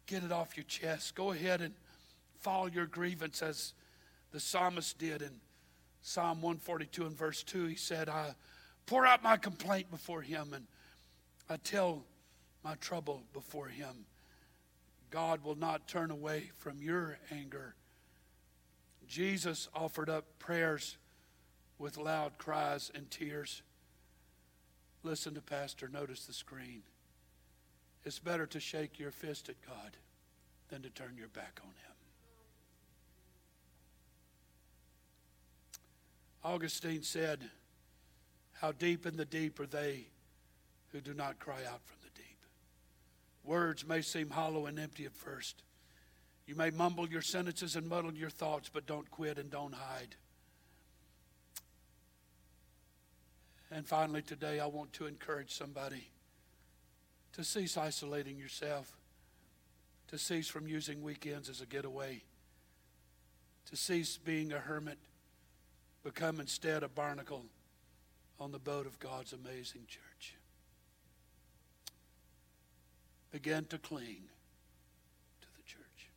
get 0.06 0.24
it 0.24 0.32
off 0.32 0.56
your 0.56 0.66
chest. 0.66 1.16
Go 1.16 1.32
ahead 1.32 1.62
and 1.62 1.74
follow 2.40 2.68
your 2.68 2.86
grievance 2.86 3.42
as 3.42 3.74
the 4.32 4.40
psalmist 4.40 4.98
did 4.98 5.22
in 5.22 5.32
Psalm 6.02 6.42
142 6.42 7.06
and 7.06 7.18
verse 7.18 7.44
2. 7.44 7.66
He 7.66 7.76
said, 7.76 8.10
I 8.10 8.36
pour 8.86 9.06
out 9.06 9.24
my 9.24 9.38
complaint 9.38 9.90
before 9.90 10.22
him 10.22 10.54
and 10.54 10.66
I 11.50 11.58
tell 11.58 12.04
my 12.64 12.76
trouble 12.76 13.24
before 13.34 13.68
him. 13.68 14.06
God 15.10 15.44
will 15.44 15.56
not 15.56 15.88
turn 15.88 16.12
away 16.12 16.52
from 16.58 16.82
your 16.82 17.18
anger 17.32 17.76
Jesus 19.14 19.70
offered 19.76 20.10
up 20.10 20.26
prayers 20.40 20.98
with 21.78 21.98
loud 21.98 22.40
cries 22.40 22.90
and 22.96 23.12
tears. 23.12 23.62
Listen 25.04 25.36
to 25.36 25.42
Pastor, 25.42 25.88
notice 25.88 26.26
the 26.26 26.34
screen. 26.34 26.82
It's 28.04 28.18
better 28.18 28.48
to 28.48 28.60
shake 28.60 28.98
your 28.98 29.12
fist 29.12 29.50
at 29.50 29.62
God 29.68 29.98
than 30.70 30.82
to 30.82 30.90
turn 30.90 31.14
your 31.16 31.28
back 31.28 31.60
on 31.62 31.70
Him. 31.70 31.96
Augustine 36.44 37.04
said, 37.04 37.52
How 38.54 38.72
deep 38.72 39.06
in 39.06 39.16
the 39.16 39.26
deep 39.26 39.60
are 39.60 39.68
they 39.68 40.08
who 40.92 41.02
do 41.02 41.14
not 41.14 41.38
cry 41.38 41.60
out 41.70 41.84
from 41.86 41.98
the 42.02 42.20
deep? 42.20 42.40
Words 43.44 43.86
may 43.86 44.02
seem 44.02 44.32
hollow 44.32 44.66
and 44.66 44.80
empty 44.80 45.06
at 45.06 45.16
first 45.16 45.62
You 46.46 46.56
may 46.56 46.70
mumble 46.70 47.08
your 47.08 47.22
sentences 47.22 47.76
and 47.76 47.88
muddle 47.88 48.14
your 48.14 48.30
thoughts, 48.30 48.70
but 48.72 48.86
don't 48.86 49.10
quit 49.10 49.38
and 49.38 49.50
don't 49.50 49.74
hide. 49.74 50.16
And 53.72 53.88
finally, 53.88 54.22
today, 54.22 54.60
I 54.60 54.68
want 54.68 54.94
to 54.94 55.08
encourage 55.08 55.52
somebody 55.52 56.10
to 57.32 57.44
cease 57.44 57.78
isolating 57.78 58.38
yourself, 58.38 58.96
to 60.10 60.18
cease 60.18 60.48
from 60.48 60.68
using 60.68 61.02
weekends 61.02 61.50
as 61.50 61.62
a 61.62 61.66
getaway, 61.66 62.22
to 63.70 63.76
cease 63.76 64.18
being 64.18 64.52
a 64.52 64.60
hermit, 64.60 65.00
become 66.04 66.40
instead 66.40 66.84
a 66.84 66.88
barnacle 66.88 67.46
on 68.40 68.52
the 68.52 68.60
boat 68.60 68.86
of 68.86 69.00
God's 69.00 69.34
amazing 69.34 69.86
church. 69.88 70.36
Begin 73.32 73.66
to 73.66 73.80
cling 73.80 74.26
to 75.42 75.48
the 75.58 75.64
church. 75.64 76.10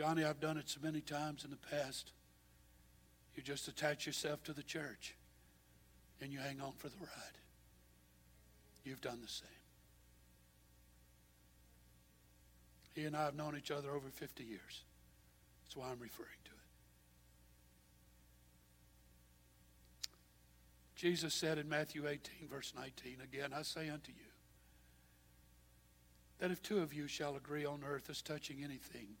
Johnny, 0.00 0.24
I've 0.24 0.40
done 0.40 0.56
it 0.56 0.66
so 0.66 0.80
many 0.82 1.02
times 1.02 1.44
in 1.44 1.50
the 1.50 1.58
past. 1.58 2.12
You 3.34 3.42
just 3.42 3.68
attach 3.68 4.06
yourself 4.06 4.42
to 4.44 4.54
the 4.54 4.62
church 4.62 5.14
and 6.22 6.32
you 6.32 6.38
hang 6.38 6.58
on 6.62 6.72
for 6.78 6.88
the 6.88 6.96
ride. 7.00 7.36
You've 8.82 9.02
done 9.02 9.18
the 9.20 9.28
same. 9.28 9.50
He 12.94 13.04
and 13.04 13.14
I 13.14 13.26
have 13.26 13.34
known 13.34 13.58
each 13.58 13.70
other 13.70 13.90
over 13.90 14.08
50 14.08 14.42
years. 14.42 14.84
That's 15.64 15.76
why 15.76 15.90
I'm 15.90 16.00
referring 16.00 16.30
to 16.44 16.50
it. 16.50 16.56
Jesus 20.96 21.34
said 21.34 21.58
in 21.58 21.68
Matthew 21.68 22.08
18, 22.08 22.48
verse 22.50 22.72
19, 22.74 23.18
Again, 23.22 23.50
I 23.54 23.60
say 23.60 23.90
unto 23.90 24.12
you, 24.12 24.30
that 26.38 26.50
if 26.50 26.62
two 26.62 26.78
of 26.78 26.94
you 26.94 27.06
shall 27.06 27.36
agree 27.36 27.66
on 27.66 27.82
earth 27.86 28.08
as 28.08 28.22
touching 28.22 28.64
anything 28.64 29.18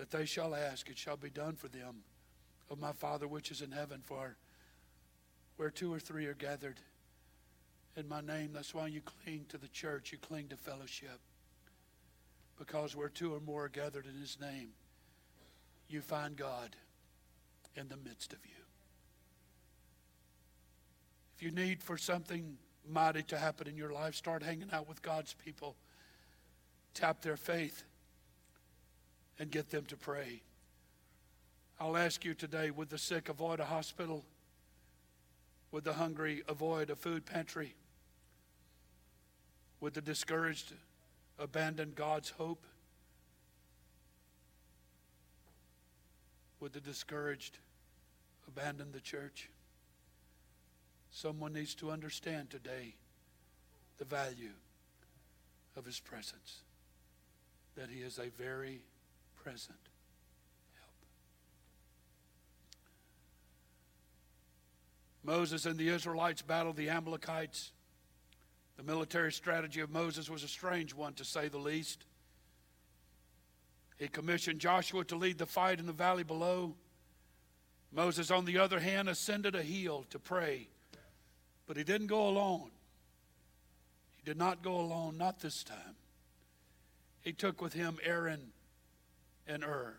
that 0.00 0.10
they 0.10 0.24
shall 0.24 0.54
ask, 0.54 0.88
it 0.88 0.96
shall 0.96 1.18
be 1.18 1.28
done 1.28 1.54
for 1.56 1.68
them 1.68 1.96
of 2.70 2.80
my 2.80 2.90
Father 2.90 3.28
which 3.28 3.50
is 3.50 3.60
in 3.60 3.70
heaven. 3.70 4.00
For 4.02 4.34
where 5.58 5.68
two 5.68 5.92
or 5.92 6.00
three 6.00 6.24
are 6.24 6.32
gathered 6.32 6.80
in 7.98 8.08
my 8.08 8.22
name, 8.22 8.52
that's 8.54 8.72
why 8.72 8.86
you 8.86 9.02
cling 9.02 9.44
to 9.50 9.58
the 9.58 9.68
church, 9.68 10.10
you 10.10 10.16
cling 10.16 10.48
to 10.48 10.56
fellowship. 10.56 11.20
Because 12.58 12.96
where 12.96 13.10
two 13.10 13.34
or 13.34 13.40
more 13.40 13.66
are 13.66 13.68
gathered 13.68 14.06
in 14.06 14.18
his 14.18 14.38
name, 14.40 14.70
you 15.86 16.00
find 16.00 16.34
God 16.34 16.76
in 17.76 17.88
the 17.88 17.98
midst 17.98 18.32
of 18.32 18.38
you. 18.46 18.64
If 21.36 21.42
you 21.42 21.50
need 21.50 21.82
for 21.82 21.98
something 21.98 22.56
mighty 22.88 23.22
to 23.24 23.36
happen 23.36 23.68
in 23.68 23.76
your 23.76 23.92
life, 23.92 24.14
start 24.14 24.42
hanging 24.42 24.70
out 24.72 24.88
with 24.88 25.02
God's 25.02 25.34
people. 25.34 25.76
Tap 26.94 27.20
their 27.20 27.36
faith 27.36 27.84
and 29.40 29.50
get 29.50 29.70
them 29.70 29.86
to 29.86 29.96
pray. 29.96 30.42
I'll 31.80 31.96
ask 31.96 32.24
you 32.26 32.34
today 32.34 32.70
would 32.70 32.90
the 32.90 32.98
sick 32.98 33.30
avoid 33.30 33.58
a 33.58 33.64
hospital? 33.64 34.22
Would 35.72 35.84
the 35.84 35.94
hungry 35.94 36.42
avoid 36.46 36.90
a 36.90 36.94
food 36.94 37.24
pantry? 37.24 37.74
Would 39.80 39.94
the 39.94 40.02
discouraged 40.02 40.74
abandon 41.38 41.92
God's 41.96 42.30
hope? 42.30 42.62
Would 46.60 46.74
the 46.74 46.80
discouraged 46.80 47.56
abandon 48.46 48.92
the 48.92 49.00
church? 49.00 49.48
Someone 51.10 51.54
needs 51.54 51.74
to 51.76 51.90
understand 51.90 52.50
today 52.50 52.94
the 53.96 54.04
value 54.04 54.52
of 55.76 55.86
his 55.86 55.98
presence, 55.98 56.60
that 57.74 57.88
he 57.88 58.02
is 58.02 58.18
a 58.18 58.28
very 58.36 58.82
present 59.42 59.78
help. 60.78 60.92
Moses 65.22 65.66
and 65.66 65.78
the 65.78 65.88
Israelites 65.88 66.42
battled 66.42 66.76
the 66.76 66.88
Amalekites. 66.88 67.72
The 68.76 68.82
military 68.82 69.32
strategy 69.32 69.80
of 69.80 69.90
Moses 69.90 70.30
was 70.30 70.42
a 70.42 70.48
strange 70.48 70.94
one, 70.94 71.14
to 71.14 71.24
say 71.24 71.48
the 71.48 71.58
least. 71.58 72.04
He 73.98 74.08
commissioned 74.08 74.60
Joshua 74.60 75.04
to 75.04 75.16
lead 75.16 75.38
the 75.38 75.46
fight 75.46 75.78
in 75.78 75.86
the 75.86 75.92
valley 75.92 76.24
below. 76.24 76.74
Moses, 77.92 78.30
on 78.30 78.44
the 78.44 78.58
other 78.58 78.80
hand, 78.80 79.08
ascended 79.08 79.54
a 79.54 79.62
hill 79.62 80.06
to 80.10 80.18
pray 80.18 80.68
but 81.70 81.76
he 81.76 81.84
didn't 81.84 82.08
go 82.08 82.26
alone. 82.26 82.68
He 84.16 84.22
did 84.24 84.36
not 84.36 84.60
go 84.60 84.80
alone, 84.80 85.16
not 85.16 85.38
this 85.38 85.62
time. 85.62 85.94
He 87.20 87.32
took 87.32 87.62
with 87.62 87.74
him 87.74 87.96
Aaron 88.02 88.50
and 89.46 89.64
Hur. 89.64 89.94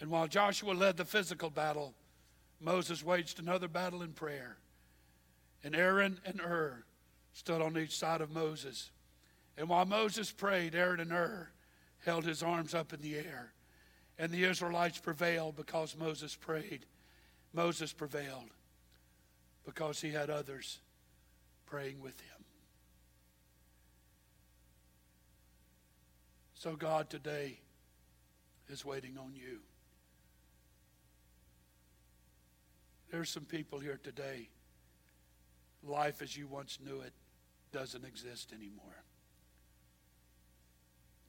And 0.00 0.10
while 0.10 0.28
Joshua 0.28 0.72
led 0.72 0.96
the 0.96 1.04
physical 1.04 1.50
battle, 1.50 1.94
Moses 2.60 3.04
waged 3.04 3.40
another 3.40 3.68
battle 3.68 4.02
in 4.02 4.12
prayer. 4.12 4.58
And 5.64 5.74
Aaron 5.74 6.20
and 6.24 6.40
Hur 6.40 6.84
stood 7.32 7.60
on 7.60 7.76
each 7.76 7.96
side 7.96 8.20
of 8.20 8.30
Moses. 8.30 8.90
And 9.56 9.68
while 9.68 9.84
Moses 9.84 10.30
prayed, 10.30 10.74
Aaron 10.74 11.00
and 11.00 11.10
Hur 11.10 11.50
held 12.04 12.24
his 12.24 12.42
arms 12.42 12.74
up 12.74 12.92
in 12.92 13.00
the 13.00 13.16
air. 13.16 13.52
And 14.18 14.32
the 14.32 14.44
Israelites 14.44 14.98
prevailed 14.98 15.56
because 15.56 15.96
Moses 15.96 16.34
prayed. 16.34 16.86
Moses 17.52 17.92
prevailed 17.92 18.50
because 19.64 20.00
he 20.00 20.10
had 20.10 20.30
others 20.30 20.78
praying 21.66 22.00
with 22.00 22.18
him. 22.20 22.44
So, 26.54 26.74
God 26.74 27.08
today 27.08 27.60
is 28.68 28.84
waiting 28.84 29.16
on 29.18 29.34
you. 29.34 29.60
There's 33.10 33.30
some 33.30 33.44
people 33.44 33.78
here 33.78 33.98
today, 34.02 34.48
life 35.82 36.20
as 36.20 36.36
you 36.36 36.46
once 36.46 36.78
knew 36.84 37.00
it 37.00 37.14
doesn't 37.72 38.04
exist 38.04 38.52
anymore. 38.52 39.02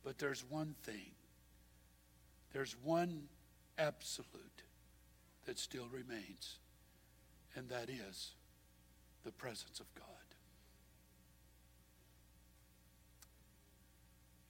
But 0.04 0.18
there's 0.18 0.44
one 0.50 0.76
thing, 0.84 1.12
there's 2.52 2.76
one 2.84 3.24
absolute 3.78 4.64
that 5.46 5.58
still 5.58 5.88
remains 5.92 6.60
and 7.56 7.70
that 7.70 7.90
is 7.90 8.32
the 9.24 9.32
presence 9.32 9.80
of 9.80 9.94
God. 9.96 10.06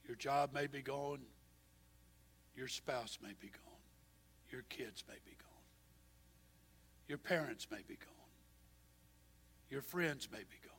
Your 0.08 0.16
job 0.16 0.54
may 0.54 0.68
be 0.68 0.82
gone, 0.82 1.20
your 2.56 2.68
spouse 2.68 3.18
may 3.22 3.34
be 3.40 3.48
gone, 3.48 3.84
your 4.52 4.64
kids 4.70 5.04
may 5.08 5.16
be 5.26 5.36
gone, 5.38 5.48
your 7.08 7.18
parents 7.18 7.68
may 7.72 7.82
be 7.88 7.96
gone, 7.96 8.30
your 9.70 9.82
friends 9.82 10.28
may 10.32 10.40
be 10.40 10.58
gone, 10.64 10.76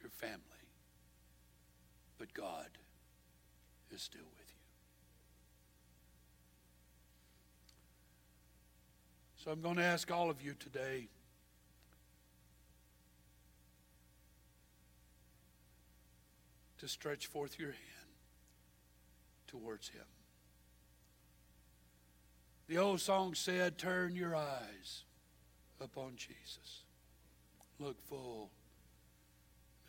your 0.00 0.10
family, 0.10 0.40
but 2.18 2.32
God 2.34 2.68
is 3.90 4.02
still 4.02 4.28
with 4.38 4.48
you. 4.48 4.60
So 9.44 9.50
I'm 9.50 9.62
going 9.62 9.76
to 9.76 9.82
ask 9.82 10.10
all 10.10 10.28
of 10.28 10.42
you 10.42 10.54
today 10.58 11.08
to 16.78 16.88
stretch 16.88 17.26
forth 17.26 17.58
your 17.58 17.70
hand 17.70 17.99
towards 19.50 19.88
Him. 19.88 20.04
The 22.68 22.78
old 22.78 23.00
song 23.00 23.34
said, 23.34 23.78
Turn 23.78 24.14
your 24.14 24.36
eyes 24.36 25.04
upon 25.80 26.12
Jesus. 26.16 26.84
Look 27.80 28.00
full 28.08 28.50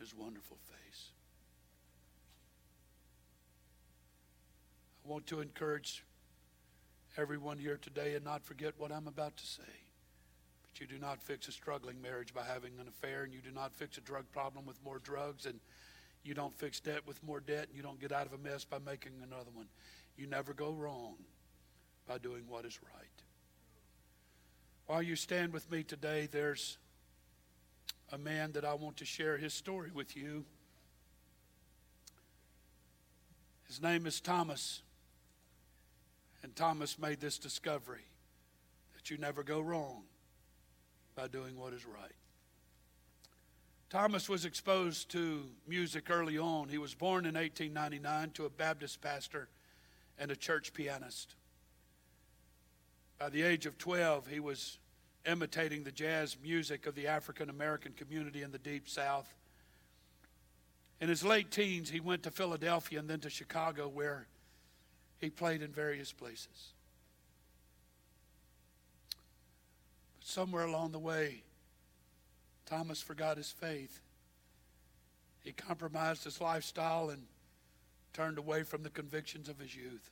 His 0.00 0.14
wonderful 0.14 0.58
face. 0.64 1.10
I 5.04 5.08
want 5.08 5.26
to 5.28 5.40
encourage 5.40 6.04
everyone 7.16 7.58
here 7.58 7.78
today 7.80 8.14
and 8.14 8.24
not 8.24 8.42
forget 8.42 8.74
what 8.78 8.90
I'm 8.90 9.06
about 9.06 9.36
to 9.36 9.46
say. 9.46 9.62
But 10.62 10.80
you 10.80 10.86
do 10.86 10.98
not 10.98 11.20
fix 11.22 11.46
a 11.48 11.52
struggling 11.52 12.00
marriage 12.00 12.34
by 12.34 12.42
having 12.42 12.72
an 12.80 12.88
affair, 12.88 13.24
and 13.24 13.32
you 13.32 13.40
do 13.40 13.52
not 13.52 13.74
fix 13.74 13.98
a 13.98 14.00
drug 14.00 14.24
problem 14.32 14.64
with 14.64 14.82
more 14.84 14.98
drugs, 14.98 15.46
and 15.46 15.60
you 16.24 16.34
don't 16.34 16.54
fix 16.54 16.80
debt 16.80 17.06
with 17.06 17.22
more 17.22 17.40
debt, 17.40 17.66
and 17.68 17.76
you 17.76 17.82
don't 17.82 18.00
get 18.00 18.12
out 18.12 18.26
of 18.26 18.32
a 18.32 18.38
mess 18.38 18.64
by 18.64 18.78
making 18.78 19.12
another 19.22 19.50
one. 19.52 19.66
You 20.16 20.26
never 20.26 20.52
go 20.52 20.72
wrong 20.72 21.14
by 22.06 22.18
doing 22.18 22.44
what 22.48 22.64
is 22.64 22.78
right. 22.94 23.22
While 24.86 25.02
you 25.02 25.16
stand 25.16 25.52
with 25.52 25.70
me 25.70 25.82
today, 25.82 26.28
there's 26.30 26.78
a 28.12 28.18
man 28.18 28.52
that 28.52 28.64
I 28.64 28.74
want 28.74 28.98
to 28.98 29.04
share 29.04 29.38
his 29.38 29.54
story 29.54 29.90
with 29.92 30.16
you. 30.16 30.44
His 33.66 33.80
name 33.80 34.06
is 34.06 34.20
Thomas. 34.20 34.82
And 36.42 36.54
Thomas 36.54 36.98
made 36.98 37.20
this 37.20 37.38
discovery 37.38 38.04
that 38.94 39.10
you 39.10 39.16
never 39.16 39.42
go 39.42 39.60
wrong 39.60 40.02
by 41.14 41.28
doing 41.28 41.56
what 41.56 41.72
is 41.72 41.86
right. 41.86 42.12
Thomas 43.92 44.26
was 44.26 44.46
exposed 44.46 45.10
to 45.10 45.42
music 45.68 46.08
early 46.08 46.38
on. 46.38 46.70
He 46.70 46.78
was 46.78 46.94
born 46.94 47.26
in 47.26 47.34
1899 47.34 48.30
to 48.30 48.46
a 48.46 48.48
Baptist 48.48 49.02
pastor 49.02 49.50
and 50.18 50.30
a 50.30 50.34
church 50.34 50.72
pianist. 50.72 51.34
By 53.18 53.28
the 53.28 53.42
age 53.42 53.66
of 53.66 53.76
12, 53.76 54.28
he 54.28 54.40
was 54.40 54.78
imitating 55.26 55.84
the 55.84 55.92
jazz 55.92 56.38
music 56.42 56.86
of 56.86 56.94
the 56.94 57.06
African 57.06 57.50
American 57.50 57.92
community 57.92 58.40
in 58.40 58.50
the 58.50 58.56
Deep 58.56 58.88
South. 58.88 59.34
In 60.98 61.10
his 61.10 61.22
late 61.22 61.50
teens, 61.50 61.90
he 61.90 62.00
went 62.00 62.22
to 62.22 62.30
Philadelphia 62.30 62.98
and 62.98 63.10
then 63.10 63.20
to 63.20 63.28
Chicago, 63.28 63.88
where 63.88 64.26
he 65.18 65.28
played 65.28 65.60
in 65.60 65.70
various 65.70 66.12
places. 66.12 66.72
But 70.18 70.26
somewhere 70.26 70.64
along 70.64 70.92
the 70.92 70.98
way, 70.98 71.42
Thomas 72.72 73.02
forgot 73.02 73.36
his 73.36 73.50
faith. 73.50 74.00
He 75.44 75.52
compromised 75.52 76.24
his 76.24 76.40
lifestyle 76.40 77.10
and 77.10 77.24
turned 78.14 78.38
away 78.38 78.62
from 78.62 78.82
the 78.82 78.88
convictions 78.88 79.50
of 79.50 79.58
his 79.58 79.76
youth. 79.76 80.10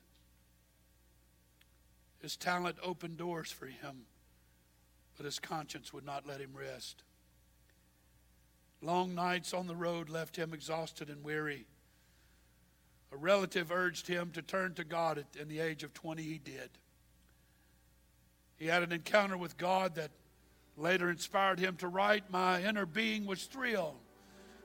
His 2.20 2.36
talent 2.36 2.76
opened 2.82 3.16
doors 3.16 3.50
for 3.50 3.64
him, 3.64 4.02
but 5.16 5.24
his 5.24 5.38
conscience 5.38 5.94
would 5.94 6.04
not 6.04 6.26
let 6.26 6.42
him 6.42 6.50
rest. 6.54 7.02
Long 8.82 9.14
nights 9.14 9.54
on 9.54 9.66
the 9.66 9.74
road 9.74 10.10
left 10.10 10.36
him 10.36 10.52
exhausted 10.52 11.08
and 11.08 11.24
weary. 11.24 11.64
A 13.10 13.16
relative 13.16 13.72
urged 13.72 14.06
him 14.06 14.32
to 14.32 14.42
turn 14.42 14.74
to 14.74 14.84
God. 14.84 15.24
In 15.40 15.48
the 15.48 15.60
age 15.60 15.82
of 15.82 15.94
20, 15.94 16.22
he 16.22 16.36
did. 16.36 16.68
He 18.58 18.66
had 18.66 18.82
an 18.82 18.92
encounter 18.92 19.38
with 19.38 19.56
God 19.56 19.94
that 19.94 20.10
later 20.80 21.10
inspired 21.10 21.58
him 21.58 21.76
to 21.76 21.88
write 21.88 22.30
My 22.30 22.62
inner 22.62 22.86
being 22.86 23.26
was 23.26 23.44
thrilled. 23.44 23.96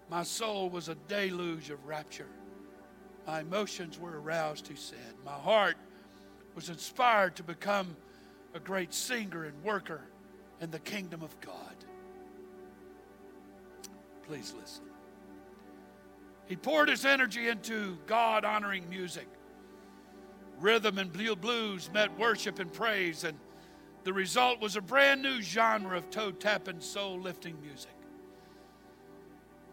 My 0.10 0.24
soul 0.24 0.70
was 0.70 0.90
a 0.90 0.96
deluge 1.08 1.70
of 1.70 1.86
rapture. 1.86 2.30
My 3.28 3.42
emotions 3.42 4.00
were 4.00 4.20
aroused, 4.20 4.68
he 4.68 4.76
said. 4.76 5.16
My 5.26 5.34
heart 5.34 5.78
was 6.54 6.70
inspired 6.70 7.36
to 7.36 7.44
become 7.44 7.96
a 8.54 8.60
great 8.60 8.94
singer 8.94 9.46
and 9.46 9.64
worker 9.64 10.02
in 10.62 10.72
the 10.72 10.80
kingdom 10.80 11.22
of 11.22 11.40
God. 11.42 11.76
Please 14.28 14.54
listen. 14.60 14.86
He 16.48 16.56
poured 16.56 16.90
his 16.90 17.06
energy 17.06 17.48
into 17.48 17.98
God 18.06 18.46
honoring 18.46 18.88
music. 18.90 19.28
Rhythm 20.60 21.00
and 21.00 21.12
blues 21.12 21.90
met 21.94 22.18
worship 22.18 22.60
and 22.60 22.72
praise, 22.72 23.24
and 23.24 23.38
the 24.06 24.14
result 24.14 24.62
was 24.62 24.76
a 24.76 24.82
brand 24.82 25.24
new 25.24 25.42
genre 25.42 25.98
of 25.98 26.12
toe 26.12 26.32
tapping, 26.32 26.80
soul 26.80 27.20
lifting 27.20 27.60
music. 27.62 27.92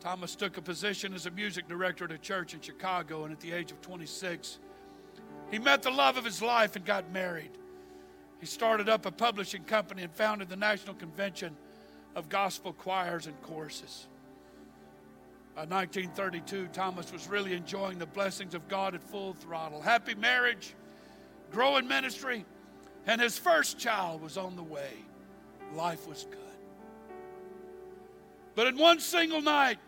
Thomas 0.01 0.35
took 0.35 0.57
a 0.57 0.63
position 0.63 1.13
as 1.13 1.27
a 1.27 1.31
music 1.31 1.69
director 1.69 2.07
at 2.07 2.13
a 2.13 2.19
church 2.19 2.55
in 2.55 2.61
Chicago, 2.63 3.25
and 3.25 3.33
at 3.33 3.41
the 3.41 3.53
age 3.53 3.71
of 3.71 3.81
26, 3.83 4.59
he 5.51 5.59
met 5.59 5.83
the 5.83 5.91
love 5.91 6.17
of 6.17 6.25
his 6.25 6.41
life 6.41 6.77
and 6.77 6.85
got 6.85 7.13
married. 7.13 7.51
He 8.41 8.47
started 8.47 8.89
up 8.89 9.05
a 9.05 9.13
publishing 9.13 9.65
company 9.65 10.03
and 10.03 10.13
founded 10.13 10.49
the 10.49 10.57
National 10.57 10.95
Convention 10.95 11.55
of 12.17 12.31
Gospel 12.31 12.73
Choirs 12.73 13.27
and 13.27 13.41
Choruses. 13.43 14.09
By 15.55 15.67
1932, 15.67 16.69
Thomas 16.73 17.13
was 17.13 17.29
really 17.29 17.53
enjoying 17.53 17.99
the 17.99 18.07
blessings 18.07 18.55
of 18.55 18.67
God 18.67 18.95
at 18.95 19.03
full 19.03 19.35
throttle. 19.35 19.83
Happy 19.83 20.15
marriage, 20.15 20.75
growing 21.53 21.87
ministry, 21.87 22.47
and 23.07 23.21
his 23.21 23.39
first 23.39 23.79
child 23.79 24.23
was 24.23 24.37
on 24.37 24.57
the 24.57 24.63
way. 24.63 24.93
Life 25.75 26.07
was 26.07 26.25
good. 26.31 26.39
But 28.55 28.67
in 28.67 28.77
one 28.77 29.01
single 29.01 29.41
night, 29.41 29.79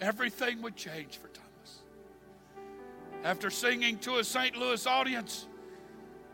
everything 0.00 0.62
would 0.62 0.76
change 0.76 1.18
for 1.18 1.28
Thomas. 1.28 1.82
After 3.24 3.50
singing 3.50 3.98
to 3.98 4.16
a 4.16 4.24
St. 4.24 4.56
Louis 4.56 4.86
audience, 4.86 5.46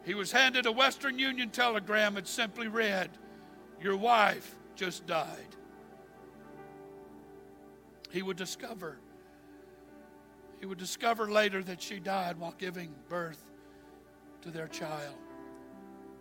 he 0.04 0.14
was 0.14 0.30
handed 0.30 0.66
a 0.66 0.72
Western 0.72 1.18
Union 1.18 1.50
telegram 1.50 2.14
that 2.14 2.28
simply 2.28 2.68
read, 2.68 3.10
Your 3.80 3.96
wife 3.96 4.54
just 4.76 5.06
died 5.06 5.54
he 8.14 8.22
would 8.22 8.36
discover. 8.36 8.96
He 10.60 10.66
would 10.66 10.78
discover 10.78 11.28
later 11.28 11.64
that 11.64 11.82
she 11.82 11.98
died 11.98 12.38
while 12.38 12.54
giving 12.56 12.94
birth 13.08 13.43
to 14.44 14.50
their 14.50 14.68
child. 14.68 15.14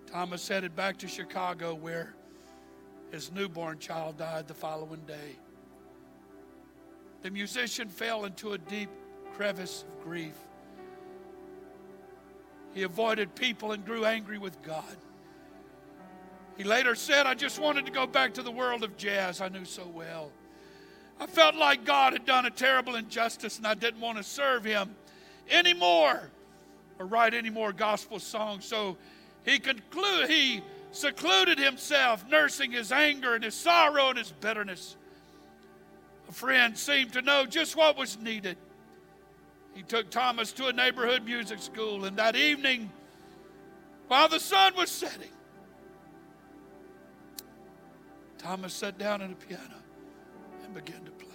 Thomas 0.10 0.48
headed 0.48 0.76
back 0.78 0.98
to 0.98 1.10
Chicago 1.10 1.76
where 1.76 2.16
his 3.12 3.32
newborn 3.34 3.80
child 3.80 4.18
died 4.18 4.48
the 4.48 4.54
following 4.54 5.02
day. 5.02 5.36
The 7.22 7.32
musician 7.32 7.90
fell 7.90 8.24
into 8.24 8.54
a 8.54 8.58
deep 8.58 8.90
crevice 9.34 9.84
of 9.84 10.04
grief. 10.04 10.38
He 12.74 12.84
avoided 12.84 13.36
people 13.36 13.74
and 13.74 13.86
grew 13.86 14.06
angry 14.06 14.38
with 14.38 14.62
God. 14.62 14.96
He 16.56 16.64
later 16.64 16.96
said, 16.96 17.26
I 17.26 17.34
just 17.34 17.60
wanted 17.60 17.86
to 17.88 17.92
go 17.92 18.08
back 18.08 18.34
to 18.36 18.42
the 18.42 18.52
world 18.52 18.84
of 18.84 18.96
jazz 18.96 19.42
I 19.42 19.50
knew 19.50 19.66
so 19.66 19.86
well. 19.86 20.32
I 21.20 21.28
felt 21.28 21.56
like 21.56 21.84
God 21.84 22.14
had 22.14 22.26
done 22.26 22.46
a 22.46 22.50
terrible 22.50 22.96
injustice 22.96 23.58
and 23.58 23.68
I 23.68 23.74
didn't 23.74 24.00
want 24.00 24.18
to 24.18 24.24
serve 24.24 24.64
Him 24.64 24.96
anymore 25.50 26.32
or 27.00 27.06
write 27.06 27.34
any 27.34 27.50
more 27.50 27.74
gospel 27.74 28.20
songs. 28.20 28.66
So 28.66 28.98
he 29.46 29.60
concluded, 29.60 30.30
he 30.30 30.62
secluded 30.92 31.60
himself, 31.60 32.26
nursing 32.30 32.72
his 32.72 32.92
anger 32.92 33.36
and 33.36 33.44
his 33.44 33.56
sorrow 33.56 34.10
and 34.10 34.18
his 34.18 34.32
bitterness. 34.32 34.96
A 36.30 36.32
friend 36.32 36.78
seemed 36.78 37.14
to 37.14 37.22
know 37.22 37.46
just 37.46 37.76
what 37.76 37.98
was 37.98 38.18
needed. 38.20 38.58
He 39.74 39.82
took 39.82 40.10
Thomas 40.10 40.52
to 40.54 40.68
a 40.68 40.74
neighborhood 40.74 41.26
music 41.26 41.60
school, 41.60 42.06
and 42.06 42.16
that 42.18 42.36
evening, 42.36 42.92
while 44.08 44.30
the 44.30 44.40
sun 44.40 44.74
was 44.76 44.90
setting, 44.90 45.30
Thomas 48.38 48.74
sat 48.74 48.98
down 48.98 49.22
at 49.22 49.32
a 49.32 49.36
piano 49.36 49.82
and 50.64 50.74
began 50.74 51.04
to 51.06 51.12
play. 51.12 51.30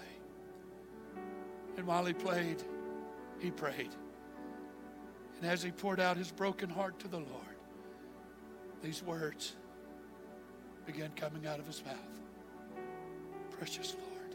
And 1.76 1.86
while 1.86 2.05
he 2.05 2.12
played, 2.12 2.62
he 3.40 3.51
prayed. 3.51 3.90
And 5.40 5.51
as 5.51 5.62
he 5.62 5.70
poured 5.70 6.01
out 6.01 6.16
his 6.16 6.32
broken 6.32 6.69
heart 6.69 6.98
to 7.01 7.09
the 7.09 7.19
Lord, 7.19 7.56
these 8.82 9.02
words 9.05 9.55
began 10.85 11.10
coming 11.15 11.47
out 11.47 11.60
of 11.60 11.66
his 11.66 11.85
mouth. 11.85 11.94
Precious 13.51 13.94
Lord, 13.94 14.35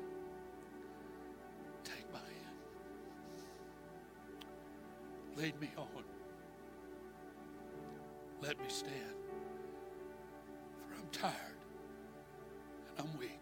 take 1.84 2.06
my 2.12 2.20
hand, 2.20 2.58
lead 5.36 5.60
me 5.60 5.70
on, 5.78 6.04
let 8.42 8.58
me 8.60 8.66
stand, 8.68 8.94
for 10.88 10.96
I'm 10.96 11.08
tired 11.12 11.34
and 12.98 13.08
I'm 13.08 13.20
weak 13.20 13.40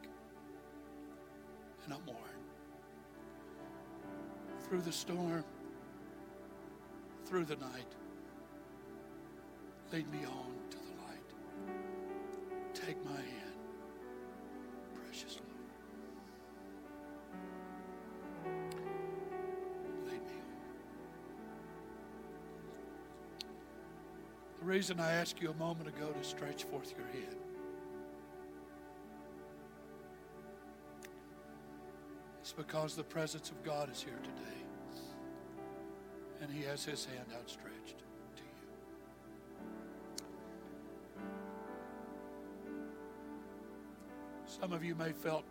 and 1.86 1.94
I'm 1.94 2.06
worn. 2.06 2.18
Through 4.62 4.82
the 4.82 4.92
storm, 4.92 5.44
through 7.32 7.45
the 7.45 7.56
night, 7.56 7.88
lead 9.94 10.12
me 10.12 10.20
on 10.26 10.52
to 10.70 10.76
the 10.76 10.91
light. 11.08 12.74
Take 12.74 13.02
my 13.06 13.16
hand. 13.16 13.52
The 24.60 24.68
reason 24.68 24.99
I 24.99 25.14
asked 25.14 25.41
you 25.41 25.52
a 25.52 25.53
moment 25.53 25.88
ago 25.88 26.12
to 26.12 26.24
stretch 26.24 26.66
forth 26.66 26.94
your 26.98 27.08
hand 27.08 27.38
is 32.44 32.52
because 32.52 32.95
the 32.95 33.03
presence 33.03 33.49
of 33.52 33.64
God 33.64 33.90
is 33.90 34.03
here 34.03 34.20
today. 34.22 34.61
And 36.42 36.52
He 36.52 36.64
has 36.64 36.84
His 36.84 37.06
hand 37.06 37.28
outstretched 37.36 38.00
to 38.36 38.44
you. 38.44 38.60
Some 44.46 44.74
of 44.74 44.84
you 44.84 44.96
may 44.96 45.12
felt 45.12 45.46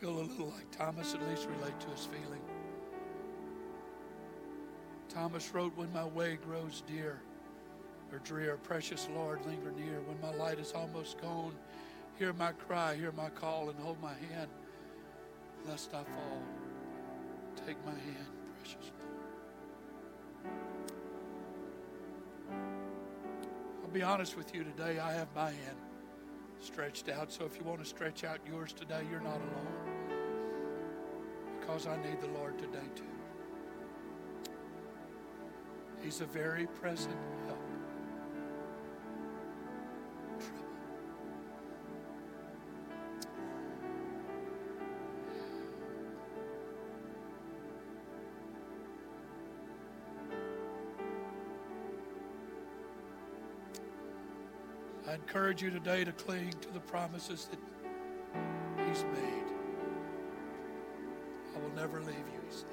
feel 0.00 0.18
a 0.18 0.22
little 0.22 0.46
like 0.46 0.70
Thomas, 0.70 1.14
at 1.14 1.28
least 1.28 1.46
relate 1.58 1.78
to 1.78 1.88
his 1.88 2.06
feeling. 2.06 2.40
Thomas 5.10 5.52
wrote, 5.52 5.76
When 5.76 5.92
my 5.92 6.04
way 6.04 6.38
grows 6.42 6.82
dear 6.86 7.20
or 8.10 8.18
drear, 8.20 8.56
precious 8.56 9.08
Lord, 9.14 9.44
linger 9.44 9.72
near. 9.72 10.00
When 10.00 10.18
my 10.22 10.36
light 10.42 10.58
is 10.58 10.72
almost 10.72 11.20
gone, 11.20 11.52
hear 12.18 12.32
my 12.32 12.52
cry, 12.52 12.96
hear 12.96 13.12
my 13.12 13.28
call, 13.28 13.68
and 13.68 13.78
hold 13.78 14.00
my 14.00 14.14
hand 14.32 14.48
lest 15.68 15.90
I 15.90 16.02
fall. 16.02 16.42
Take 17.66 17.76
my 17.84 17.92
hand, 17.92 18.26
precious 18.58 18.90
Lord. 18.98 18.99
I'll 23.90 23.94
be 23.94 24.02
honest 24.04 24.36
with 24.36 24.54
you 24.54 24.62
today. 24.62 25.00
I 25.00 25.12
have 25.14 25.26
my 25.34 25.50
hand 25.50 25.76
stretched 26.60 27.08
out. 27.08 27.32
So 27.32 27.44
if 27.44 27.58
you 27.58 27.64
want 27.64 27.80
to 27.80 27.84
stretch 27.84 28.22
out 28.22 28.38
yours 28.48 28.72
today, 28.72 29.00
you're 29.10 29.20
not 29.20 29.34
alone. 29.34 30.16
Because 31.58 31.88
I 31.88 31.96
need 31.96 32.20
the 32.20 32.28
Lord 32.28 32.56
today 32.56 32.86
too. 32.94 33.02
He's 36.04 36.20
a 36.20 36.24
very 36.24 36.68
present 36.68 37.16
help. 37.48 37.69
Encourage 55.30 55.62
you 55.62 55.70
today 55.70 56.02
to 56.02 56.10
cling 56.10 56.52
to 56.60 56.72
the 56.72 56.80
promises 56.80 57.46
that 57.52 57.60
He's 58.84 59.04
made. 59.04 59.44
I 61.54 61.60
will 61.60 61.70
never 61.76 62.00
leave 62.00 62.16
you, 62.16 62.40
He 62.48 62.56
said. 62.56 62.66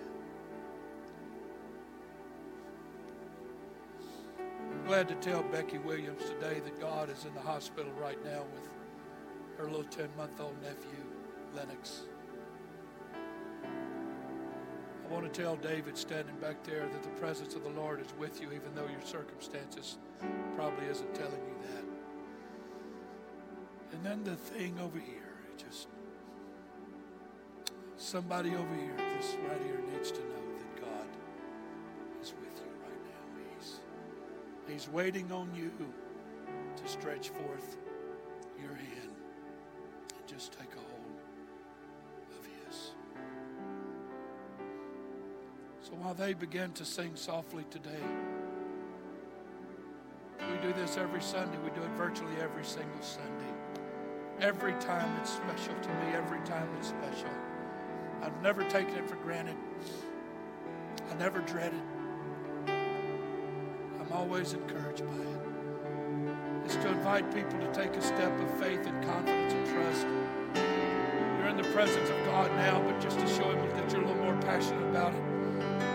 I'm 4.40 4.88
glad 4.88 5.08
to 5.08 5.14
tell 5.16 5.44
Becky 5.44 5.78
Williams 5.78 6.24
today 6.24 6.60
that 6.62 6.82
God 6.82 7.12
is 7.12 7.26
in 7.26 7.34
the 7.36 7.42
hospital 7.42 7.92
right 7.92 8.18
now 8.26 8.44
with 8.56 8.68
her 9.60 9.66
little 9.66 9.84
10 9.84 10.10
month 10.18 10.42
old 10.42 10.60
nephew, 10.64 11.06
Lennox. 11.56 12.06
I 13.64 15.14
want 15.14 15.32
to 15.32 15.42
tell 15.42 15.58
David 15.58 15.96
standing 15.96 16.38
back 16.38 16.64
there 16.64 16.88
that 16.88 17.04
the 17.04 17.22
presence 17.22 17.54
of 17.54 17.64
the 17.64 17.70
Lord 17.70 18.02
is 18.02 18.12
with 18.18 18.42
you, 18.42 18.48
even 18.48 18.74
though 18.74 18.88
your 18.88 19.06
circumstances 19.06 20.00
probably 20.56 20.88
isn't 20.88 21.14
telling 21.14 21.34
you 21.34 21.56
that. 21.62 21.87
And 23.98 24.06
then 24.06 24.24
the 24.24 24.36
thing 24.36 24.78
over 24.80 25.00
here, 25.00 25.40
just 25.58 25.88
somebody 27.98 28.52
over 28.52 28.76
here, 28.76 28.96
this 29.18 29.36
right 29.50 29.60
here 29.64 29.82
needs 29.92 30.12
to 30.12 30.20
know 30.20 30.44
that 30.56 30.82
God 30.82 31.08
is 32.22 32.32
with 32.40 32.62
you 32.64 32.72
right 32.84 33.02
now. 33.06 33.56
He's 33.58 33.80
He's 34.68 34.88
waiting 34.88 35.32
on 35.32 35.50
you 35.56 35.72
to 36.76 36.88
stretch 36.88 37.30
forth 37.30 37.78
your 38.62 38.76
hand 38.76 39.16
and 40.16 40.28
just 40.28 40.52
take 40.52 40.72
a 40.74 40.80
hold 40.80 41.20
of 42.40 42.46
His. 42.46 42.92
So 45.82 45.94
while 45.94 46.14
they 46.14 46.36
begin 46.36 46.72
to 46.74 46.86
sing 46.86 47.14
softly 47.16 47.66
today, 47.72 48.06
we 50.40 50.68
do 50.68 50.72
this 50.74 50.98
every 50.98 51.24
Sunday. 51.24 51.58
We 51.64 51.72
do 51.72 51.82
it 51.82 51.92
virtually 51.98 52.36
every 52.40 52.64
single 52.64 53.02
Sunday. 53.02 53.58
Every 54.40 54.74
time 54.74 55.18
it's 55.20 55.32
special 55.32 55.74
to 55.82 55.90
me, 55.90 56.14
every 56.14 56.40
time 56.42 56.70
it's 56.78 56.90
special. 56.90 57.30
I've 58.22 58.40
never 58.44 58.64
taken 58.70 58.96
it 58.96 59.10
for 59.10 59.16
granted. 59.16 59.56
I 61.10 61.16
never 61.16 61.40
dread 61.40 61.74
it. 61.74 62.72
I'm 64.00 64.12
always 64.14 64.54
encouraged 64.54 65.04
by 65.08 65.14
it. 65.14 65.40
It's 66.66 66.76
to 66.76 66.90
invite 66.90 67.34
people 67.34 67.58
to 67.58 67.74
take 67.74 67.96
a 67.96 68.02
step 68.02 68.32
of 68.40 68.60
faith 68.60 68.86
and 68.86 69.04
confidence 69.04 69.54
and 69.54 69.66
trust. 69.66 70.06
You're 71.40 71.48
in 71.48 71.58
the 71.58 71.68
presence 71.74 72.08
of 72.08 72.26
God 72.26 72.52
now, 72.58 72.80
but 72.84 73.02
just 73.02 73.18
to 73.18 73.28
show 73.28 73.50
Him 73.50 73.70
that 73.72 73.92
you're 73.92 74.04
a 74.04 74.08
little 74.08 74.24
more 74.24 74.40
passionate 74.44 74.88
about 74.88 75.16
it, 75.16 75.24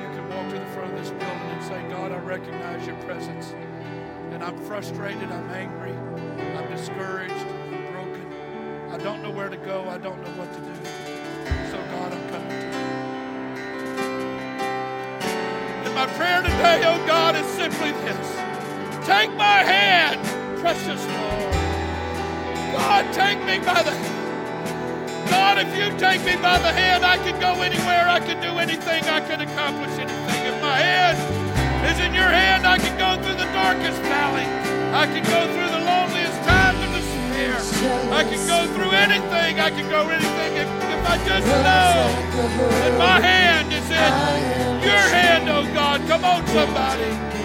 you 0.02 0.09
can 0.16 0.28
walk 0.31 0.52
to 0.52 0.59
the 0.59 0.66
front 0.73 0.93
of 0.93 0.98
this 0.98 1.10
building 1.10 1.28
and 1.28 1.62
say, 1.62 1.81
God, 1.89 2.10
I 2.10 2.16
recognize 2.16 2.89
your 2.89 2.97
presence. 3.02 3.55
And 4.32 4.43
I'm 4.43 4.59
frustrated, 4.64 5.31
I'm 5.31 5.51
angry, 5.51 5.93
I'm 6.56 6.69
discouraged, 6.70 7.52
don't 9.03 9.20
know 9.20 9.31
where 9.31 9.49
to 9.49 9.57
go, 9.57 9.89
I 9.89 9.99
don't 9.99 10.23
know 10.23 10.31
what 10.39 10.53
to 10.55 10.61
do. 10.61 10.74
So, 11.70 11.77
God, 11.91 12.12
I'm 12.12 12.29
coming 12.31 12.49
to 12.49 12.55
you. 12.55 12.70
And 15.83 15.95
my 15.95 16.07
prayer 16.15 16.41
today, 16.43 16.83
oh 16.87 17.05
God, 17.05 17.35
is 17.35 17.47
simply 17.59 17.91
this 18.07 18.29
Take 19.05 19.35
my 19.35 19.66
hand, 19.66 20.23
precious 20.61 21.05
Lord. 21.05 21.53
God, 22.79 23.12
take 23.12 23.39
me 23.45 23.59
by 23.59 23.83
the 23.83 23.91
God, 25.29 25.59
if 25.59 25.74
you 25.74 25.91
take 25.99 26.23
me 26.24 26.37
by 26.37 26.59
the 26.59 26.70
hand, 26.70 27.05
I 27.05 27.16
can 27.19 27.41
go 27.41 27.61
anywhere, 27.62 28.07
I 28.07 28.20
can 28.20 28.41
do 28.41 28.59
anything, 28.59 29.03
I 29.05 29.20
can 29.20 29.41
accomplish 29.41 29.99
anything. 29.99 30.47
If 30.47 30.62
my 30.62 30.79
hand 30.79 31.19
is 31.91 31.99
in 31.99 32.15
your 32.15 32.31
hand, 32.31 32.66
I 32.66 32.79
can 32.79 32.97
go 32.99 33.20
through 33.23 33.35
the 33.35 33.51
darkest 33.51 34.01
valley. 34.03 34.47
I 34.95 35.07
can 35.07 35.24
go 35.24 35.41
through 35.53 35.70
the 35.74 35.82
I 37.62 38.24
can 38.24 38.47
go 38.48 38.66
through 38.74 38.90
anything. 38.90 39.60
I 39.60 39.70
can 39.70 39.89
go 39.89 40.09
anything 40.09 40.56
if, 40.56 40.66
if 40.66 41.06
I 41.06 41.16
just 41.24 41.47
know 41.47 41.94
that 42.82 42.98
my 42.98 43.20
hand 43.20 43.72
is 43.72 43.86
in 43.86 44.82
your 44.82 45.06
hand, 45.14 45.48
oh 45.48 45.64
God. 45.72 46.01
Come 46.09 46.24
on, 46.24 46.47
somebody. 46.48 47.41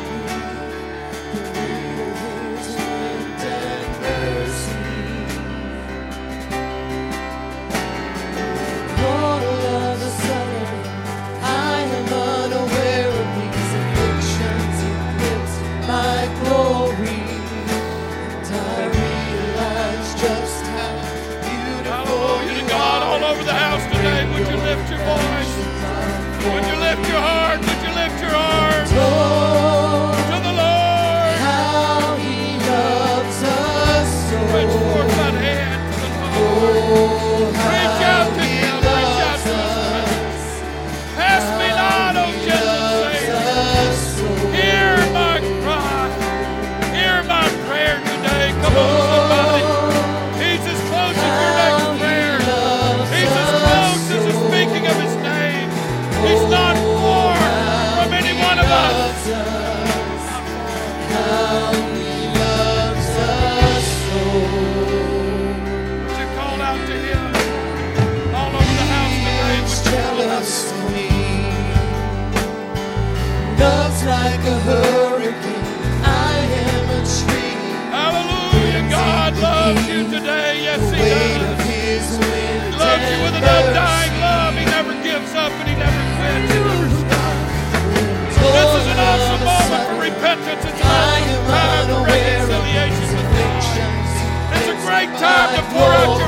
Time 95.77 96.26